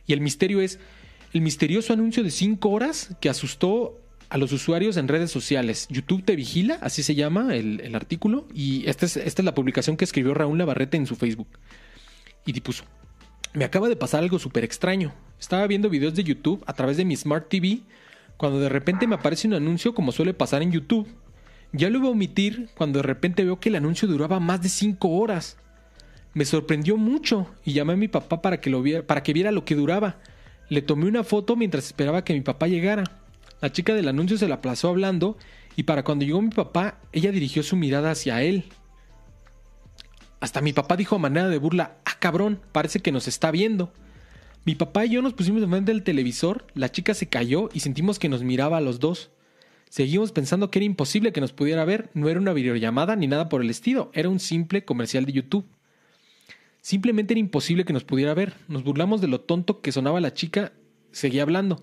[0.05, 0.79] y el misterio es
[1.33, 3.99] el misterioso anuncio de 5 horas que asustó
[4.29, 5.87] a los usuarios en redes sociales.
[5.89, 8.47] YouTube te vigila, así se llama el, artículo.
[8.53, 11.47] Y esta es, esta es la publicación que escribió Raúl Navarrete en su Facebook.
[12.45, 12.85] Y puso,
[13.53, 15.13] me acaba de pasar algo súper extraño.
[15.39, 17.81] Estaba viendo videos de YouTube a través de mi Smart TV
[18.37, 21.07] cuando de repente me aparece un anuncio como suele pasar en YouTube
[21.73, 24.69] ya lo iba a omitir cuando de repente veo que el anuncio duraba más de
[24.69, 25.57] 5 horas.
[26.33, 29.51] Me sorprendió mucho y llamé a mi papá para que, lo viera, para que viera
[29.51, 30.17] lo que duraba.
[30.69, 33.03] Le tomé una foto mientras esperaba que mi papá llegara.
[33.61, 35.37] La chica del anuncio se la aplazó hablando
[35.75, 38.65] y para cuando llegó mi papá, ella dirigió su mirada hacia él.
[40.39, 43.91] Hasta mi papá dijo a manera de burla, ah cabrón, parece que nos está viendo.
[44.65, 48.19] Mi papá y yo nos pusimos frente del televisor, la chica se cayó y sentimos
[48.19, 49.31] que nos miraba a los dos.
[49.89, 53.47] Seguimos pensando que era imposible que nos pudiera ver, no era una videollamada ni nada
[53.49, 55.65] por el estilo, era un simple comercial de YouTube.
[56.81, 58.53] Simplemente era imposible que nos pudiera ver.
[58.67, 60.73] Nos burlamos de lo tonto que sonaba la chica,
[61.11, 61.81] seguía hablando,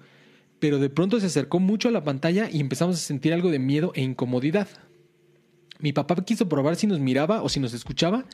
[0.60, 3.58] pero de pronto se acercó mucho a la pantalla y empezamos a sentir algo de
[3.58, 4.68] miedo e incomodidad.
[5.78, 8.26] Mi papá quiso probar si nos miraba o si nos escuchaba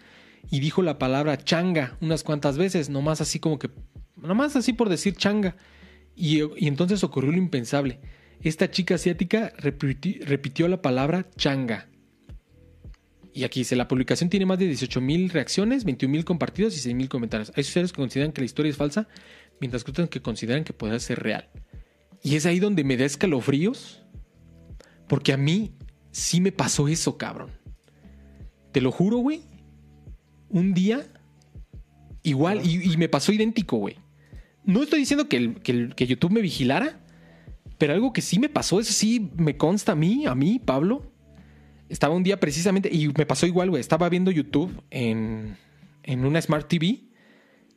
[0.50, 3.70] y dijo la palabra changa unas cuantas veces, nomás así como que,
[4.16, 5.56] nomás así por decir changa.
[6.16, 8.00] Y, y entonces ocurrió lo impensable
[8.42, 11.88] esta chica asiática repitió la palabra changa.
[13.32, 16.80] Y aquí dice, la publicación tiene más de 18 mil reacciones, 21 mil compartidos y
[16.80, 17.52] 6 mil comentarios.
[17.54, 19.08] Hay usuarios que consideran que la historia es falsa,
[19.60, 21.48] mientras que otros que consideran que puede ser real.
[22.22, 24.02] Y es ahí donde me da escalofríos,
[25.06, 25.72] porque a mí
[26.10, 27.50] sí me pasó eso, cabrón.
[28.72, 29.42] Te lo juro, güey.
[30.48, 31.06] Un día,
[32.22, 33.96] igual, y, me pasó idéntico, güey.
[34.64, 36.99] No estoy diciendo que YouTube me vigilara,
[37.80, 41.10] pero algo que sí me pasó, eso sí me consta a mí, a mí, Pablo,
[41.88, 43.80] estaba un día precisamente, y me pasó igual, güey.
[43.80, 45.56] Estaba viendo YouTube en,
[46.02, 47.04] en una Smart TV.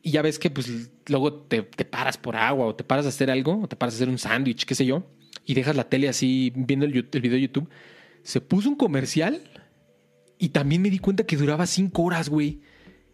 [0.01, 3.31] Y ya ves que pues luego te, paras por agua o te paras a hacer
[3.31, 5.07] algo, o te paras a hacer un sándwich, qué sé yo,
[5.45, 7.69] y dejas la tele así viendo el, el, video de YouTube.
[8.23, 9.41] Se puso un comercial
[10.37, 12.59] y también me di cuenta que duraba cinco horas, güey.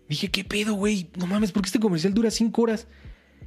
[0.07, 1.11] Dije, ¿qué pedo, güey?
[1.15, 2.87] No mames, ¿por qué este comercial dura cinco horas?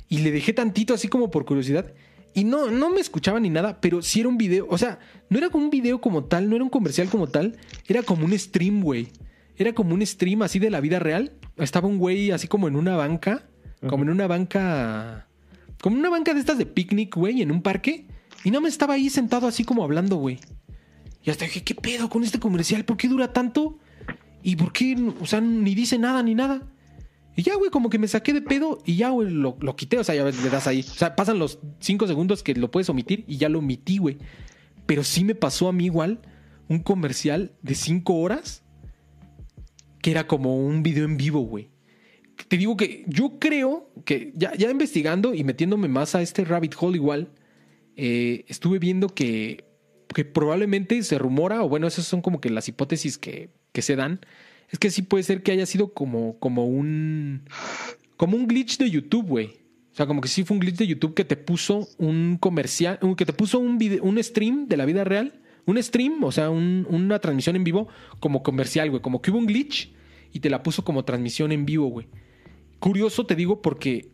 [0.09, 1.93] Y le dejé tantito así como por curiosidad.
[2.35, 4.67] Y no, no me escuchaba ni nada, pero sí era un video.
[4.71, 4.99] O sea,
[5.29, 7.57] no era como un video como tal, no era un comercial como tal.
[7.87, 9.09] Era como un stream, güey.
[9.57, 11.33] Era como un stream así de la vida real.
[11.57, 13.49] Estaba un güey así como en una banca.
[13.87, 15.29] Como en una banca.
[15.81, 18.07] Como en una banca de estas de picnic, güey, en un parque.
[18.45, 20.39] Y no me estaba ahí sentado así como hablando, güey.
[21.23, 22.85] Y hasta dije, ¿qué pedo con este comercial?
[22.85, 23.79] ¿Por qué dura tanto?
[24.43, 26.63] ¿Y por qué, o sea, ni dice nada ni nada?
[27.35, 29.99] Y ya, güey, como que me saqué de pedo y ya, güey, lo, quité.
[29.99, 30.81] O sea, ya le das ahí.
[30.81, 34.19] O sea, pasan los cinco segundos que lo puedes omitir y ya lo omití, güey.
[34.87, 36.21] Pero sí me pasó a mí igual
[36.69, 38.63] un comercial de cinco horas
[40.03, 41.71] que era como un video en vivo, güey.
[42.49, 46.75] Te digo que yo creo que ya, ya investigando y metiéndome más a este rabbit
[46.79, 47.31] hole igual,
[47.97, 49.65] eh, estuve viendo que,
[50.13, 53.97] que probablemente se rumora, o bueno, esas son como que las hipótesis que, que se
[53.97, 54.21] dan,
[54.73, 57.43] es que sí puede ser que haya sido como, como un.
[58.17, 59.47] Como un glitch de YouTube, güey.
[59.93, 62.99] O sea, como que sí fue un glitch de YouTube que te puso un comercial,
[63.17, 65.35] que te puso un, video, un stream de la vida real.
[65.67, 67.87] Un stream, o sea, una transmisión en vivo
[68.19, 69.03] como comercial, güey.
[69.03, 69.93] Como que hubo un glitch
[70.33, 72.09] y te la puso como transmisión en vivo, güey.
[72.81, 74.09] Curioso te digo porque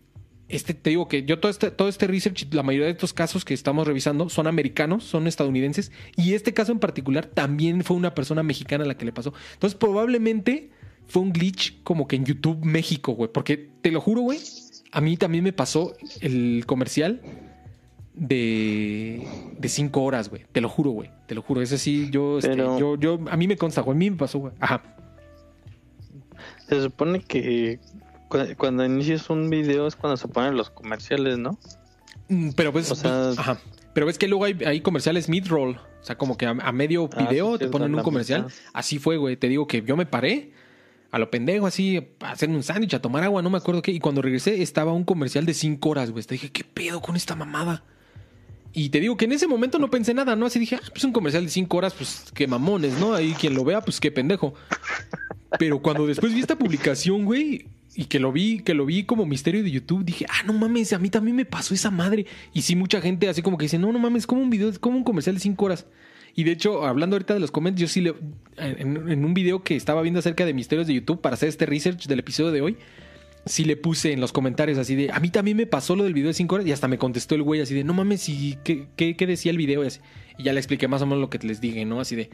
[0.49, 3.45] este, te digo que yo todo este, todo este research, la mayoría de estos casos
[3.45, 8.15] que estamos revisando son americanos, son estadounidenses, y este caso en particular también fue una
[8.15, 9.35] persona mexicana la que le pasó.
[9.55, 10.71] Entonces, probablemente
[11.07, 14.39] fue un glitch como que en YouTube México, güey, porque te lo juro, güey,
[14.91, 17.21] a mí también me pasó el comercial
[18.15, 19.27] de,
[19.59, 20.45] de cinco horas, güey.
[20.53, 21.11] Te lo juro, güey.
[21.27, 21.63] Te lo juro.
[21.63, 23.97] Ese sí, yo, este, yo, yo, a mí me consta, güey.
[23.97, 24.55] A mí me pasó, güey.
[24.61, 24.83] Ajá.
[26.69, 27.79] Se supone que
[28.29, 31.59] cuando inicias un video es cuando se ponen los comerciales, ¿no?
[32.29, 33.59] Mm, pero pues, ajá.
[33.95, 35.77] Pero ves que luego hay, comerciales mid-roll.
[35.77, 38.47] O sea, como que a, medio ah, video te ponen un comercial.
[38.73, 39.37] Así fue, güey.
[39.37, 40.53] Te digo que yo me paré
[41.11, 43.91] a lo pendejo, así, a hacer un sándwich, a tomar agua, no me acuerdo qué.
[43.91, 46.23] Y cuando regresé estaba un comercial de cinco horas, güey.
[46.23, 47.83] Te dije, ¿qué pedo con esta mamada?
[48.73, 50.47] Y te digo que en ese momento no pensé nada, ¿no?
[50.47, 53.15] Así dije, ah, pues un comercial de cinco horas, pues qué mamones, ¿no?
[53.15, 54.55] Ahí quien lo vea, pues qué pendejo.
[55.59, 57.67] Pero cuando después vi esta publicación, güey,
[57.99, 60.93] y que lo vi, que lo vi como misterio de YouTube, dije, ah, no mames,
[60.93, 62.27] a mí también me pasó esa madre.
[62.55, 64.97] Y sí, mucha gente así como que dice, no, no mames, como un video, como
[64.97, 65.85] un comercial de cinco horas.
[66.37, 68.15] Y de hecho, hablando ahorita de los comentarios, yo sí le,
[68.57, 72.07] en, un video que estaba viendo acerca de misterios de YouTube para hacer este research
[72.07, 72.77] del episodio de hoy,
[73.47, 76.15] sí le puse en los comentarios así de, a mí también me pasó lo del
[76.15, 78.59] video de cinco horas y hasta me contestó el güey así de, no mames, ¿y
[78.63, 79.85] qué, qué, decía el video?
[79.85, 79.89] Y,
[80.39, 81.99] y ya le expliqué más o menos lo que les dije, ¿no?
[81.99, 82.31] Así de,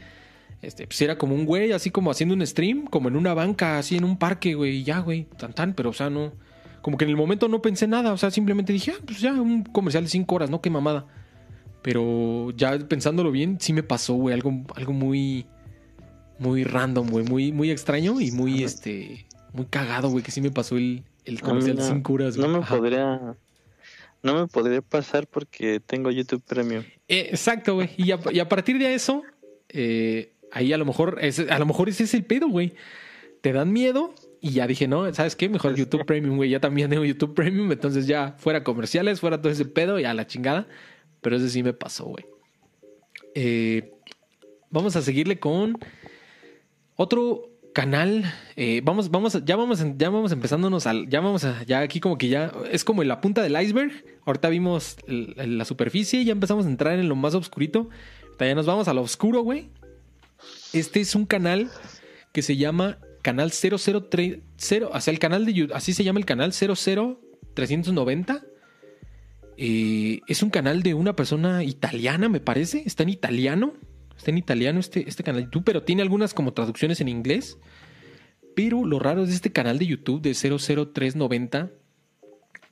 [0.65, 3.77] este, pues era como un güey, así como haciendo un stream, como en una banca,
[3.77, 6.33] así en un parque, güey, y ya, güey, tan tan, pero o sea, no.
[6.81, 9.33] Como que en el momento no pensé nada, o sea, simplemente dije, ah, pues ya,
[9.33, 10.61] un comercial de cinco horas, ¿no?
[10.61, 11.07] Qué mamada.
[11.81, 15.45] Pero ya pensándolo bien, sí me pasó, güey, algo, algo muy.
[16.37, 19.25] Muy random, güey, muy, muy extraño y muy, este.
[19.53, 22.49] Muy cagado, güey, que sí me pasó el, el comercial de cinco horas, güey.
[22.49, 23.35] No me podría.
[24.21, 26.83] No me podría pasar porque tengo YouTube Premium.
[27.07, 27.91] Eh, exacto, güey.
[27.97, 29.23] Y a, y a partir de eso,
[29.69, 32.73] eh, ahí a lo mejor, es, a lo mejor ese es el pedo, güey.
[33.41, 35.49] Te dan miedo y ya dije, no, ¿sabes qué?
[35.49, 36.49] Mejor YouTube Premium, güey.
[36.49, 40.13] Ya también tengo YouTube Premium, entonces ya fuera comerciales, fuera todo ese pedo y a
[40.13, 40.67] la chingada.
[41.21, 42.25] Pero ese sí me pasó, güey.
[43.35, 43.91] Eh,
[44.69, 45.77] vamos a seguirle con
[46.95, 48.23] otro canal.
[48.55, 52.17] Eh, vamos, vamos, ya vamos, ya vamos empezándonos al, ya vamos a, ya aquí como
[52.17, 53.91] que ya es como en la punta del iceberg.
[54.25, 57.89] Ahorita vimos la superficie, ya empezamos a entrar en lo más oscurito.
[58.39, 59.69] Ya nos vamos a lo oscuro, güey.
[60.75, 61.71] Este es un canal
[62.33, 64.39] que se llama Canal 003,
[64.91, 68.43] o sea, el canal de YouTube, así se llama el canal 00390.
[69.57, 72.83] Eh, es un canal de una persona italiana, me parece.
[72.85, 73.71] Está en italiano.
[74.17, 77.57] Está en italiano este, este canal de YouTube, pero tiene algunas como traducciones en inglés.
[78.53, 81.71] Pero lo raro de este canal de YouTube de 00390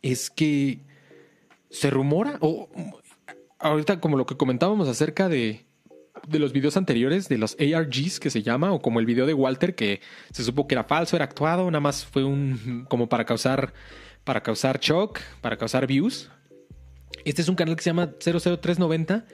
[0.01, 0.81] es que
[1.69, 2.69] se rumora, o
[3.59, 5.65] ahorita como lo que comentábamos acerca de,
[6.27, 9.33] de los videos anteriores, de los ARGs que se llama, o como el video de
[9.33, 10.01] Walter, que
[10.31, 13.73] se supo que era falso, era actuado, nada más fue un como para causar,
[14.23, 16.29] para causar shock, para causar views.
[17.25, 19.25] Este es un canal que se llama 00390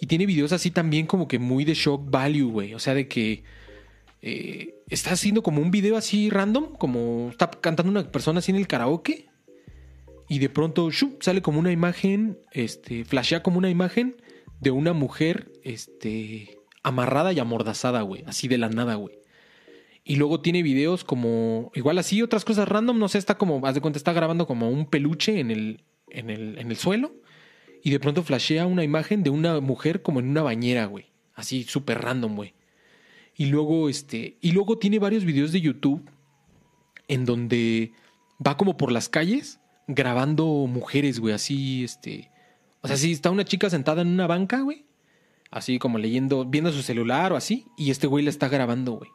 [0.00, 2.74] y tiene videos así también como que muy de shock value, güey.
[2.74, 3.44] O sea, de que
[4.22, 8.56] eh, está haciendo como un video así random, como está cantando una persona así en
[8.56, 9.28] el karaoke.
[10.28, 10.90] Y de pronto
[11.20, 14.16] sale como una imagen, este, flashea como una imagen
[14.60, 18.24] de una mujer este, amarrada y amordazada, güey.
[18.26, 19.18] Así de la nada, güey.
[20.04, 23.74] Y luego tiene videos como, igual así, otras cosas random, no sé, está como, haz
[23.74, 27.12] de cuenta, está grabando como un peluche en el, en el, en el suelo.
[27.82, 31.06] Y de pronto flashea una imagen de una mujer como en una bañera, güey.
[31.34, 32.54] Así súper random, güey.
[33.36, 36.10] Y luego, este, y luego tiene varios videos de YouTube
[37.08, 37.92] en donde
[38.44, 42.29] va como por las calles grabando mujeres, güey, así, este.
[42.82, 44.84] O sea, si está una chica sentada en una banca, güey.
[45.50, 47.66] Así como leyendo, viendo su celular o así.
[47.76, 49.10] Y este güey la está grabando, güey.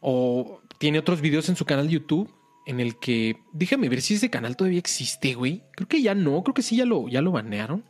[0.00, 2.32] O tiene otros videos en su canal de YouTube
[2.66, 3.36] en el que.
[3.52, 5.62] Déjame ver si ese canal todavía existe, güey.
[5.72, 7.84] Creo que ya no, creo que sí ya lo, ya lo banearon.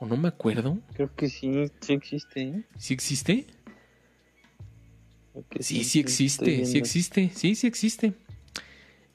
[0.00, 0.78] O no me acuerdo.
[0.94, 2.42] Creo que sí, sí existe.
[2.42, 2.64] ¿eh?
[2.78, 3.46] ¿Sí existe?
[5.60, 8.14] Sí, sí existe, sí existe, sí, sí existe.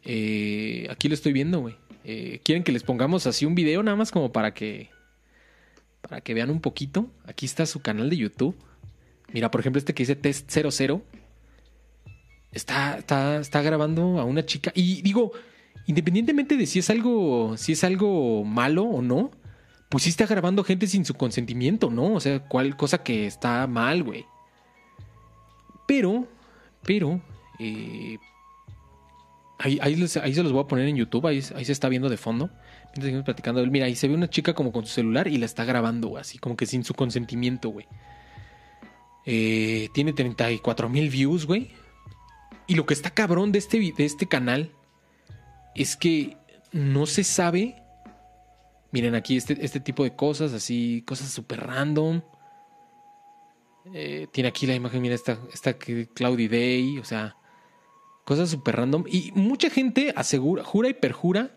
[0.03, 1.75] Eh, aquí lo estoy viendo, güey.
[2.03, 4.89] Eh, ¿Quieren que les pongamos así un video nada más como para que
[6.01, 7.09] para que vean un poquito?
[7.25, 8.55] Aquí está su canal de YouTube.
[9.33, 11.01] Mira, por ejemplo, este que dice Test 00.
[12.51, 14.71] Está, está, está grabando a una chica.
[14.75, 15.31] Y digo,
[15.87, 19.31] independientemente de si es algo, si es algo malo o no,
[19.89, 22.13] pues sí está grabando gente sin su consentimiento, ¿no?
[22.13, 24.25] O sea, cual cosa que está mal, güey.
[25.87, 26.27] Pero,
[26.83, 27.21] pero,
[27.59, 28.17] eh,
[29.61, 32.17] ahí, ahí, se los voy a poner en YouTube, ahí, ahí se está viendo de
[32.17, 32.49] fondo.
[32.85, 35.45] Mientras seguimos platicando, mira, ahí se ve una chica como con su celular y la
[35.45, 37.87] está grabando, así como que sin su consentimiento, güey.
[39.25, 41.71] Eh, tiene 34 mil views, güey.
[42.67, 44.71] Y lo que está cabrón de este, de este canal
[45.75, 46.37] es que
[46.71, 47.75] no se sabe.
[48.91, 52.21] Miren aquí este, este tipo de cosas, así, cosas súper random.
[53.93, 57.35] Eh, tiene aquí la imagen, mira, esta, esta Cloudy Day, o sea,
[58.31, 59.03] cosas súper random.
[59.09, 61.51] Y mucha gente asegura, jura y perjura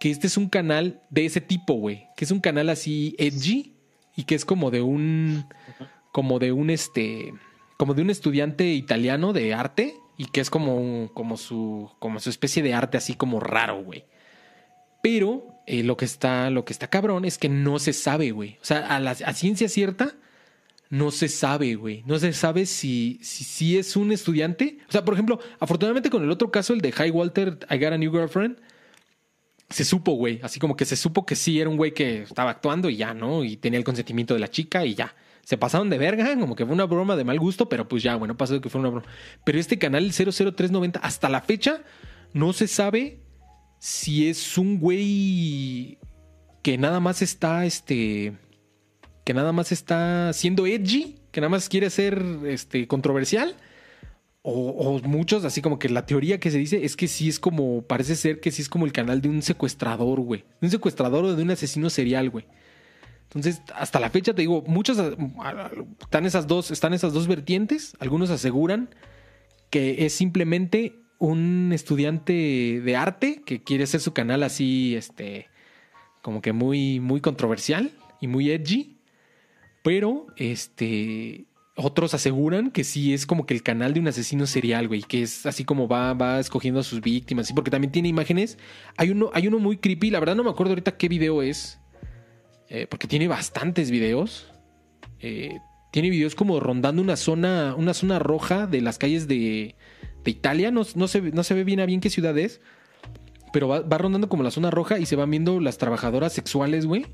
[0.00, 2.06] que este es un canal de ese tipo, güey.
[2.16, 3.76] Que es un canal así edgy
[4.16, 5.44] y que es como de un,
[6.10, 7.34] como de un, este,
[7.76, 12.30] como de un estudiante italiano de arte y que es como, como, su, como su
[12.30, 14.06] especie de arte así como raro, güey.
[15.02, 18.56] Pero eh, lo, que está, lo que está cabrón es que no se sabe, güey.
[18.62, 20.14] O sea, a, la, a ciencia cierta
[20.92, 22.02] no se sabe, güey.
[22.04, 24.76] No se sabe si, si, es un estudiante.
[24.90, 27.94] O sea, por ejemplo, afortunadamente con el otro caso, el de High Walter, I Got
[27.94, 28.58] a New Girlfriend,
[29.70, 30.38] se supo, güey.
[30.42, 33.14] Así como que se supo que sí era un güey que estaba actuando y ya,
[33.14, 33.42] ¿no?
[33.42, 35.16] Y tenía el consentimiento de la chica y ya.
[35.46, 38.16] Se pasaron de verga, como que fue una broma de mal gusto, pero pues ya,
[38.16, 39.06] bueno, pasó que fue una broma.
[39.44, 41.84] Pero este canal 00390, hasta la fecha,
[42.34, 43.22] no se sabe
[43.78, 45.98] si es un güey
[46.60, 48.34] que nada más está, este
[49.24, 53.54] que nada más está siendo edgy, que nada más quiere ser este, controversial.
[54.44, 57.82] O, muchos, así como que la teoría que se dice es que sí es como,
[57.82, 60.44] parece ser que sí es como el canal de un secuestrador, güey.
[60.60, 62.44] un secuestrador o de un asesino serial, güey.
[63.24, 64.98] Entonces, hasta la fecha te digo, muchos
[66.00, 67.96] están esas dos, están esas dos vertientes.
[68.00, 68.90] Algunos aseguran
[69.70, 75.46] que es simplemente un estudiante de arte que quiere hacer su canal así, este,
[76.20, 78.98] como que muy, muy controversial y muy edgy.
[79.82, 84.88] Pero, este, otros aseguran que sí es como que el canal de un asesino serial,
[84.88, 87.54] güey, que es así como va, va escogiendo a sus víctimas, ¿sí?
[87.54, 88.58] porque también tiene imágenes.
[88.96, 91.80] Hay uno, hay uno muy creepy, la verdad no me acuerdo ahorita qué video es,
[92.68, 94.48] eh, porque tiene bastantes videos.
[95.20, 95.58] Eh,
[95.92, 99.74] tiene videos como rondando una zona, una zona roja de las calles de,
[100.24, 102.60] Italia, no, no, se, no se ve bien a bien qué ciudad es,
[103.52, 106.86] pero va, va rondando como la zona roja y se van viendo las trabajadoras sexuales,
[106.86, 107.06] güey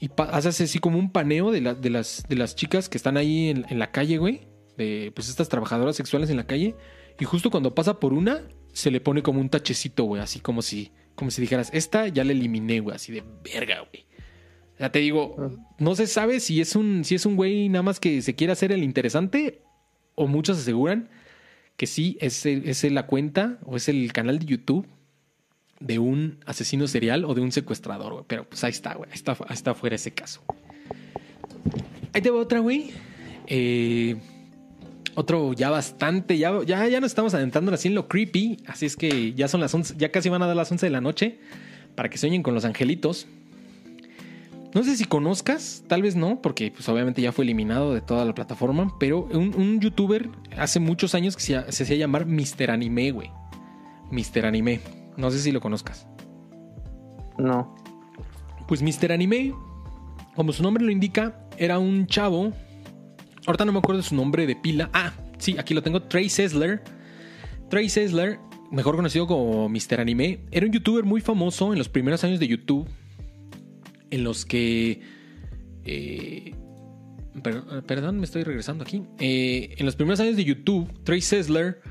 [0.00, 3.48] y haces así como un paneo de, de, las, de las chicas que están ahí
[3.48, 4.42] en, la calle, güey.
[4.76, 6.76] De pues estas trabajadoras sexuales en la calle.
[7.18, 8.42] Y justo cuando pasa por una,
[8.72, 10.22] se le pone como un tachecito, güey.
[10.22, 12.94] Así como si, como si dijeras, esta ya la eliminé, güey.
[12.94, 14.06] Así de verga, güey.
[14.74, 15.50] O sea, te digo, ah.
[15.78, 18.52] no se sabe si es un, si es un güey nada más que se quiere
[18.52, 19.62] hacer el interesante.
[20.14, 21.10] O muchos aseguran
[21.76, 24.86] que sí, es, es la cuenta o es el canal de YouTube
[25.80, 28.24] de un asesino serial o de un secuestrador, güey.
[28.26, 29.10] Pero pues ahí está, güey.
[29.10, 30.42] Ahí está, está fuera ese caso.
[32.12, 32.90] Ahí te va otra, güey.
[33.46, 34.16] Eh,
[35.14, 38.58] otro ya bastante, ya, ya, nos estamos adentrando así en lo creepy.
[38.66, 40.90] Así es que ya son las 11, ya casi van a dar las 11 de
[40.90, 41.38] la noche
[41.94, 43.26] para que sueñen con los angelitos.
[44.74, 48.24] No sé si conozcas, tal vez no, porque pues obviamente ya fue eliminado de toda
[48.24, 52.70] la plataforma, pero un, youtuber hace muchos años que se, se hacía llamar Mr.
[52.70, 53.30] Anime, güey.
[54.10, 54.44] Mr.
[54.46, 54.97] Anime.
[55.18, 56.06] No sé si lo conozcas.
[57.38, 57.74] No.
[58.68, 59.12] Pues Mr.
[59.12, 59.52] Anime,
[60.36, 62.52] como su nombre lo indica, era un chavo.
[63.44, 64.88] Ahorita no me acuerdo de su nombre de pila.
[64.92, 66.02] Ah, sí, aquí lo tengo.
[66.02, 66.82] Trey Sessler.
[67.68, 68.38] Trey Sessler,
[68.70, 70.00] mejor conocido como Mr.
[70.00, 72.88] Anime, era un youtuber muy famoso en los primeros años de YouTube.
[74.10, 75.00] En los que.
[75.84, 76.54] Eh,
[77.42, 79.02] perdón, me estoy regresando aquí.
[79.18, 81.82] Eh, en los primeros años de YouTube, Trey Sessler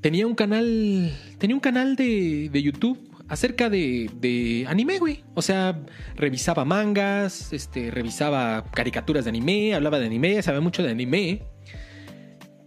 [0.00, 1.12] tenía un canal.
[1.38, 5.24] Tenía un canal de, de YouTube acerca de, anime, güey.
[5.34, 5.80] O sea,
[6.16, 11.42] revisaba mangas, este, revisaba caricaturas de anime, hablaba de anime, sabía mucho de anime.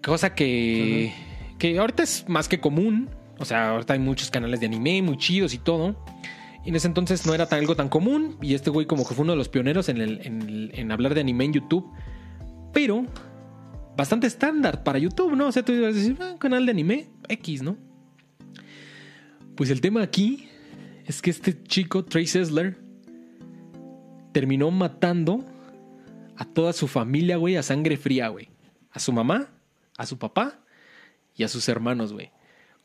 [0.02, 1.14] Cosa que,
[1.60, 3.10] que ahorita es más que común.
[3.40, 5.98] O sea, ahorita hay muchos canales de anime muy chidos y todo.
[6.66, 8.38] Y en ese entonces no era tan, algo tan común.
[8.42, 11.44] Y este güey como que fue uno de los pioneros en, en, hablar de anime
[11.44, 11.92] en YouTube.
[12.72, 13.06] Pero
[13.98, 15.48] bastante estándar para YouTube, ¿no?
[15.48, 17.78] O sea, tú ibas a decir, ah, canal de anime X, ¿no?
[19.56, 20.50] Pues el tema aquí
[21.06, 22.78] es que este chico, Trey Sessler,
[24.32, 25.46] terminó matando
[26.36, 28.50] a toda su familia, güey, a sangre fría, güey.
[28.92, 29.50] A su mamá,
[29.98, 30.60] a su papá
[31.36, 32.32] y a sus hermanos, güey.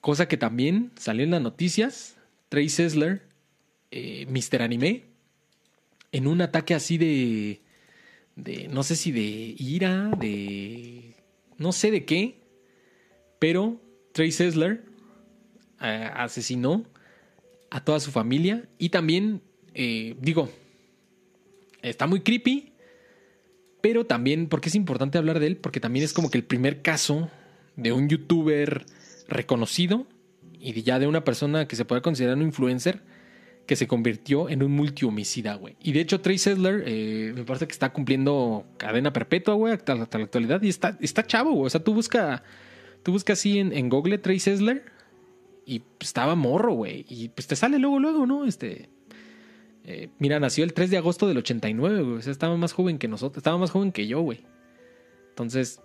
[0.01, 2.17] Cosa que también salió en las noticias.
[2.49, 3.27] Trey Sessler,
[3.91, 4.63] eh, Mr.
[4.63, 5.05] Anime,
[6.13, 7.63] en un ataque así de,
[8.37, 11.15] de, no sé si de ira, de,
[11.59, 12.41] no sé de qué,
[13.39, 13.81] pero
[14.19, 14.83] Trey Sessler
[15.81, 16.85] eh, asesinó
[17.71, 18.69] a toda su familia.
[18.77, 19.43] Y también,
[19.75, 20.51] eh, digo,
[21.83, 22.73] está muy creepy,
[23.81, 25.57] pero también, porque es importante hablar de él?
[25.57, 27.31] Porque también es como que el primer caso
[27.77, 28.87] de un youtuber
[29.29, 30.05] reconocido
[30.59, 33.03] y ya de una persona que se puede considerar un influencer
[33.67, 35.77] que se convirtió en un multihomicida, güey.
[35.81, 39.95] Y de hecho, Trey Sedler eh, me parece que está cumpliendo cadena perpetua, güey, hasta,
[39.95, 40.61] la actualidad.
[40.61, 41.67] Y está, está chavo, güey.
[41.67, 42.43] O sea, tú busca,
[43.09, 44.85] tú busca así en, Google Trey Sedler
[45.65, 47.07] y estaba morro, güey.
[47.09, 48.45] Y pues te sale luego, luego, ¿no?
[48.45, 48.91] Este.
[49.85, 52.17] Eh, mira, nació el 3 de agosto del 89, güey.
[52.19, 53.39] O sea, estaba más joven que nosotros.
[53.39, 54.45] Estaba más joven que yo, güey.
[55.31, 55.81] Entonces,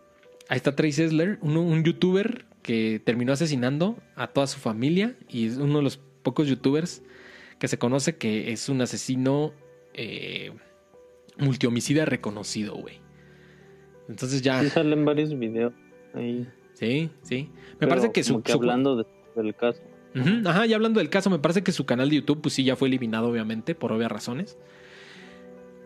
[0.49, 5.15] ahí está Trey Sessler, un, youtuber que terminó asesinando a toda su familia.
[5.29, 7.03] Y es uno de los pocos youtubers
[7.57, 9.53] que se conoce que es un asesino
[9.93, 10.51] eh,
[11.37, 12.99] multihomicida reconocido, güey.
[14.09, 14.61] Entonces ya.
[14.61, 15.71] Sí, salen varios videos
[16.13, 16.45] ahí.
[16.73, 17.49] Sí, sí.
[17.79, 18.41] Me parece que su.
[18.53, 19.05] hablando de
[19.35, 19.81] del caso.
[20.45, 22.75] Ajá, y hablando del caso, me parece que su canal de YouTube, pues sí, ya
[22.75, 24.57] fue eliminado, obviamente, por obvias razones.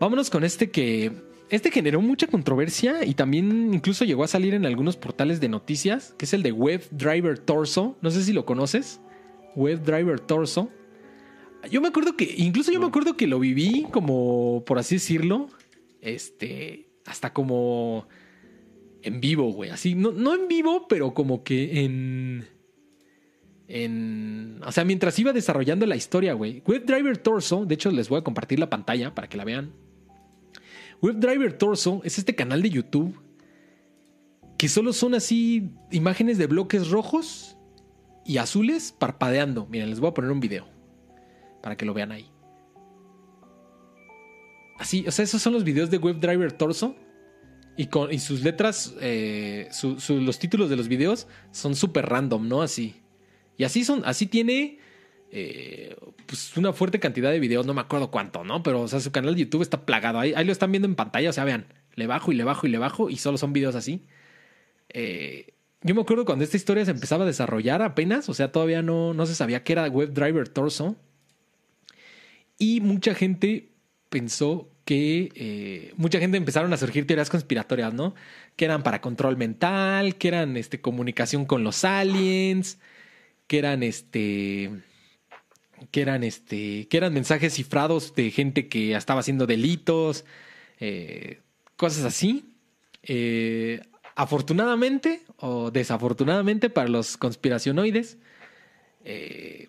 [0.00, 1.26] Vámonos con este que.
[1.50, 6.14] Este generó mucha controversia y también incluso llegó a salir en algunos portales de noticias,
[6.18, 7.96] que es el de Web Driver Torso.
[8.02, 9.00] No sé si lo conoces.
[9.56, 10.68] Web Driver Torso.
[11.70, 15.48] Yo me acuerdo que, incluso yo me acuerdo que lo viví como, por así decirlo,
[16.02, 18.06] este, hasta como
[19.02, 19.70] en vivo, güey.
[19.70, 22.46] Así, no, no en vivo, pero como que en
[23.68, 24.60] en.
[24.66, 26.62] O sea, mientras iba desarrollando la historia, güey.
[26.66, 29.72] WebDriver Torso, de hecho, les voy a compartir la pantalla para que la vean.
[31.00, 33.20] WebDriver Torso es este canal de YouTube
[34.56, 37.56] que solo son así imágenes de bloques rojos
[38.24, 39.66] y azules parpadeando.
[39.66, 40.66] Miren, les voy a poner un video
[41.62, 42.28] para que lo vean ahí.
[44.78, 46.96] Así, o sea, esos son los videos de WebDriver Torso.
[47.78, 49.70] Y, sus letras, eh,
[50.08, 52.60] los títulos de los videos son súper random, ¿no?
[52.60, 52.96] Así.
[53.56, 54.80] Y así son, así tiene
[55.30, 55.94] eh,
[56.26, 58.64] pues una fuerte cantidad de videos, no me acuerdo cuánto, ¿no?
[58.64, 60.18] Pero, o sea, su canal de YouTube está plagado.
[60.18, 62.70] Ahí, lo están viendo en pantalla, o sea, vean, le bajo y le bajo y
[62.70, 64.06] le bajo y solo son videos así.
[64.88, 68.82] Eh, yo me acuerdo cuando esta historia se empezaba a desarrollar apenas, o sea, todavía
[68.82, 70.96] no, no se sabía que era WebDriver Torso.
[72.58, 73.70] Y mucha gente
[74.08, 78.14] pensó que eh, mucha gente empezaron a surgir teorías conspiratorias, ¿no?
[78.56, 82.78] Que eran para control mental, que eran este, comunicación con los aliens,
[83.48, 84.70] que eran este
[85.90, 90.24] que eran este que eran mensajes cifrados de gente que estaba haciendo delitos
[90.80, 91.42] eh,
[91.76, 92.54] cosas así
[93.02, 93.82] eh,
[94.16, 98.16] afortunadamente o desafortunadamente para los conspiracionoides
[99.04, 99.68] el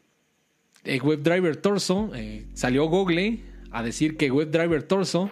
[1.03, 2.09] WebDriver Torso
[2.53, 5.31] salió Google a decir que WebDriver Torso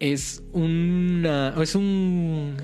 [0.00, 2.56] es una es un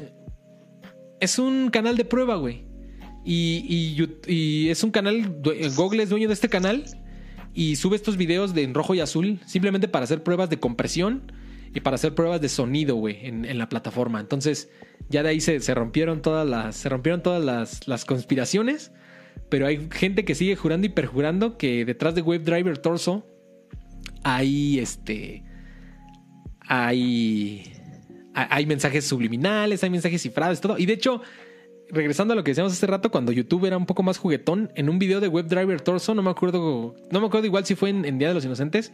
[1.20, 2.70] es un canal de prueba güey
[3.24, 5.40] y, es un canal,
[5.76, 6.84] Google es dueño de este canal
[7.52, 11.32] y sube estos videos de en rojo y azul simplemente para hacer pruebas de compresión
[11.74, 14.18] y para hacer pruebas de sonido, güey, en, la plataforma.
[14.18, 14.70] Entonces,
[15.08, 18.90] ya de ahí se, rompieron todas las, se rompieron todas las, las, conspiraciones,
[19.48, 23.24] pero hay gente que sigue jurando y perjurando que detrás de WebDriver Torso
[24.22, 25.42] hay este
[26.72, 27.64] hay,
[28.32, 30.78] hay mensajes subliminales, hay mensajes cifrados, todo.
[30.78, 31.20] Y de hecho,
[31.90, 34.88] regresando a lo que decíamos hace rato, cuando YouTube era un poco más juguetón, en
[34.88, 38.18] un video de WebDriver Torso, no me acuerdo, no me acuerdo igual si fue en,
[38.18, 38.92] Día de los Inocentes,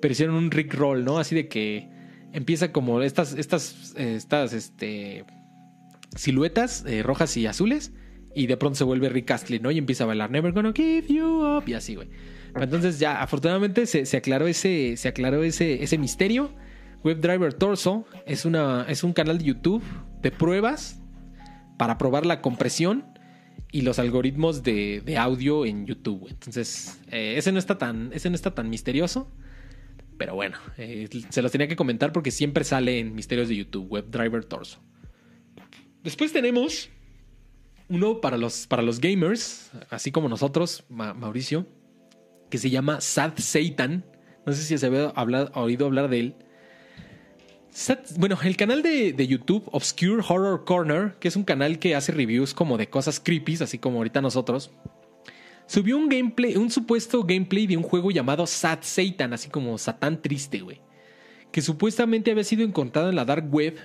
[0.00, 1.18] pero hicieron un Rick Roll, ¿no?
[1.18, 1.90] Así de que
[2.32, 5.26] empieza como estas, estas, estas, este,
[6.16, 7.92] siluetas eh, rojas y azules,
[8.34, 9.70] y de pronto se vuelve Rick Astley, ¿no?
[9.70, 12.08] Y empieza a bailar Never Gonna Give You Up, y así, güey.
[12.62, 16.50] Entonces ya, afortunadamente se, aclaró ese, se aclaró ese, ese misterio.
[17.04, 19.82] WebDriver Torso es, una, es un canal de YouTube
[20.20, 21.00] de pruebas
[21.76, 23.04] para probar la compresión
[23.70, 26.26] y los algoritmos de, audio en YouTube.
[26.28, 29.30] Entonces, eh, ese, no está tan, ese no está tan misterioso.
[30.16, 33.86] Pero bueno, eh, se los tenía que comentar porque siempre sale en Misterios de YouTube,
[33.88, 34.80] WebDriver Torso.
[36.02, 36.90] Después tenemos
[37.88, 41.66] uno para los, para los gamers, así como nosotros, Mauricio,
[42.50, 44.04] que se llama Sad Satan.
[44.46, 45.12] No sé si se había
[45.54, 46.34] oído hablar de él.
[48.16, 52.54] Bueno, el canal de, YouTube Obscure Horror Corner, que es un canal que hace reviews
[52.54, 54.72] como de cosas creepy, así como ahorita nosotros,
[55.66, 60.20] subió un gameplay, un supuesto gameplay de un juego llamado Sad Satan, así como Satán
[60.20, 60.80] Triste, güey.
[61.52, 63.76] Que supuestamente había sido encontrado en la dark web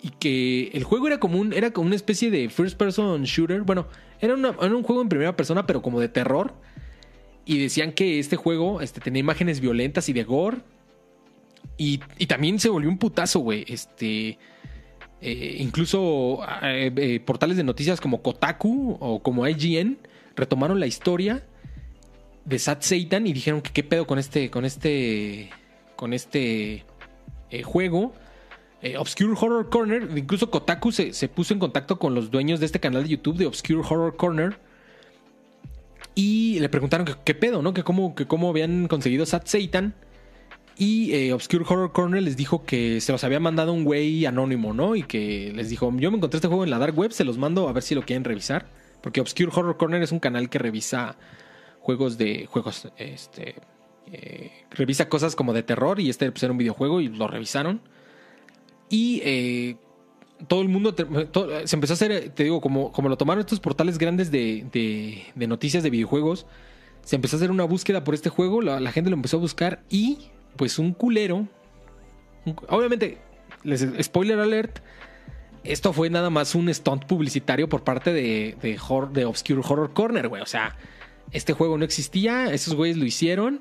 [0.00, 3.62] y que el juego era como, un, era como una especie de first person shooter.
[3.62, 3.88] Bueno,
[4.20, 6.54] era, era un juego en primera persona, pero como de terror.
[7.50, 10.58] Y decían que este juego este, tenía imágenes violentas y de gore
[11.76, 11.98] y,
[12.28, 13.64] también se volvió un putazo, güey.
[13.66, 14.38] Este.
[15.20, 19.98] Eh, incluso eh, eh, portales de noticias como Kotaku o como IGN
[20.36, 21.44] retomaron la historia
[22.44, 24.48] de Sat Satan y dijeron que qué pedo con este.
[24.48, 25.50] con este.
[25.96, 26.84] con este
[27.64, 28.14] juego.
[28.96, 30.08] Obscure Horror Corner.
[30.16, 33.38] Incluso Kotaku se, se, puso en contacto con los dueños de este canal de YouTube
[33.38, 34.69] de Obscure Horror Corner.
[36.14, 37.72] Y le preguntaron que, qué pedo, ¿no?
[37.72, 39.94] Que cómo, que cómo habían conseguido Sat Satan.
[40.76, 44.72] Y eh, Obscure Horror Corner les dijo que se los había mandado un güey anónimo,
[44.72, 44.96] ¿no?
[44.96, 47.36] Y que les dijo, yo me encontré este juego en la dark web, se los
[47.36, 48.66] mando a ver si lo quieren revisar.
[49.02, 51.16] Porque Obscure Horror Corner es un canal que revisa
[51.80, 52.46] juegos de...
[52.46, 53.56] juegos, este...
[54.12, 57.80] Eh, revisa cosas como de terror y este pues, era un videojuego y lo revisaron.
[58.88, 59.76] Y eh,
[60.48, 63.98] todo el mundo se empezó a hacer, te digo, como, como lo tomaron estos portales
[63.98, 64.66] grandes de,
[65.34, 66.46] de, noticias de videojuegos,
[67.02, 69.82] se empezó a hacer una búsqueda por este juego, la gente lo empezó a buscar
[69.88, 71.46] y pues un culero.
[72.68, 73.18] Obviamente,
[74.02, 74.80] spoiler alert.
[75.62, 80.42] Esto fue nada más un stunt publicitario por parte de, de, Obscure Horror Corner, güey.
[80.42, 80.76] O sea,
[81.32, 83.60] este juego no existía, esos güeyes lo hicieron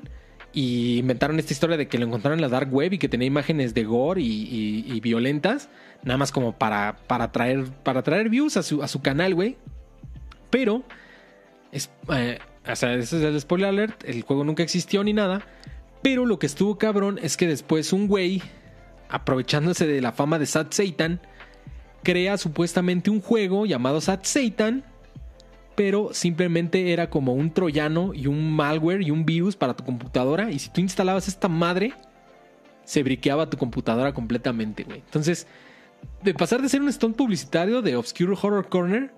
[0.53, 3.27] y inventaron esta historia de que lo encontraron en la dark web y que tenía
[3.27, 5.69] imágenes de gore y, violentas,
[6.03, 9.57] nada más como para, para, traer, para traer views a su, a su canal, güey.
[10.49, 10.83] Pero,
[11.71, 15.43] eh, o sea, ese es el spoiler alert, el juego nunca existió ni nada.
[16.01, 18.41] Pero lo que estuvo cabrón es que después un güey,
[19.09, 21.19] aprovechándose de la fama de Sat Satan,
[22.03, 24.83] crea supuestamente un juego llamado Sat Satan,
[25.79, 30.51] pero simplemente era como un troyano y un malware y un virus para tu computadora.
[30.51, 31.93] Y si tú instalabas esta madre,
[32.83, 34.97] se briqueaba tu computadora completamente, güey.
[34.97, 35.47] Entonces,
[36.21, 39.13] de pasar de ser un stunt publicitario de Obscure Horror Corner,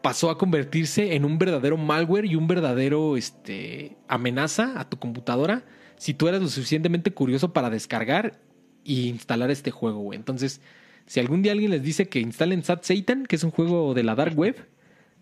[0.00, 5.64] pasó a convertirse en un verdadero malware y un verdadero este, amenaza a tu computadora
[5.96, 8.38] si tú eras lo suficientemente curioso para descargar
[8.84, 10.16] e instalar este juego, güey.
[10.16, 10.60] Entonces,
[11.06, 14.04] si algún día alguien les dice que instalen Sat Satan, que es un juego de
[14.04, 14.64] la dark web,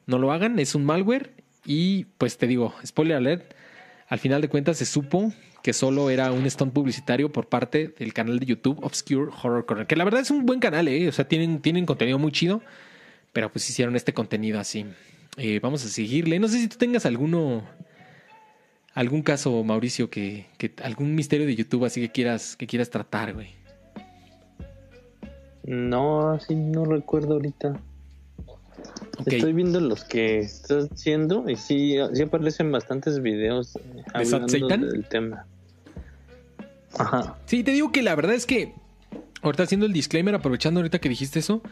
[0.07, 1.33] no lo hagan, es un malware.
[1.65, 3.55] Y pues te digo, spoiler alert,
[4.09, 8.13] al final de cuentas se supo que solo era un stunt publicitario por parte del
[8.13, 9.87] canal de YouTube Obscure Horror Corner.
[9.87, 11.09] Que la verdad es un buen canal, ¿eh?
[11.09, 12.63] O sea, tienen, tienen contenido muy chido,
[13.33, 14.87] pero pues hicieron este contenido así.
[15.37, 16.39] Eh, vamos a seguirle.
[16.39, 17.65] No sé si tú tengas alguno
[18.95, 20.47] algún caso, Mauricio, que,
[20.83, 23.49] algún misterio de YouTube así que quieras, que quieras tratar, güey.
[25.65, 27.79] No, así no recuerdo ahorita.
[29.25, 35.07] Estoy viendo los que estás haciendo y sí, sí aparecen bastantes videos eh, hablando del
[35.09, 35.47] tema.
[36.99, 37.37] Ajá.
[37.47, 38.75] Sí, te digo que la verdad es que
[39.43, 41.63] ahorita haciendo el disclaimer, aprovechando ahorita que dijiste eso,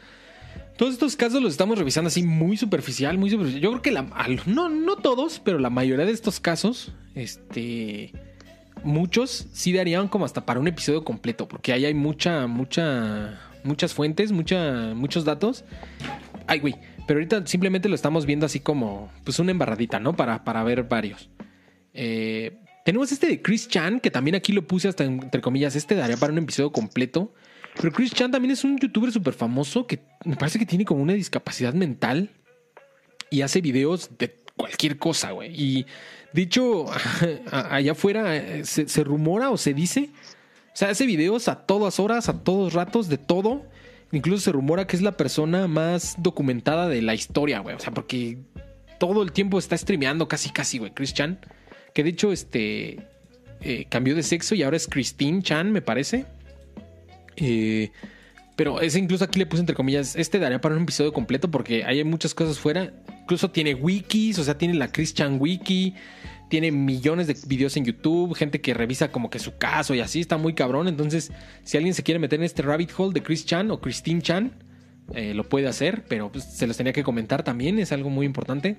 [0.77, 3.63] todos estos casos los estamos revisando así muy superficial, muy superficial.
[3.63, 4.07] Yo creo que la,
[4.47, 8.13] no, no todos, pero la mayoría de estos casos, este,
[8.83, 13.95] muchos sí darían como hasta para un episodio completo, porque ahí hay mucha, mucha, muchas
[13.95, 15.65] fuentes, mucha, muchos datos.
[16.47, 16.75] Ay, güey,
[17.07, 20.15] pero ahorita simplemente lo estamos viendo así como, pues una embarradita, ¿no?
[20.15, 21.31] Para, para ver varios.
[21.93, 25.95] Eh, tenemos este de Chris Chan, que también aquí lo puse hasta entre comillas, este
[25.95, 27.33] daría para un episodio completo.
[27.77, 31.03] Pero Chris Chan también es un youtuber súper famoso que me parece que tiene como
[31.03, 32.31] una discapacidad mental
[33.31, 35.51] y hace videos de cualquier cosa, güey.
[35.61, 35.87] Y
[36.33, 36.87] dicho,
[37.51, 40.11] allá afuera eh, se, rumora o se dice
[40.73, 43.65] O sea, hace videos a todas horas, a todos ratos, de todo.
[44.15, 47.75] Incluso se rumora que es la persona más documentada de la historia, güey.
[47.75, 48.39] O sea, porque
[48.99, 50.93] todo el tiempo está streameando casi, casi, güey.
[50.93, 51.39] Chris Chan.
[51.93, 52.99] Que de hecho, este.
[53.61, 56.27] Eh, cambió de sexo y ahora es Christine Chan, me parece.
[57.37, 57.91] Eh,
[58.57, 60.15] pero ese incluso aquí le puse entre comillas.
[60.17, 62.93] Este daría para un episodio completo porque hay muchas cosas fuera.
[63.23, 65.95] Incluso tiene wikis, o sea, tiene la Chris Chan wiki.
[66.49, 70.21] Tiene millones de videos en YouTube, gente que revisa como que su caso y así,
[70.21, 70.89] está muy cabrón.
[70.89, 71.33] Entonces,
[71.65, 74.53] si alguien se quiere meter en este rabbit hole de Chris Chan o Christine Chan,
[75.13, 78.27] eh, lo puede hacer, pero pues, se los tenía que comentar también, es algo muy
[78.27, 78.79] importante.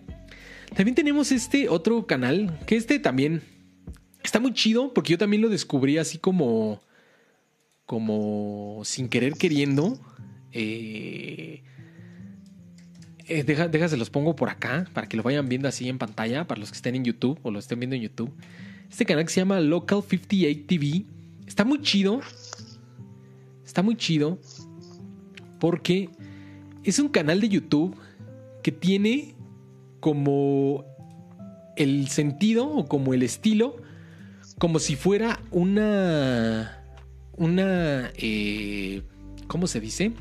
[0.75, 3.41] También tenemos este otro canal, que este también
[4.23, 6.81] está muy chido, porque yo también lo descubrí así como,
[7.85, 9.99] como sin querer queriendo.
[10.51, 11.63] Eh,
[13.27, 16.45] eh, deja, se los pongo por acá para que lo vayan viendo así en pantalla
[16.47, 18.31] para los que estén en YouTube o lo estén viendo en YouTube.
[18.89, 21.05] Este canal que se llama Local 58 TV
[21.47, 22.21] está muy chido.
[23.65, 24.39] Está muy chido
[25.59, 26.09] porque
[26.83, 27.95] es un canal de YouTube
[28.61, 29.35] que tiene
[29.99, 30.85] como
[31.75, 33.77] el sentido o como el estilo
[34.59, 36.83] como si fuera una
[37.37, 39.01] una eh,
[39.47, 40.13] ¿cómo se dice?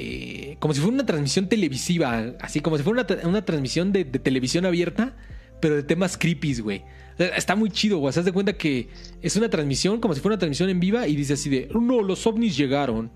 [0.00, 4.64] Eh, como si fuera una transmisión televisiva, así como si fuera una, transmisión de, televisión
[4.64, 5.16] abierta,
[5.60, 6.84] pero de temas creepy, güey.
[7.18, 8.12] Está muy chido, güey.
[8.12, 8.88] Se de cuenta que
[9.22, 12.00] es una transmisión, como si fuera una transmisión en viva, y dice así de, no,
[12.00, 13.10] los ovnis llegaron.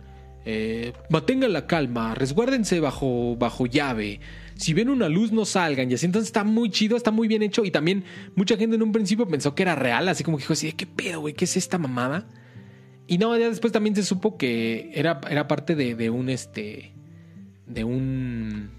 [0.44, 4.18] Eh, mantengan la calma, resguárdense bajo, bajo llave.
[4.56, 5.88] Si ven una luz, no salgan.
[5.88, 7.64] Y así entonces está muy chido, está muy bien hecho.
[7.64, 8.02] Y también
[8.34, 10.86] mucha gente en un principio pensó que era real, así como que dijo así, ¿qué
[10.86, 11.34] pedo, güey?
[11.34, 12.26] ¿Qué es esta mamada?
[13.12, 16.94] Y no, ya después también se supo que era, era parte de, un este.
[17.66, 18.70] De un.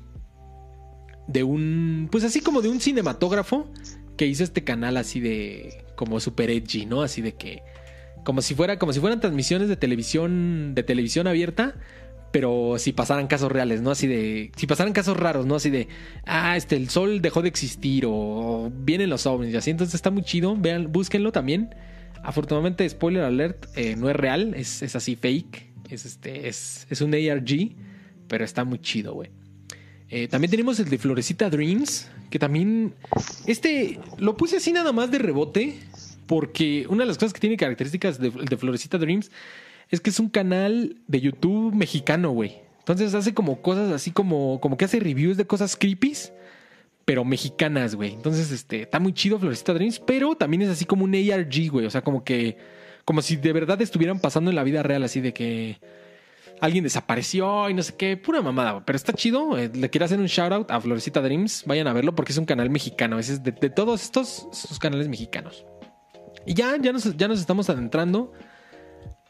[1.27, 2.10] De un.
[2.11, 3.69] Pues así como de un cinematógrafo
[4.18, 5.85] que hizo este canal así de.
[5.95, 7.03] como super edgy, ¿no?
[7.03, 7.61] Así de que.
[8.23, 10.73] Como si fuera, como si fueran transmisiones de televisión.
[10.73, 11.76] de televisión abierta.
[12.31, 13.91] Pero si pasaran casos reales, ¿no?
[13.91, 14.51] Así de.
[14.55, 15.57] Si pasaran casos raros, ¿no?
[15.57, 15.89] Así de.
[16.26, 18.05] Ah, este, el sol dejó de existir.
[18.07, 19.69] O, vienen los ovnis y así.
[19.69, 20.57] Entonces está muy chido.
[20.57, 21.76] Vean, búsquenlo también.
[22.24, 25.68] Afortunadamente, spoiler alert, eh, no es real, es, así fake.
[25.90, 27.76] Es, este, es, es, un ARG,
[28.28, 29.30] pero está muy chido, güey.
[30.10, 32.94] Eh, también tenemos el de Florecita Dreams, que también.
[33.45, 35.78] Este lo puse así nada más de rebote,
[36.26, 39.30] porque una de las cosas que tiene características de, de Florecita Dreams
[39.90, 42.62] es que es un canal de YouTube mexicano, güey.
[42.80, 46.34] Entonces hace como cosas así como, como que hace reviews de cosas creepies
[47.06, 48.14] pero mexicanas, güey.
[48.14, 51.86] Entonces, este, está muy chido Florecita Dreams, pero también es así como un ARG, güey.
[51.86, 52.58] O sea, como que,
[53.06, 55.80] como si de verdad estuvieran pasando en la vida real, así de que
[56.62, 59.58] alguien desapareció y no sé qué, pura mamada, Pero está chido.
[59.58, 61.64] Eh, le quiero hacer un shout out a Florecita Dreams.
[61.66, 63.20] Vayan a verlo porque es un canal mexicano.
[63.20, 65.66] Es de, todos estos, estos canales mexicanos.
[66.46, 68.32] Y ya, ya nos, ya nos estamos adentrando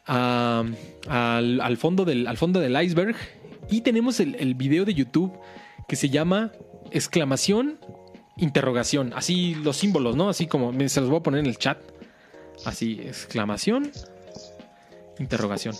[0.06, 3.16] al, fondo del, al fondo del iceberg.
[3.68, 5.32] Y tenemos el, el video de YouTube
[5.88, 6.52] que se llama
[6.94, 7.78] exclamación,
[8.36, 9.12] interrogación.
[9.14, 10.28] Así los símbolos, ¿no?
[10.28, 11.78] Así como se los voy a poner en el chat.
[12.64, 13.90] Así, exclamación,
[15.18, 15.74] interrogación.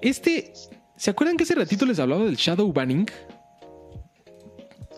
[0.00, 0.52] Este,
[0.96, 3.06] ¿se acuerdan que ese ratito les hablaba del shadow banning?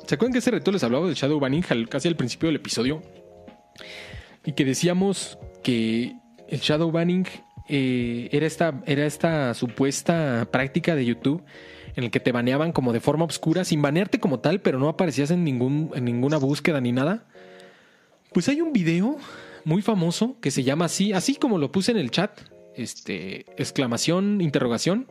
[0.06, 3.02] ¿Se acuerdan que ese ratito les hablaba del shadow banning casi al principio del episodio?
[4.44, 6.16] Y que decíamos que
[6.48, 7.27] el shadow banning
[7.68, 11.44] eh, era, esta, era esta supuesta práctica de YouTube
[11.96, 14.88] en el que te baneaban como de forma oscura, sin banearte como tal, pero no
[14.88, 17.26] aparecías en, ningún, en ninguna búsqueda ni nada.
[18.32, 19.18] Pues hay un video
[19.64, 22.30] muy famoso que se llama así, así como lo puse en el chat,
[22.74, 25.06] este, exclamación, interrogación.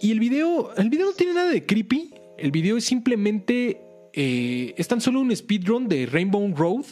[0.00, 3.80] Y el video, el video no tiene nada de creepy, el video es simplemente,
[4.12, 6.84] eh, es tan solo un speedrun de Rainbow Road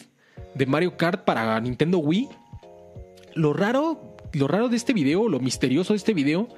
[0.55, 2.27] de Mario Kart para Nintendo Wii.
[3.35, 6.49] Lo raro, lo raro de este video, lo misterioso de este video,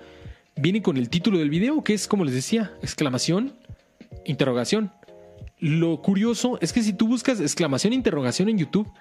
[0.59, 3.53] viene con el título del video, que es, como les decía, exclamación,
[4.25, 4.91] interrogación.
[5.59, 8.91] Lo curioso es que si tú buscas exclamación, interrogación en YouTube,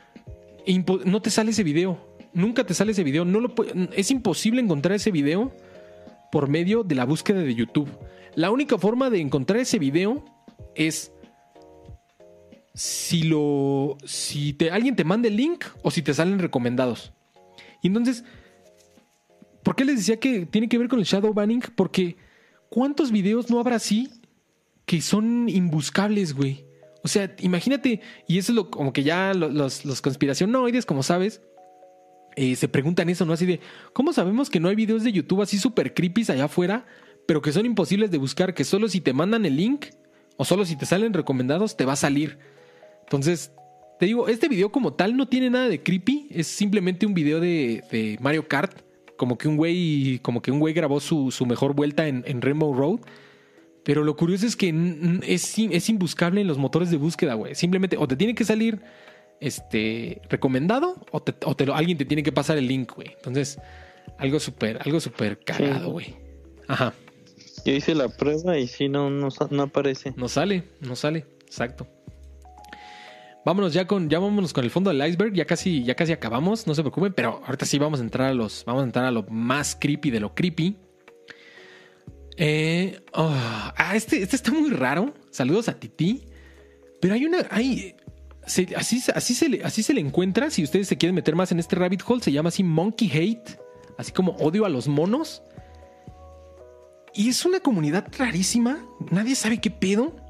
[1.05, 1.99] no te sale ese video.
[2.33, 3.25] Nunca te sale ese video.
[3.25, 3.55] No lo
[3.97, 5.53] es imposible encontrar ese video
[6.31, 7.89] por medio de la búsqueda de YouTube.
[8.35, 10.25] La única forma de encontrar ese video
[10.75, 11.13] es
[12.75, 17.13] si lo si alguien te manda el link o si te salen recomendados.
[17.83, 18.25] Y entonces
[19.63, 21.63] ¿Por qué les decía que tiene que ver con el shadow banning?
[21.75, 22.17] Porque
[22.71, 24.11] ¿cuántos videos no habrá así
[24.87, 26.65] que son imbuscables, güey?
[27.05, 31.41] O sea, imagínate, y eso es lo como que ya los, los conspiracionoides, como sabes,
[32.37, 33.33] eh, se preguntan eso, ¿no?
[33.33, 33.61] Así de,
[33.93, 36.87] ¿cómo sabemos que no hay videos de YouTube así súper creepy allá afuera,
[37.27, 39.87] pero que son imposibles de buscar, que solo si te mandan el link
[40.37, 42.39] o solo si te salen recomendados te va a salir?
[43.03, 43.53] Entonces,
[43.99, 46.29] Te digo, este video como tal no tiene nada de creepy.
[46.31, 48.88] Es simplemente un video de, de Mario Kart.
[49.19, 52.41] Como que un güey, como que un güey grabó su, su mejor vuelta en, en,
[52.41, 53.01] Rainbow Road.
[53.83, 54.73] Pero lo curioso es que
[55.27, 57.55] es, es imbuscable en los motores de búsqueda, güey.
[57.55, 58.81] Simplemente o te tiene que salir
[59.41, 63.09] este recomendado o, te, o te lo, alguien te tiene que pasar el link, güey.
[63.17, 63.59] Entonces,
[64.17, 66.17] algo súper, algo súper cagado, güey.
[66.69, 66.95] Ajá.
[67.65, 70.15] Yo hice la prueba y si no, no, no aparece.
[70.17, 71.87] No sale, no sale, exacto.
[73.49, 76.67] Vámonos ya con, ya vámonos con el fondo del iceberg, ya casi, ya casi acabamos,
[76.67, 79.11] no se preocupen, pero ahorita sí vamos a entrar a los, vamos a entrar a
[79.11, 80.77] lo más creepy de lo creepy.
[82.37, 85.15] Eh, oh, ah, este, este está muy raro.
[85.31, 86.27] Saludos a Titi.
[87.01, 87.97] Pero hay una, hay,
[88.45, 90.51] así, así, se le, así se le encuentra.
[90.51, 93.59] Si ustedes se quieren meter más en este rabbit hole, se llama así Monkey Hate,
[93.97, 95.43] así como odio a los monos.
[97.15, 98.85] Y es una comunidad rarísima.
[99.11, 100.28] Nadie sabe qué pedo.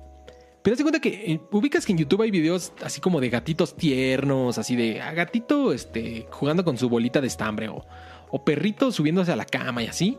[0.69, 3.75] Pero te cuenta que eh, ubicas que en YouTube hay videos así como de gatitos
[3.75, 7.87] tiernos, así de a ah, gatito este, jugando con su bolita de estambre o,
[8.29, 10.19] o perrito subiéndose a la cama y así.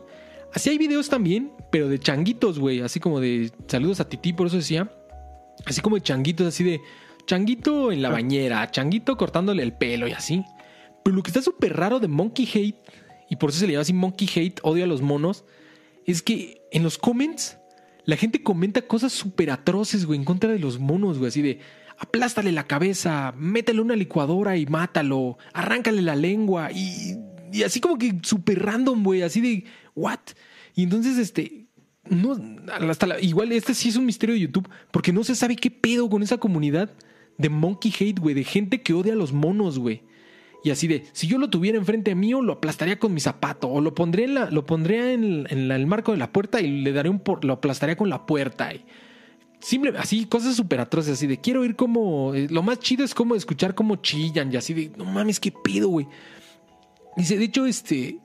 [0.52, 4.48] Así hay videos también, pero de changuitos, güey, así como de saludos a Titi, por
[4.48, 4.90] eso decía.
[5.66, 6.80] Así como de changuitos, así de
[7.26, 10.44] changuito en la bañera, changuito cortándole el pelo y así.
[11.04, 12.82] Pero lo que está súper raro de Monkey Hate,
[13.28, 15.44] y por eso se le llama así Monkey Hate, odio a los monos,
[16.06, 17.59] es que en los comments
[18.04, 21.60] la gente comenta cosas súper atroces, güey, en contra de los monos, güey, así de
[21.98, 27.16] aplástale la cabeza, métele una licuadora y mátalo, arráncale la lengua y,
[27.52, 29.64] y así como que súper random, güey, así de,
[29.94, 30.20] ¿what?
[30.74, 31.66] Y entonces, este,
[32.08, 32.36] no,
[32.88, 35.70] hasta la, igual este sí es un misterio de YouTube, porque no se sabe qué
[35.70, 36.90] pedo con esa comunidad
[37.38, 40.02] de monkey hate, güey, de gente que odia a los monos, güey.
[40.62, 43.68] Y así de, si yo lo tuviera enfrente mío, lo aplastaría con mi zapato.
[43.68, 47.08] O lo pondría en, lo pondría en, el marco de la puerta y le daré
[47.08, 48.72] un por, lo aplastaría con la puerta.
[48.74, 48.84] Y
[49.60, 52.34] simple, así, cosas súper atroces, así de quiero oír como.
[52.34, 55.52] Eh, lo más chido es como escuchar cómo chillan y así de, no mames, qué
[55.52, 56.06] pido, güey.
[57.16, 58.18] Dice, de hecho, este.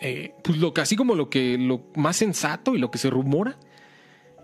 [0.00, 3.08] Eh, pues lo que así como lo que lo más sensato y lo que se
[3.08, 3.56] rumora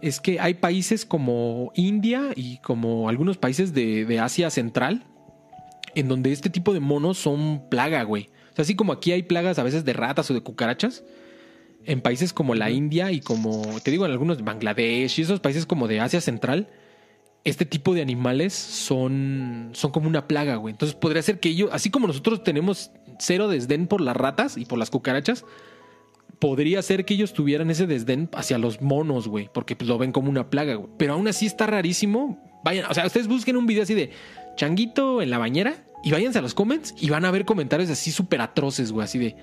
[0.00, 5.09] es que hay países como India y como algunos países de Asia Central
[5.94, 8.28] en donde este tipo de monos son plaga, güey.
[8.52, 11.04] O sea, así como aquí hay plagas a veces de ratas o de cucarachas,
[11.84, 15.40] en países como la India y como, te digo, en algunos de Bangladesh y esos
[15.40, 16.68] países como de Asia Central,
[17.44, 20.72] este tipo de animales son, son como una plaga, güey.
[20.72, 24.66] Entonces podría ser que ellos, así como nosotros tenemos cero desdén por las ratas y
[24.66, 25.44] por las cucarachas,
[26.38, 30.12] podría ser que ellos tuvieran ese desdén hacia los monos, güey, porque pues, lo ven
[30.12, 30.90] como una plaga, güey.
[30.98, 32.42] Pero aún así está rarísimo.
[32.62, 34.10] Vayan, o sea, ustedes busquen un video así de
[34.60, 38.12] changuito en la bañera y váyanse a los comments y van a ver comentarios así
[38.12, 39.34] súper atroces, güey, así de,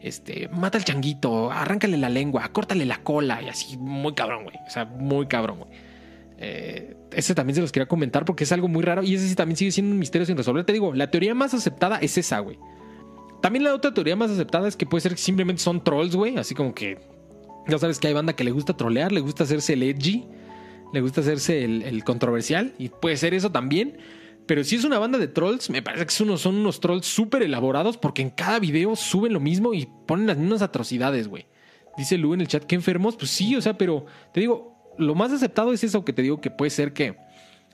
[0.00, 4.56] este, mata al changuito, arráncale la lengua, córtale la cola y así, muy cabrón, güey,
[4.64, 5.70] o sea, muy cabrón, güey.
[6.38, 9.34] Eh, ese también se los quería comentar porque es algo muy raro y ese sí
[9.34, 10.64] también sigue siendo un misterio sin resolver.
[10.64, 12.58] Te digo, la teoría más aceptada es esa, güey.
[13.40, 16.36] También la otra teoría más aceptada es que puede ser que simplemente son trolls, güey,
[16.36, 17.00] así como que
[17.66, 20.24] ya sabes que hay banda que le gusta trolear, le gusta hacerse el edgy,
[20.92, 23.98] le gusta hacerse el, el controversial y puede ser eso también.
[24.46, 27.96] Pero si es una banda de trolls, me parece que son unos, trolls súper elaborados
[27.96, 31.46] porque en cada video suben lo mismo y ponen las mismas atrocidades, güey.
[31.96, 33.16] Dice Lu en el chat, que enfermos.
[33.16, 36.40] Pues sí, o sea, pero te digo, lo más aceptado es eso que te digo
[36.40, 37.16] que puede ser que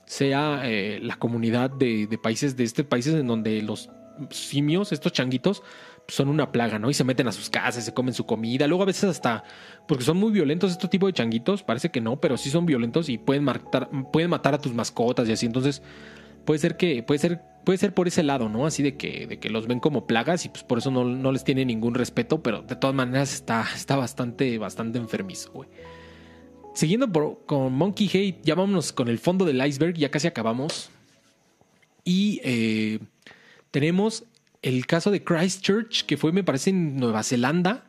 [0.05, 3.89] sea eh, la comunidad de, países, de este países en donde los
[4.31, 5.63] simios, estos changuitos,
[6.07, 6.89] son una plaga, ¿no?
[6.89, 8.67] Y se meten a sus casas, se comen su comida.
[8.67, 9.43] Luego a veces hasta,
[9.87, 13.09] porque son muy violentos estos tipos de changuitos, parece que no, pero sí son violentos
[13.09, 15.45] y pueden matar, pueden matar a tus mascotas y así.
[15.45, 15.81] Entonces,
[16.49, 18.65] puede ser que, puede ser, puede ser por ese lado, ¿no?
[18.65, 21.43] Así de que, de que los ven como plagas y pues por eso no, les
[21.43, 25.69] tiene ningún respeto, pero de todas maneras está, está bastante, bastante enfermizo, güey.
[26.73, 30.89] Siguiendo por, con Monkey Hate, ya vámonos con el fondo del iceberg, ya casi acabamos.
[32.03, 32.97] Y eh,
[33.69, 34.23] tenemos
[34.63, 37.88] el caso de Christchurch, que fue, me parece, en Nueva Zelanda.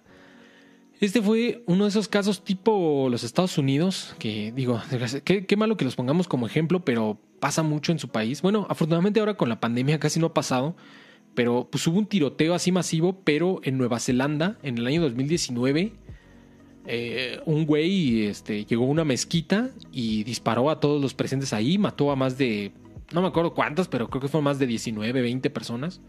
[1.00, 4.82] Este fue uno de esos casos tipo los Estados Unidos, que digo,
[5.24, 8.42] qué, malo que los pongamos como ejemplo, pero pasa mucho en su país.
[8.42, 10.76] Bueno, afortunadamente ahora con la pandemia casi no ha pasado,
[11.34, 15.94] pero pues hubo un tiroteo así masivo, pero en Nueva Zelanda, en el año 2019,
[16.86, 21.78] eh, un güey este, llegó a una mezquita y disparó a todos los presentes ahí,
[21.78, 22.72] mató a más de,
[23.10, 26.02] no me acuerdo cuántos, pero creo que fueron más de 19, 20 personas.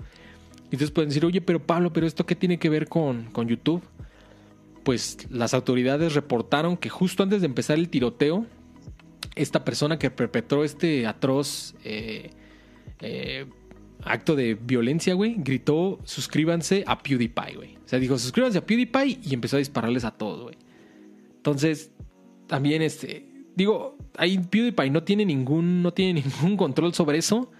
[0.64, 3.48] Y entonces pueden decir, oye, pero Pablo, ¿pero esto qué tiene que ver con, con
[3.48, 3.82] YouTube?
[4.84, 8.45] Pues las autoridades reportaron que justo antes de empezar el tiroteo,
[9.36, 12.32] esta persona que perpetró este atroz eh,
[12.99, 13.45] eh,
[14.03, 17.78] acto de violencia, güey, gritó, suscríbanse a PewDiePie, güey.
[17.78, 20.58] O sea, dijo, suscríbanse a PewDiePie y empezó a dispararles a todos, güey.
[21.36, 21.91] Entonces,
[22.48, 23.26] también este,
[23.56, 27.52] digo, ahí PewDiePie no tiene ningún, no tiene ningún control sobre eso,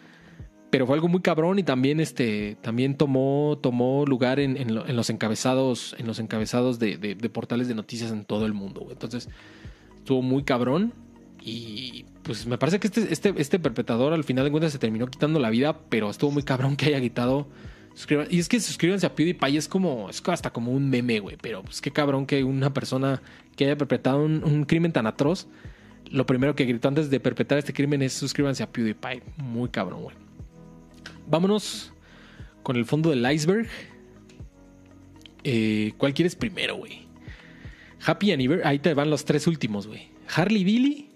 [0.72, 5.10] pero fue algo muy cabrón y también este también tomó tomó lugar en, en, los
[5.10, 9.30] encabezados en los encabezados de, de, portales de noticias en todo el mundo entonces
[9.98, 10.94] estuvo muy cabrón
[11.44, 15.08] y pues me parece que este, este, este perpetrador al final de cuentas se terminó
[15.08, 17.48] quitando la vida pero estuvo muy cabrón que haya quitado
[18.30, 21.62] y es que suscríbanse a PewDiePie es como es hasta como un meme güey pero
[21.64, 23.22] pues qué cabrón que una persona
[23.58, 25.48] que haya perpetrado un, un crimen tan atroz
[26.10, 29.22] lo primero que gritó antes de perpetrar este crimen es suscríbanse a PewDiePie.
[29.38, 30.16] Muy cabrón güey
[31.32, 31.94] vámonos
[32.62, 33.68] con el fondo del iceberg.
[35.44, 37.08] Eh, ¿Cuál quieres primero, güey?
[38.06, 38.70] Happy Anniversary.
[38.70, 40.10] Ahí te van los tres últimos, güey.
[40.36, 41.10] Harley Billy.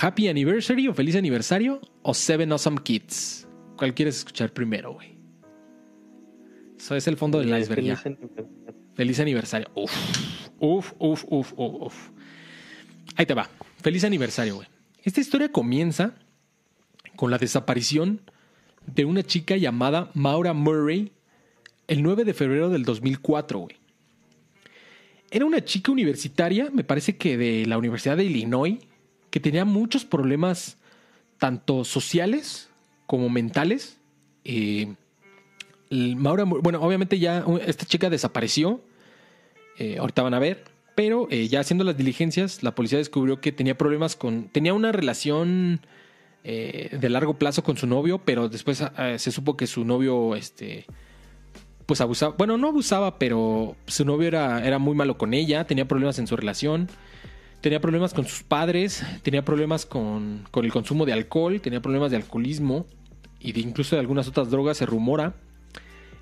[0.00, 1.80] Happy Anniversary o Feliz Aniversario.
[2.02, 3.48] O Seven Awesome Kids.
[3.76, 5.14] ¿Cuál quieres escuchar primero, güey?
[6.78, 7.76] Eso es el fondo del iceberg.
[7.76, 8.48] Feliz aniversario.
[8.94, 9.70] Feliz aniversario.
[9.74, 9.92] Uf,
[10.58, 12.10] uf, uf, uf, uf.
[13.16, 13.48] Ahí te va.
[13.80, 14.68] Feliz aniversario, güey.
[15.02, 16.14] Esta historia comienza
[17.16, 18.20] con la desaparición
[18.86, 21.12] de una chica llamada Maura Murray
[21.88, 23.76] el 9 de febrero del 2004, güey.
[25.30, 28.78] Era una chica universitaria, me parece que de la Universidad de Illinois,
[29.30, 30.76] que tenía muchos problemas
[31.38, 32.70] tanto sociales
[33.06, 33.98] como mentales.
[34.44, 34.94] Eh,
[35.90, 38.80] Maura, bueno, obviamente ya esta chica desapareció,
[39.78, 40.64] eh, ahorita van a ver,
[40.94, 44.92] pero eh, ya haciendo las diligencias, la policía descubrió que tenía problemas con, tenía una
[44.92, 45.80] relación
[46.46, 50.36] eh, de largo plazo con su novio, pero después eh, se supo que su novio,
[50.36, 50.84] este,
[51.86, 55.88] pues abusaba, bueno, no abusaba, pero su novio era, era muy malo con ella, tenía
[55.88, 56.90] problemas en su relación,
[57.62, 62.10] tenía problemas con sus padres, tenía problemas con, con el consumo de alcohol, tenía problemas
[62.10, 62.84] de alcoholismo
[63.40, 65.32] y de incluso de algunas otras drogas, se rumora.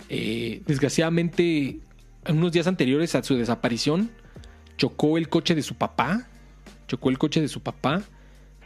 [0.09, 1.81] Eh, desgraciadamente,
[2.27, 4.13] en unos días anteriores a su desaparición,
[4.77, 6.29] chocó el coche de su papá,
[6.87, 8.05] chocó el coche de su papá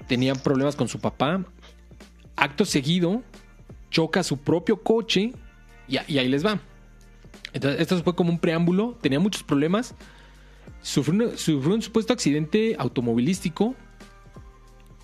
[0.07, 1.45] tenía problemas con su papá.
[2.37, 3.23] Acto seguido,
[3.91, 5.33] choca su propio coche
[5.89, 6.61] y, ahí les va.
[7.53, 8.97] Entonces, esto fue como un preámbulo.
[9.01, 9.95] Tenía muchos problemas.
[10.83, 11.33] Sufrió,
[11.75, 13.75] un supuesto accidente automovilístico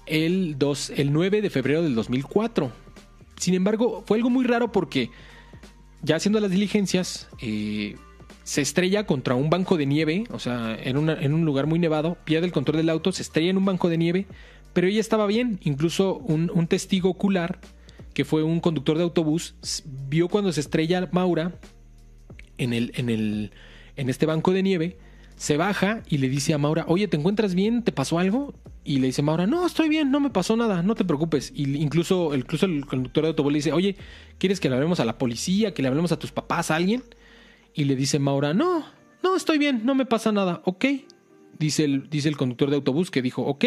[0.07, 2.71] el, 2, el 9 de febrero del 2004.
[3.37, 5.11] Sin embargo, fue algo muy raro porque
[6.03, 7.97] ya haciendo las diligencias, eh,
[8.45, 12.17] se estrella contra un banco de nieve, o sea, en, en, un lugar muy nevado,
[12.25, 14.27] pierde el control del auto, se estrella en un banco de nieve,
[14.73, 15.59] pero ella estaba bien.
[15.63, 17.61] Incluso un, testigo ocular,
[18.15, 19.55] que fue un conductor de autobús,
[20.09, 21.53] vio cuando se estrella Maura
[22.59, 23.53] en, el, en, el,
[23.97, 24.99] en este banco de nieve.
[25.37, 27.83] Se baja y le dice a Maura, oye, ¿te encuentras bien?
[27.83, 28.55] ¿Te pasó algo?
[28.85, 31.53] Y le dice Maura, no, estoy bien, no me pasó nada, no te preocupes.
[31.55, 33.97] Y incluso, incluso el conductor de autobús le dice, oye,
[34.39, 37.03] ¿quieres que le hablemos a la policía, que le hablemos a tus papás, a alguien?
[37.75, 38.85] Y le dice Maura, no,
[39.23, 40.85] no, estoy bien, no me pasa nada, ok.
[41.59, 43.65] Dice el, dice el conductor de autobús que dijo, ok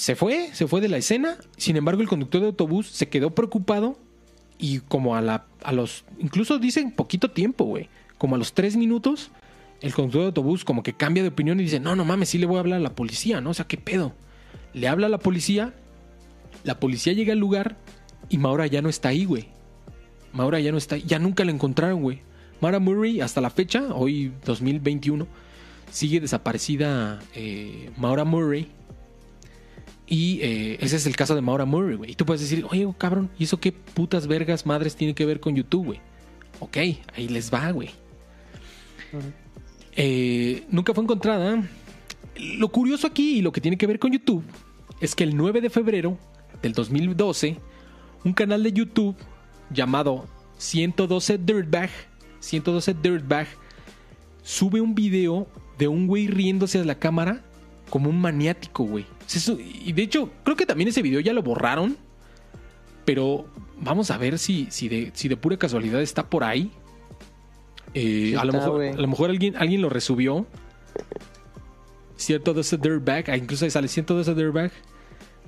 [0.00, 1.36] se fue, se fue de la escena.
[1.58, 3.98] Sin embargo, el conductor de autobús se quedó preocupado
[4.56, 8.78] y como a, la, a los, incluso dicen poquito tiempo, güey, como a los tres
[8.78, 9.30] minutos,
[9.82, 12.38] el conductor de autobús como que cambia de opinión y dice, no, no mames, sí
[12.38, 13.50] le voy a hablar a la policía, ¿no?
[13.50, 14.14] O sea, ¿qué pedo?
[14.72, 15.74] Le habla a la policía,
[16.64, 17.76] la policía llega al lugar
[18.30, 19.48] y Maura ya no está ahí, güey.
[20.32, 22.20] Maura ya no está ya nunca la encontraron, güey.
[22.62, 25.26] Maura Murray, hasta la fecha, hoy 2021,
[25.90, 28.79] sigue desaparecida eh, Maura Murray
[30.10, 32.10] y eh, ese es el caso de Maura Murray, güey.
[32.10, 35.38] Y tú puedes decir, oye, cabrón, ¿y eso qué putas vergas madres tiene que ver
[35.38, 36.00] con YouTube, güey?
[36.58, 36.76] Ok,
[37.14, 37.90] ahí les va, güey.
[39.94, 41.62] Eh, nunca fue encontrada.
[42.36, 44.42] Lo curioso aquí y lo que tiene que ver con YouTube
[45.00, 46.18] es que el 9 de febrero
[46.60, 47.58] del 2012,
[48.24, 49.14] un canal de YouTube
[49.70, 50.26] llamado
[50.58, 51.90] 112 Dirtbag,
[52.40, 53.46] 112 Dirtbag,
[54.42, 55.46] sube un video
[55.78, 57.44] de un güey riéndose a la cámara
[57.90, 59.04] como un maniático, güey.
[59.84, 61.96] Y de hecho, creo que también ese video ya lo borraron.
[63.04, 63.46] Pero
[63.78, 66.70] vamos a ver si, si, de, si de pura casualidad está por ahí.
[67.92, 70.46] Eh, a, lo mejor, a, lo mejor, alguien, alguien lo resubió.
[72.16, 73.30] Cierto de ese dirtbag.
[73.30, 74.70] Ah, incluso ahí sale cierto de ese dirtbag.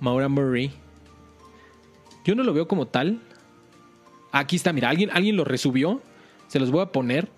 [0.01, 0.73] Maura Murray.
[2.25, 3.21] Yo no lo veo como tal.
[4.33, 6.03] Aquí está, mira, alguien, alguien lo resubió.
[6.49, 7.31] Se los voy a poner.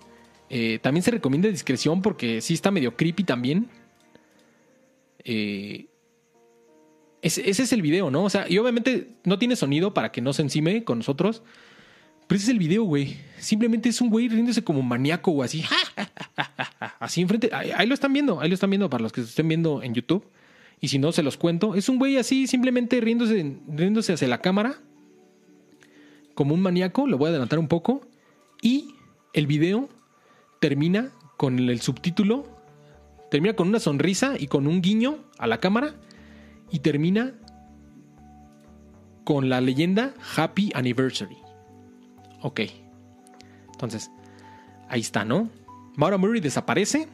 [0.49, 3.69] Eh, también se recomienda discreción porque sí está medio creepy también.
[5.25, 5.89] Eh,
[7.25, 8.25] ese, es el video, ¿no?
[8.25, 11.43] O sea, y obviamente no tiene sonido para que no se encime con nosotros.
[12.27, 13.17] Pero ese es el video, güey.
[13.39, 15.65] Simplemente es un güey riéndose como maníaco o así.
[16.99, 17.51] Así enfrente.
[17.53, 18.41] Ahí, lo están viendo.
[18.41, 20.27] Ahí lo están viendo para los que se estén viendo en YouTube.
[20.81, 21.75] Y si no, se los cuento.
[21.75, 24.79] Es un güey así, simplemente riéndose, riéndose hacia la cámara.
[26.35, 27.07] Como un maníaco.
[27.07, 28.07] Lo voy a adelantar un poco.
[28.61, 28.95] Y
[29.33, 29.89] el video
[30.61, 32.54] termina con el subtítulo.
[33.35, 35.97] Termina con una sonrisa y con un guiño a la cámara
[36.71, 37.35] y termina
[39.25, 41.39] con la leyenda Happy Anniversary.
[42.43, 42.61] Ok.
[43.73, 44.13] Entonces,
[44.89, 45.51] ahí está, ¿no?
[45.97, 47.09] Maura Murray desaparece.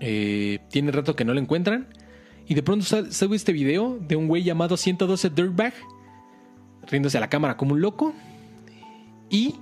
[0.00, 1.86] Eh, tiene rato que no la encuentran.
[2.48, 5.74] Y de pronto sale este video de un güey llamado 112 Dirtbag.
[6.88, 8.14] Riéndose a la cámara como un loco.
[9.30, 9.54] Y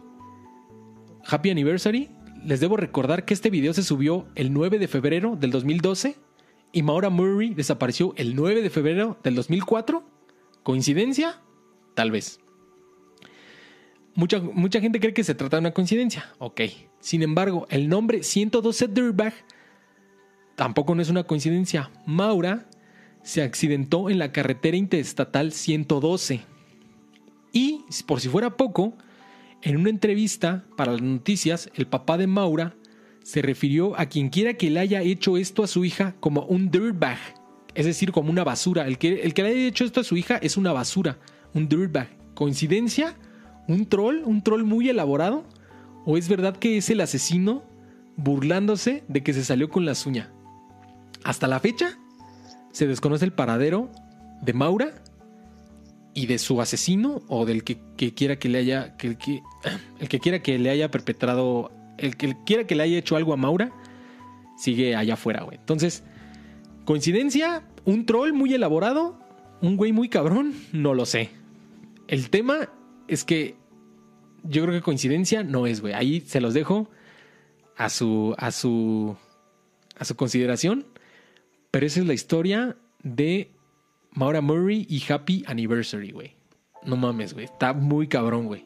[1.27, 2.16] Happy Anniversary.
[2.47, 6.15] Les debo recordar que este video se subió el 9 de febrero del 2012
[6.71, 10.05] y Maura Murray desapareció el 9 de febrero del 2004.
[10.63, 11.41] ¿Coincidencia?
[11.95, 12.39] Tal vez.
[14.15, 16.33] Mucha, mucha gente cree que se trata de una coincidencia.
[16.39, 16.61] Ok.
[17.01, 19.35] Sin embargo, el nombre 112 Dirtbag
[20.55, 21.91] tampoco no es una coincidencia.
[22.07, 22.71] Maura
[23.25, 26.43] se accidentó en la carretera interestatal 112.
[27.53, 28.97] Y, por si fuera poco,
[29.67, 32.77] en una entrevista para las noticias, el papá de Maura
[33.25, 36.71] se refirió a quien quiera que le haya hecho esto a su hija como un
[36.71, 37.19] dirtbag,
[37.75, 38.87] es decir, como una basura.
[38.87, 41.19] El que, el que le haya hecho esto a su hija es una basura,
[41.53, 42.09] un dirtbag.
[42.37, 43.17] ¿Coincidencia?
[43.67, 44.23] ¿Un troll?
[44.25, 45.45] ¿Un troll muy elaborado?
[46.05, 47.65] ¿O es verdad que es el asesino
[48.17, 50.31] burlándose de que se salió con la suya?
[51.25, 51.99] Hasta la fecha,
[52.71, 53.91] se desconoce el paradero
[54.43, 55.03] de Maura
[56.17, 57.77] y de su asesino o del que,
[58.15, 58.97] quiera que le haya
[60.01, 63.35] el que quiera que le haya perpetrado el que quiera que le haya hecho algo
[63.35, 63.71] a Maura
[64.57, 65.59] sigue allá afuera, güey.
[65.59, 66.03] Entonces,
[66.87, 69.21] coincidencia, un troll muy elaborado,
[69.61, 71.29] un güey muy cabrón, no lo sé.
[72.09, 72.71] El tema
[73.09, 73.55] es que
[74.43, 75.93] yo creo que coincidencia no es, güey.
[75.93, 76.89] Ahí se los dejo
[77.77, 79.17] a su a su
[79.99, 80.87] a su consideración,
[81.71, 83.51] pero esa es la historia de
[84.17, 86.35] Maura Murray y Happy Anniversary, güey.
[86.83, 87.45] No mames, güey.
[87.45, 88.65] Está muy cabrón, güey.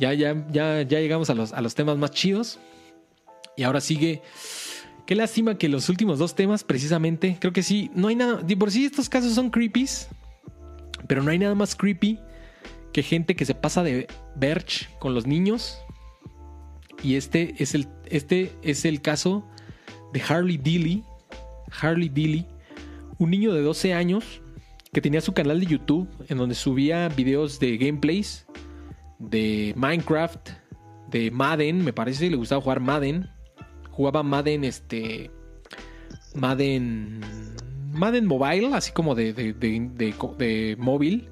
[0.00, 2.58] Ya, ya, ya, ya llegamos a los, a los temas más chidos.
[3.56, 4.20] Y ahora sigue.
[5.06, 8.42] Qué lástima que los últimos dos temas, precisamente, creo que sí, no hay nada.
[8.42, 10.08] De por sí, estos casos son creepies.
[11.06, 12.18] Pero no hay nada más creepy
[12.92, 15.78] que gente que se pasa de Birch con los niños.
[17.00, 19.46] Y este es el, este es el caso
[20.12, 21.04] de Harley Dilly.
[21.80, 22.44] Harley Dilly,
[23.18, 24.39] un niño de 12 años
[24.92, 28.46] que tenía su canal de YouTube en donde subía videos de gameplays
[29.18, 30.50] de Minecraft,
[31.10, 33.28] de Madden, me parece, le gustaba jugar Madden.
[33.90, 35.30] Jugaba Madden, este.
[36.34, 37.20] Madden.
[37.92, 41.28] Madden Mobile, así como de, de, de, móvil.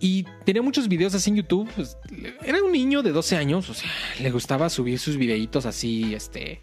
[0.00, 1.70] Y tenía muchos videos así en YouTube.
[1.74, 1.96] Pues,
[2.44, 6.62] era un niño de 12 años, o sea, le gustaba subir sus videitos así, este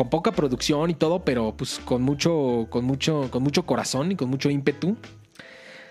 [0.00, 4.16] con poca producción y todo, pero pues con mucho, con mucho, con mucho corazón y
[4.16, 4.96] con mucho ímpetu.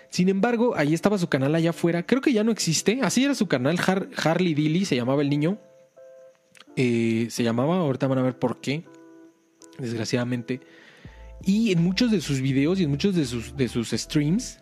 [0.09, 2.03] Sin embargo, ahí estaba su canal allá afuera.
[2.07, 3.01] Creo que ya no existe.
[3.03, 3.77] Así era su canal,
[4.17, 5.59] Harley Dilly, se llamaba el niño.
[6.75, 8.83] Eh, se llamaba, ahorita van a ver por qué.
[9.77, 10.61] Desgraciadamente.
[11.45, 14.59] Y en muchos de sus videos y en muchos de sus, de sus streams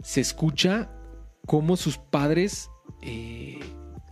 [0.00, 0.92] se escucha
[1.44, 2.70] cómo sus padres
[3.02, 3.58] eh,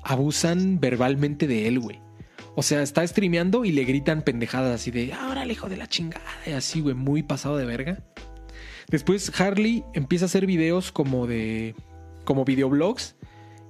[0.03, 2.08] abusan verbalmente de él, güey.
[2.59, 6.25] O sea, está streameando y le gritan pendejadas así de, ahora el de la chingada,
[6.45, 8.01] y así, güey, muy pasado de verga.
[8.89, 11.77] Después Harley empieza a hacer videos como de,
[12.25, 13.15] como videoblogs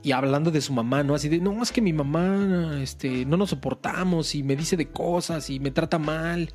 [0.03, 1.15] y hablando de su mamá, ¿no?
[1.15, 4.89] Así de, no, es que mi mamá, este, no nos soportamos y me dice de
[4.89, 6.55] cosas y me trata mal.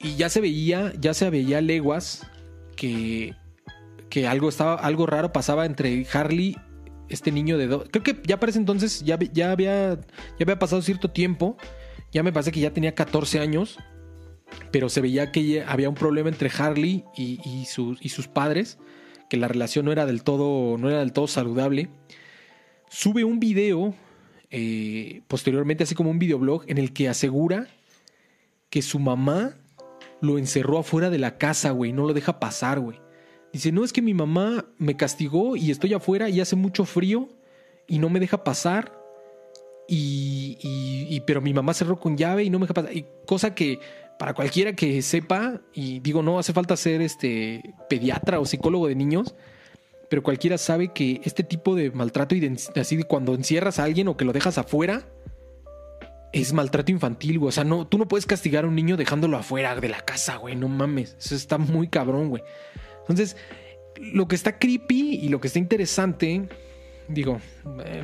[0.00, 2.26] Y ya se veía, ya se veía leguas
[2.74, 3.36] que,
[4.10, 6.56] que algo estaba, algo raro pasaba entre Harley
[7.08, 7.88] este niño de dos.
[7.90, 11.56] Creo que ya para ese entonces ya, ya, había, ya había pasado cierto tiempo.
[12.12, 13.78] Ya me parece que ya tenía 14 años.
[14.70, 18.78] Pero se veía que había un problema entre Harley y, y, sus padres.
[19.28, 21.88] Que la relación no era del todo, no era del todo saludable.
[22.88, 23.94] Sube un video
[24.50, 27.66] eh, posteriormente, así como un videoblog, en el que asegura
[28.70, 29.56] que su mamá
[30.20, 31.92] lo encerró afuera de la casa, güey.
[31.92, 33.00] No lo deja pasar, güey.
[33.56, 37.30] Dice, no es que mi mamá me castigó y estoy afuera y hace mucho frío
[37.86, 38.92] y no me deja pasar.
[39.88, 42.94] Y, pero mi mamá cerró con llave y no me deja pasar.
[42.94, 43.80] Y cosa que
[44.18, 48.94] para cualquiera que sepa, y digo, no hace falta ser este pediatra o psicólogo de
[48.94, 49.34] niños,
[50.10, 54.18] pero cualquiera sabe que este tipo de maltrato y así cuando encierras a alguien o
[54.18, 55.08] que lo dejas afuera,
[56.34, 57.48] es maltrato infantil, güey.
[57.48, 60.36] O sea, no, tú no puedes castigar a un niño dejándolo afuera de la casa,
[60.36, 60.56] güey.
[60.56, 61.16] No mames.
[61.18, 62.42] Eso está muy cabrón, güey.
[63.08, 63.36] Entonces,
[64.00, 66.48] lo que está creepy y lo que está interesante,
[67.08, 67.40] digo,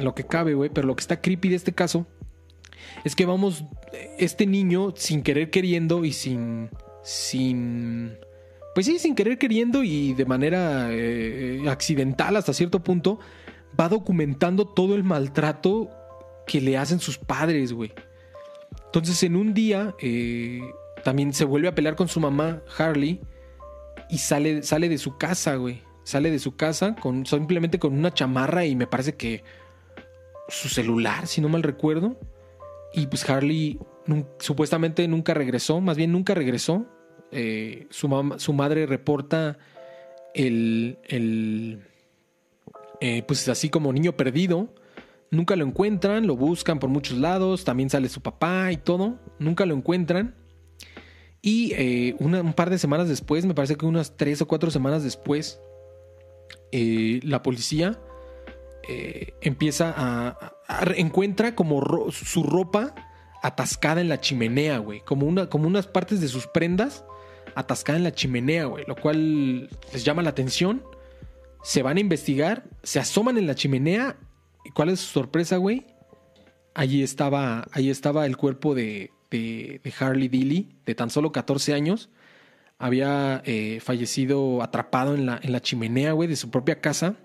[0.01, 2.07] lo que cabe, güey, pero lo que está creepy de este caso
[3.05, 3.65] es que vamos,
[4.19, 6.71] este niño sin querer queriendo y sin,
[7.03, 8.17] sin,
[8.75, 13.19] pues sí, sin querer queriendo y de manera eh, accidental hasta cierto punto,
[13.79, 15.91] va documentando todo el maltrato
[16.47, 17.93] que le hacen sus padres, güey.
[18.87, 20.61] Entonces en un día eh,
[21.05, 23.21] también se vuelve a pelear con su mamá, Harley,
[24.13, 25.81] y sale, sale de su casa, güey.
[26.05, 29.43] sale de su casa con simplemente con una chamarra y me parece que
[30.49, 32.21] su celular, si no mal recuerdo.
[32.93, 33.79] Y pues Harley
[34.39, 36.85] supuestamente nunca regresó, más bien nunca regresó.
[37.31, 39.57] Eh, su, su, madre reporta
[40.35, 41.81] el, el
[43.01, 44.75] eh, pues así como niño perdido.
[45.31, 49.65] Nunca lo encuentran, lo buscan por muchos lados, también sale su papá y todo, nunca
[49.65, 50.35] lo encuentran.
[51.43, 55.03] Y eh, un par de semanas después, me parece que unas tres o cuatro semanas
[55.03, 55.61] después,
[56.71, 58.01] la policía
[59.41, 60.53] empieza a,
[60.97, 62.95] encuentra como su ropa
[63.43, 65.01] atascada en la chimenea, güey.
[65.01, 67.05] Como, una, como unas partes de sus prendas
[67.55, 68.85] atascada en la chimenea, güey.
[68.87, 70.83] Lo cual les llama la atención.
[71.63, 74.17] Se van a investigar, se asoman en la chimenea.
[74.65, 75.87] ¿Y cuál es su sorpresa, güey?
[76.75, 82.11] Allí estaba, allí estaba el cuerpo de, de, Harley Dilly, de tan solo 14 años.
[82.79, 87.17] Había eh, fallecido atrapado en la, en la chimenea, de su propia casa.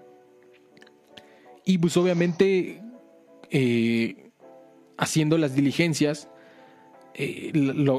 [1.65, 2.81] Y pues obviamente
[3.49, 4.31] eh,
[4.97, 6.29] haciendo las diligencias,
[7.15, 7.51] eh,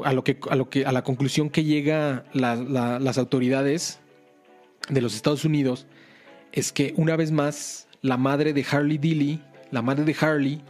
[0.05, 3.99] a, lo que, a, lo que, a la conclusión que llega las autoridades
[4.89, 5.87] de los Estados Unidos
[6.51, 9.41] es que una vez más la madre de Harley Dilly,
[9.71, 10.61] la madre de Harley,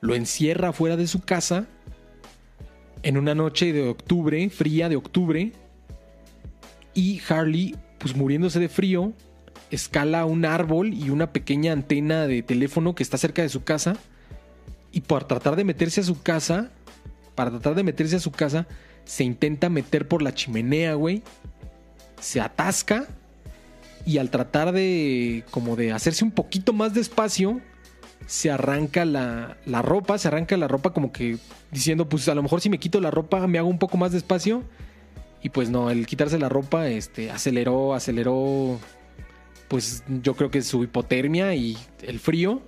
[0.00, 1.68] lo encierra fuera de su casa
[3.04, 5.52] en una noche de octubre, fría de octubre,
[6.94, 9.12] y Harley, pues muriéndose de frío,
[9.70, 13.96] escala un árbol y una pequeña antena de teléfono que está cerca de su casa
[14.90, 16.70] y por tratar de meterse a su casa,
[17.34, 18.66] para tratar de meterse a su casa,
[19.04, 21.22] se intenta meter por la chimenea, güey.
[22.20, 23.06] Se atasca
[24.06, 27.60] y al tratar de como de hacerse un poquito más despacio,
[28.26, 31.38] se arranca la, la, ropa, se arranca la ropa como que
[31.70, 34.12] diciendo, pues a lo mejor si me quito la ropa me hago un poco más
[34.12, 34.62] despacio.
[35.42, 38.80] Y pues no, el quitarse la ropa este, aceleró, aceleró
[39.68, 42.62] pues yo creo que su hipotermia y el frío.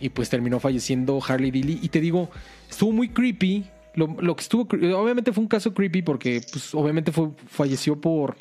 [0.00, 1.78] Y pues terminó falleciendo Harley Dilly.
[1.80, 2.30] Y te digo,
[2.68, 3.66] estuvo muy creepy.
[3.94, 4.62] Lo, que estuvo,
[4.96, 8.36] obviamente fue un caso creepy porque pues obviamente fue, falleció por,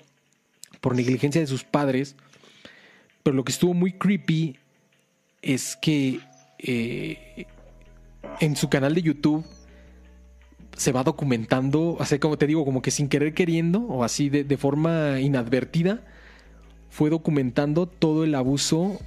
[0.80, 2.16] por negligencia de sus padres.
[3.22, 4.58] Pero lo que estuvo muy creepy
[5.42, 6.20] es que
[6.64, 7.46] eh,
[8.40, 9.46] en su canal de YouTube
[10.78, 14.58] se va documentando, así como te digo, como que sin querer queriendo o así de,
[14.58, 16.02] forma inadvertida,
[16.90, 19.00] fue documentando todo el abuso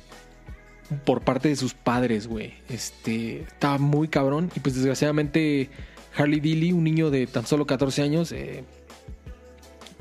[1.05, 2.55] por parte de sus padres, güey.
[2.69, 4.51] Este, estaba muy cabrón.
[4.55, 5.71] Y pues desgraciadamente
[6.17, 8.65] Harley Dilly, un niño de tan solo 14 años, eh,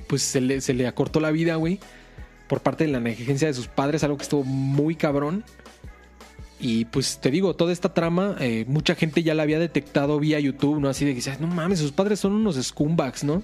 [0.08, 1.80] pues se le, se le acortó la vida, güey.
[2.48, 5.44] Por parte de la negligencia de sus padres, algo que estuvo muy cabrón.
[6.66, 10.40] Y pues te digo, toda esta trama, eh, mucha gente ya la había detectado vía
[10.40, 10.88] YouTube, ¿no?
[10.88, 13.44] Así de que, no mames, sus padres son unos scumbags, ¿no?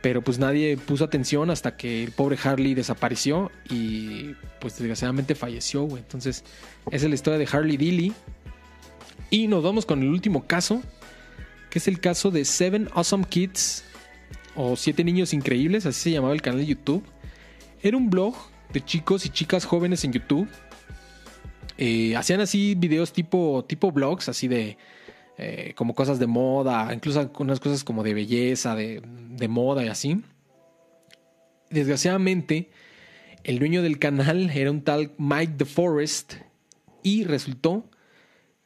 [0.00, 5.84] Pero pues nadie puso atención hasta que el pobre Harley desapareció y pues desgraciadamente falleció,
[5.84, 6.02] güey.
[6.02, 6.42] Entonces,
[6.90, 8.12] esa es la historia de Harley Dilly.
[9.30, 10.82] Y nos vamos con el último caso,
[11.70, 13.84] que es el caso de Seven Awesome Kids
[14.56, 17.04] o Siete Niños Increíbles, así se llamaba el canal de YouTube.
[17.84, 18.34] Era un blog
[18.72, 20.48] de chicos y chicas jóvenes en YouTube.
[22.16, 24.76] Hacían así videos tipo, tipo blogs, así de
[25.38, 29.02] eh, como cosas de moda, incluso unas cosas como de belleza, de,
[29.48, 30.22] moda y así.
[31.70, 32.70] Desgraciadamente,
[33.42, 36.34] el dueño del canal era un tal Mike the Forest
[37.02, 37.90] y resultó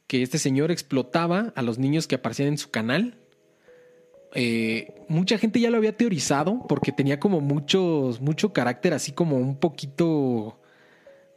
[0.07, 3.17] que este señor explotaba a los niños que aparecían en su canal.
[4.35, 9.37] Eh, mucha gente ya lo había teorizado porque tenía como muchos, mucho carácter así como
[9.37, 10.59] un poquito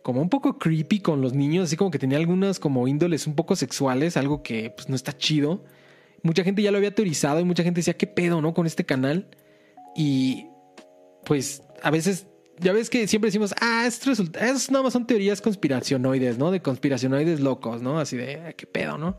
[0.02, 3.34] como un poco creepy con los niños, así como que tenía algunas como índoles un
[3.34, 5.64] poco sexuales, algo que pues no está chido.
[6.22, 8.54] Mucha gente ya lo había teorizado y mucha gente decía, ¿qué pedo, no?
[8.54, 9.28] Con este canal.
[9.94, 10.46] Y
[11.24, 12.26] pues a veces,
[12.58, 16.50] ya ves que siempre decimos, ah, esto resulta, es nada más son teorías conspiracionoides, ¿no?
[16.50, 17.98] De conspiracionoides locos, ¿no?
[17.98, 19.16] Así de, ¿qué pedo, no?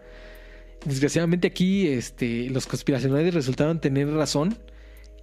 [0.86, 4.58] Desgraciadamente aquí, este, los conspiracionoides resultaron tener razón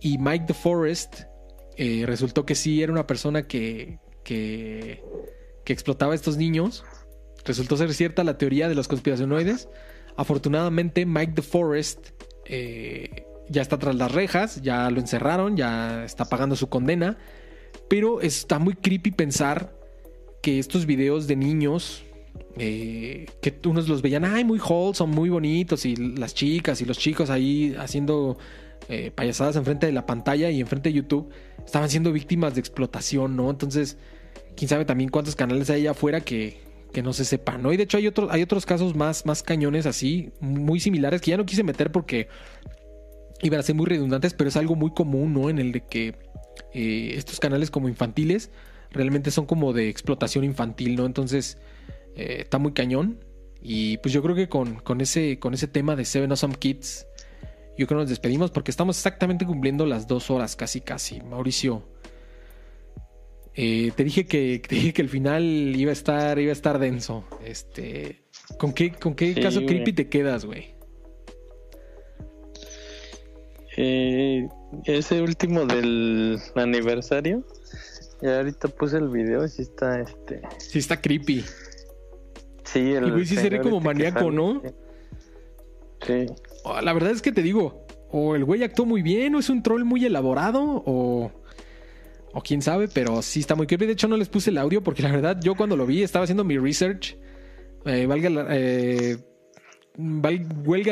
[0.01, 1.23] y Mike the Forest
[1.77, 5.03] eh, resultó que sí era una persona que, que
[5.69, 6.83] que explotaba a estos niños.
[7.45, 9.69] Resultó ser cierta la teoría de los conspiracionoides.
[10.17, 12.09] Afortunadamente, Mike the Forest
[12.47, 17.19] eh, ya está tras las rejas, ya lo encerraron, ya está pagando su condena.
[17.87, 19.79] Pero está muy creepy pensar
[20.43, 22.03] que estos videos de niños,
[22.57, 26.97] eh, que unos los veían, ay, muy wholesome, muy bonitos, y las chicas y los
[26.97, 28.39] chicos ahí haciendo
[28.89, 31.29] eh, payasadas enfrente de la pantalla y enfrente de YouTube,
[31.63, 33.51] estaban siendo víctimas de explotación, ¿no?
[33.51, 33.99] Entonces,
[34.59, 36.67] quién sabe también cuántos canales hay allá afuera que,
[37.03, 37.73] no se sepan, ¿no?
[37.73, 41.31] Y de hecho hay otros, hay otros casos más, más cañones así, muy similares, que
[41.31, 42.27] ya no quise meter porque
[43.41, 45.49] iban a ser muy redundantes, pero es algo muy común, ¿no?
[45.49, 46.17] En el de que
[46.75, 48.51] eh, estos canales como infantiles
[48.91, 51.07] realmente son como de explotación infantil, ¿no?
[51.07, 51.59] Entonces,
[52.17, 53.25] eh, está muy cañón.
[53.63, 57.07] Y pues yo creo que con, con, ese, con ese tema de Seven Awesome Kids,
[57.79, 61.21] yo creo que nos despedimos porque estamos exactamente cumpliendo las dos horas, casi, casi.
[61.21, 61.85] Mauricio,
[63.61, 66.79] eh, te, dije que, te dije que el final iba a estar, iba a estar
[66.79, 67.25] denso.
[67.45, 68.23] Este,
[68.57, 70.77] ¿Con qué, con qué caso creepy te quedas, güey?
[73.77, 74.49] Eh,
[74.85, 77.45] ese último del aniversario.
[78.23, 80.43] Y ahorita puse el video sí está este.
[80.59, 81.45] Sí está creepy.
[82.63, 83.09] Sí, el.
[83.09, 84.63] Y güey sí sería como este maníaco, ¿no?
[86.07, 86.27] Sí.
[86.63, 89.51] Oh, la verdad es que te digo, o el güey actuó muy bien, o es
[89.51, 91.33] un troll muy elaborado, o.
[92.39, 93.87] O quién sabe, pero sí está muy creepy.
[93.87, 96.23] De hecho, no les puse el audio porque la verdad, yo cuando lo vi estaba
[96.23, 97.17] haciendo mi research.
[97.85, 99.19] Eh, valga la, eh,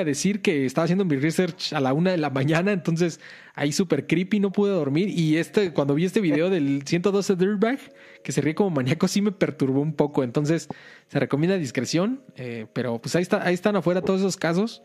[0.04, 3.20] decir que estaba haciendo mi research a la una de la mañana, entonces
[3.54, 5.08] ahí súper creepy, no pude dormir.
[5.08, 7.78] Y este, cuando vi este video del 112 Dirtbag,
[8.24, 10.24] que se ríe como maníaco, sí me perturbó un poco.
[10.24, 10.66] Entonces
[11.06, 14.82] se recomienda discreción, eh, pero pues ahí, está, ahí están afuera todos esos casos.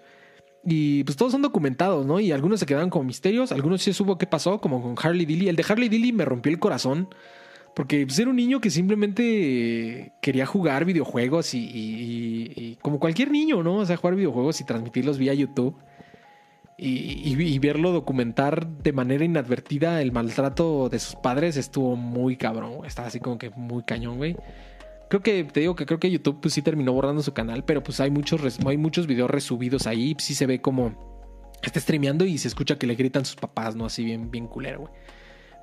[0.64, 2.20] Y pues todos son documentados, ¿no?
[2.20, 5.50] Y algunos se quedaron como misterios, algunos sí supo qué pasó, como con Harley Dilly.
[5.50, 7.10] El de Harley Dilly me rompió el corazón.
[7.74, 13.78] Porque pues, era un niño que simplemente quería jugar videojuegos y, como cualquier niño, ¿no?
[13.78, 15.76] O sea, jugar videojuegos y transmitirlos vía YouTube.
[16.78, 22.86] Y, verlo documentar de manera inadvertida el maltrato de sus padres estuvo muy cabrón.
[22.86, 24.36] Estaba así como que muy cañón, güey.
[25.12, 27.84] Creo que te digo que creo que YouTube pues sí terminó borrando su canal, pero
[27.84, 30.16] pues hay muchos, hay muchos videos resubidos ahí.
[30.20, 30.96] Sí se ve como
[31.62, 33.88] está streameando y se escucha que le gritan sus papás, ¿no?
[33.88, 34.94] Así bien, bien culero, güey.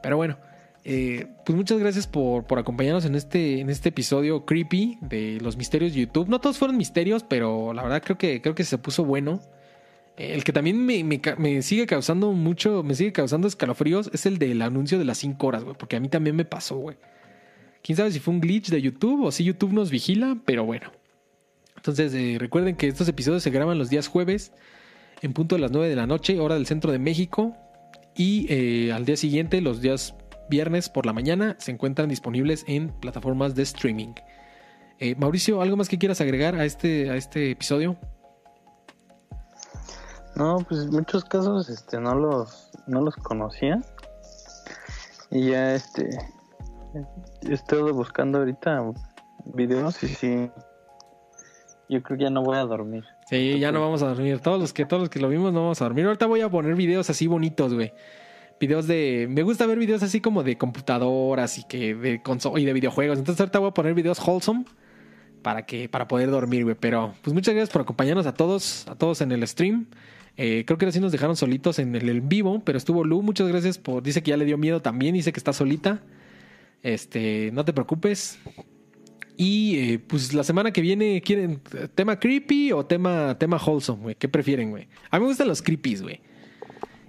[0.03, 0.37] Pero bueno.
[0.85, 5.95] Eh, pues muchas gracias por, acompañarnos en este, en este episodio creepy de los misterios
[5.95, 6.29] de YouTube.
[6.29, 9.41] No todos fueron misterios, pero la verdad creo que, creo que se puso bueno.
[10.19, 14.99] El que también me, sigue causando mucho, me sigue causando escalofríos es el del anuncio
[14.99, 16.99] de las 5 horas, güey, porque a mí también me pasó, güey.
[17.89, 20.93] Quién sabe si fue un glitch de YouTube o si YouTube nos vigila, pero bueno.
[21.75, 24.53] Entonces eh, recuerden que estos episodios se graban los días jueves
[25.23, 27.57] en punto de las 9 de la noche, hora del centro de México.
[28.15, 30.15] Y al día siguiente, los días
[30.51, 34.13] viernes por la mañana se encuentran disponibles en plataformas de streaming.
[34.99, 37.97] Eh, Mauricio, ¿algo más que quieras agregar a este, a este episodio?
[40.37, 43.81] No, pues en muchos casos este, no, los, no los conocía.
[45.31, 46.11] Y ya este
[47.43, 48.93] he estado buscando ahorita
[49.55, 50.51] videos y sí.
[51.89, 53.05] Yo creo que ya no voy a dormir.
[53.31, 54.41] Sí, ya no vamos a dormir.
[54.41, 56.05] Todos los que, todos los que lo vimos no vamos a dormir.
[56.05, 57.93] Ahorita voy a poner videos así bonitos, güey
[58.61, 59.27] videos de.
[59.31, 62.21] Me gusta ver videos así como de computadoras y que de
[62.57, 63.19] y de videojuegos.
[63.19, 64.65] Entonces ahorita voy a poner videos wholesome
[65.43, 66.77] para que, para poder dormir, güey.
[66.79, 69.87] Pero, pues muchas gracias por acompañarnos a todos, a todos en el stream.
[70.37, 73.23] Eh, creo que así nos dejaron solitos en el en vivo, pero estuvo Lu.
[73.23, 74.03] Muchas gracias por.
[74.03, 75.15] Dice que ya le dio miedo también.
[75.15, 76.01] Dice que está solita.
[76.83, 78.39] Este, no te preocupes.
[79.37, 81.61] Y eh, pues la semana que viene, ¿quieren
[81.95, 84.15] tema creepy o tema, tema wholesome, güey?
[84.17, 84.89] ¿Qué prefieren, güey?
[85.11, 86.21] A mí me gustan los creepies, güey.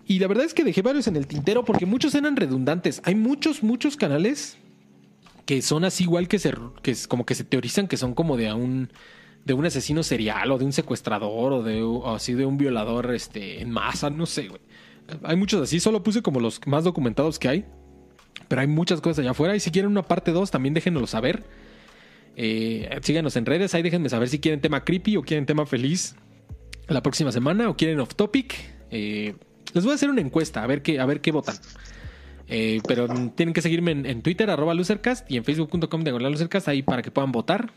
[0.06, 3.02] Y la verdad es que dejé varios en el tintero porque muchos eran redundantes.
[3.06, 4.58] Hay muchos, muchos canales
[5.46, 8.38] que son así igual que se, que es como que se teorizan que son como
[8.38, 8.92] de un
[9.46, 13.62] de un asesino serial o de un secuestrador o de así de un violador este
[13.62, 14.62] en masa, no sé, güey.
[15.24, 17.66] Hay muchos así, solo puse como los más documentados que hay.
[18.48, 21.44] Pero hay muchas cosas allá afuera y si quieren una parte 2 también déjenoslo saber.
[22.36, 26.16] Eh, síganos en redes, ahí déjenme saber si quieren tema creepy o quieren tema feliz
[26.88, 28.56] la próxima semana o quieren off topic.
[28.92, 29.36] Eh,
[29.74, 31.56] les voy a hacer una encuesta, a ver qué, a ver qué votan.
[32.48, 36.82] Eh, pero tienen que seguirme en, Twitter, arroba Lucercast, y en facebook.com de Lucercast, ahí
[36.82, 37.72] para que puedan votar.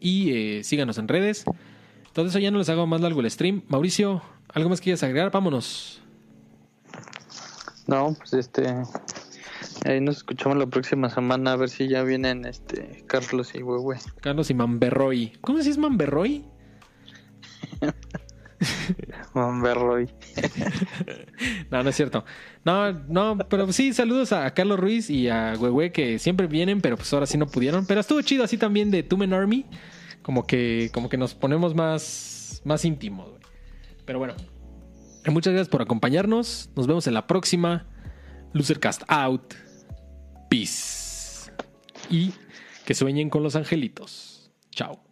[0.00, 1.44] Y síganos en redes.
[2.14, 3.62] Eso ya no les hago más largo el stream.
[3.68, 4.22] Mauricio,
[4.52, 5.30] ¿algo más que quieras agregar?
[5.30, 6.02] Vámonos.
[7.86, 8.74] No, pues este.
[9.84, 13.96] Ahí nos escuchamos la próxima semana a ver si ya vienen este Carlos y Huehue.
[14.20, 15.32] Carlos y Mamberroy.
[15.40, 16.44] ¿Cómo decís Mamberroy?
[19.34, 20.08] Monberroy.
[21.70, 22.24] no, no es cierto.
[22.64, 26.96] No, no, pero sí, saludos a Carlos Ruiz y a Huehue que siempre vienen, pero
[26.96, 27.86] pues ahora sí no pudieron.
[27.86, 29.64] Pero estuvo chido así también de Tumen Army.
[30.22, 33.30] Como que, como que nos ponemos más, más íntimos,
[34.04, 34.34] Pero bueno.
[35.26, 36.70] Muchas gracias por acompañarnos.
[36.76, 37.86] Nos vemos en la próxima.
[38.52, 39.54] Losercast out.
[40.50, 41.50] Peace.
[42.10, 42.34] Y
[42.84, 44.50] que sueñen con los angelitos.
[44.72, 45.09] Chao.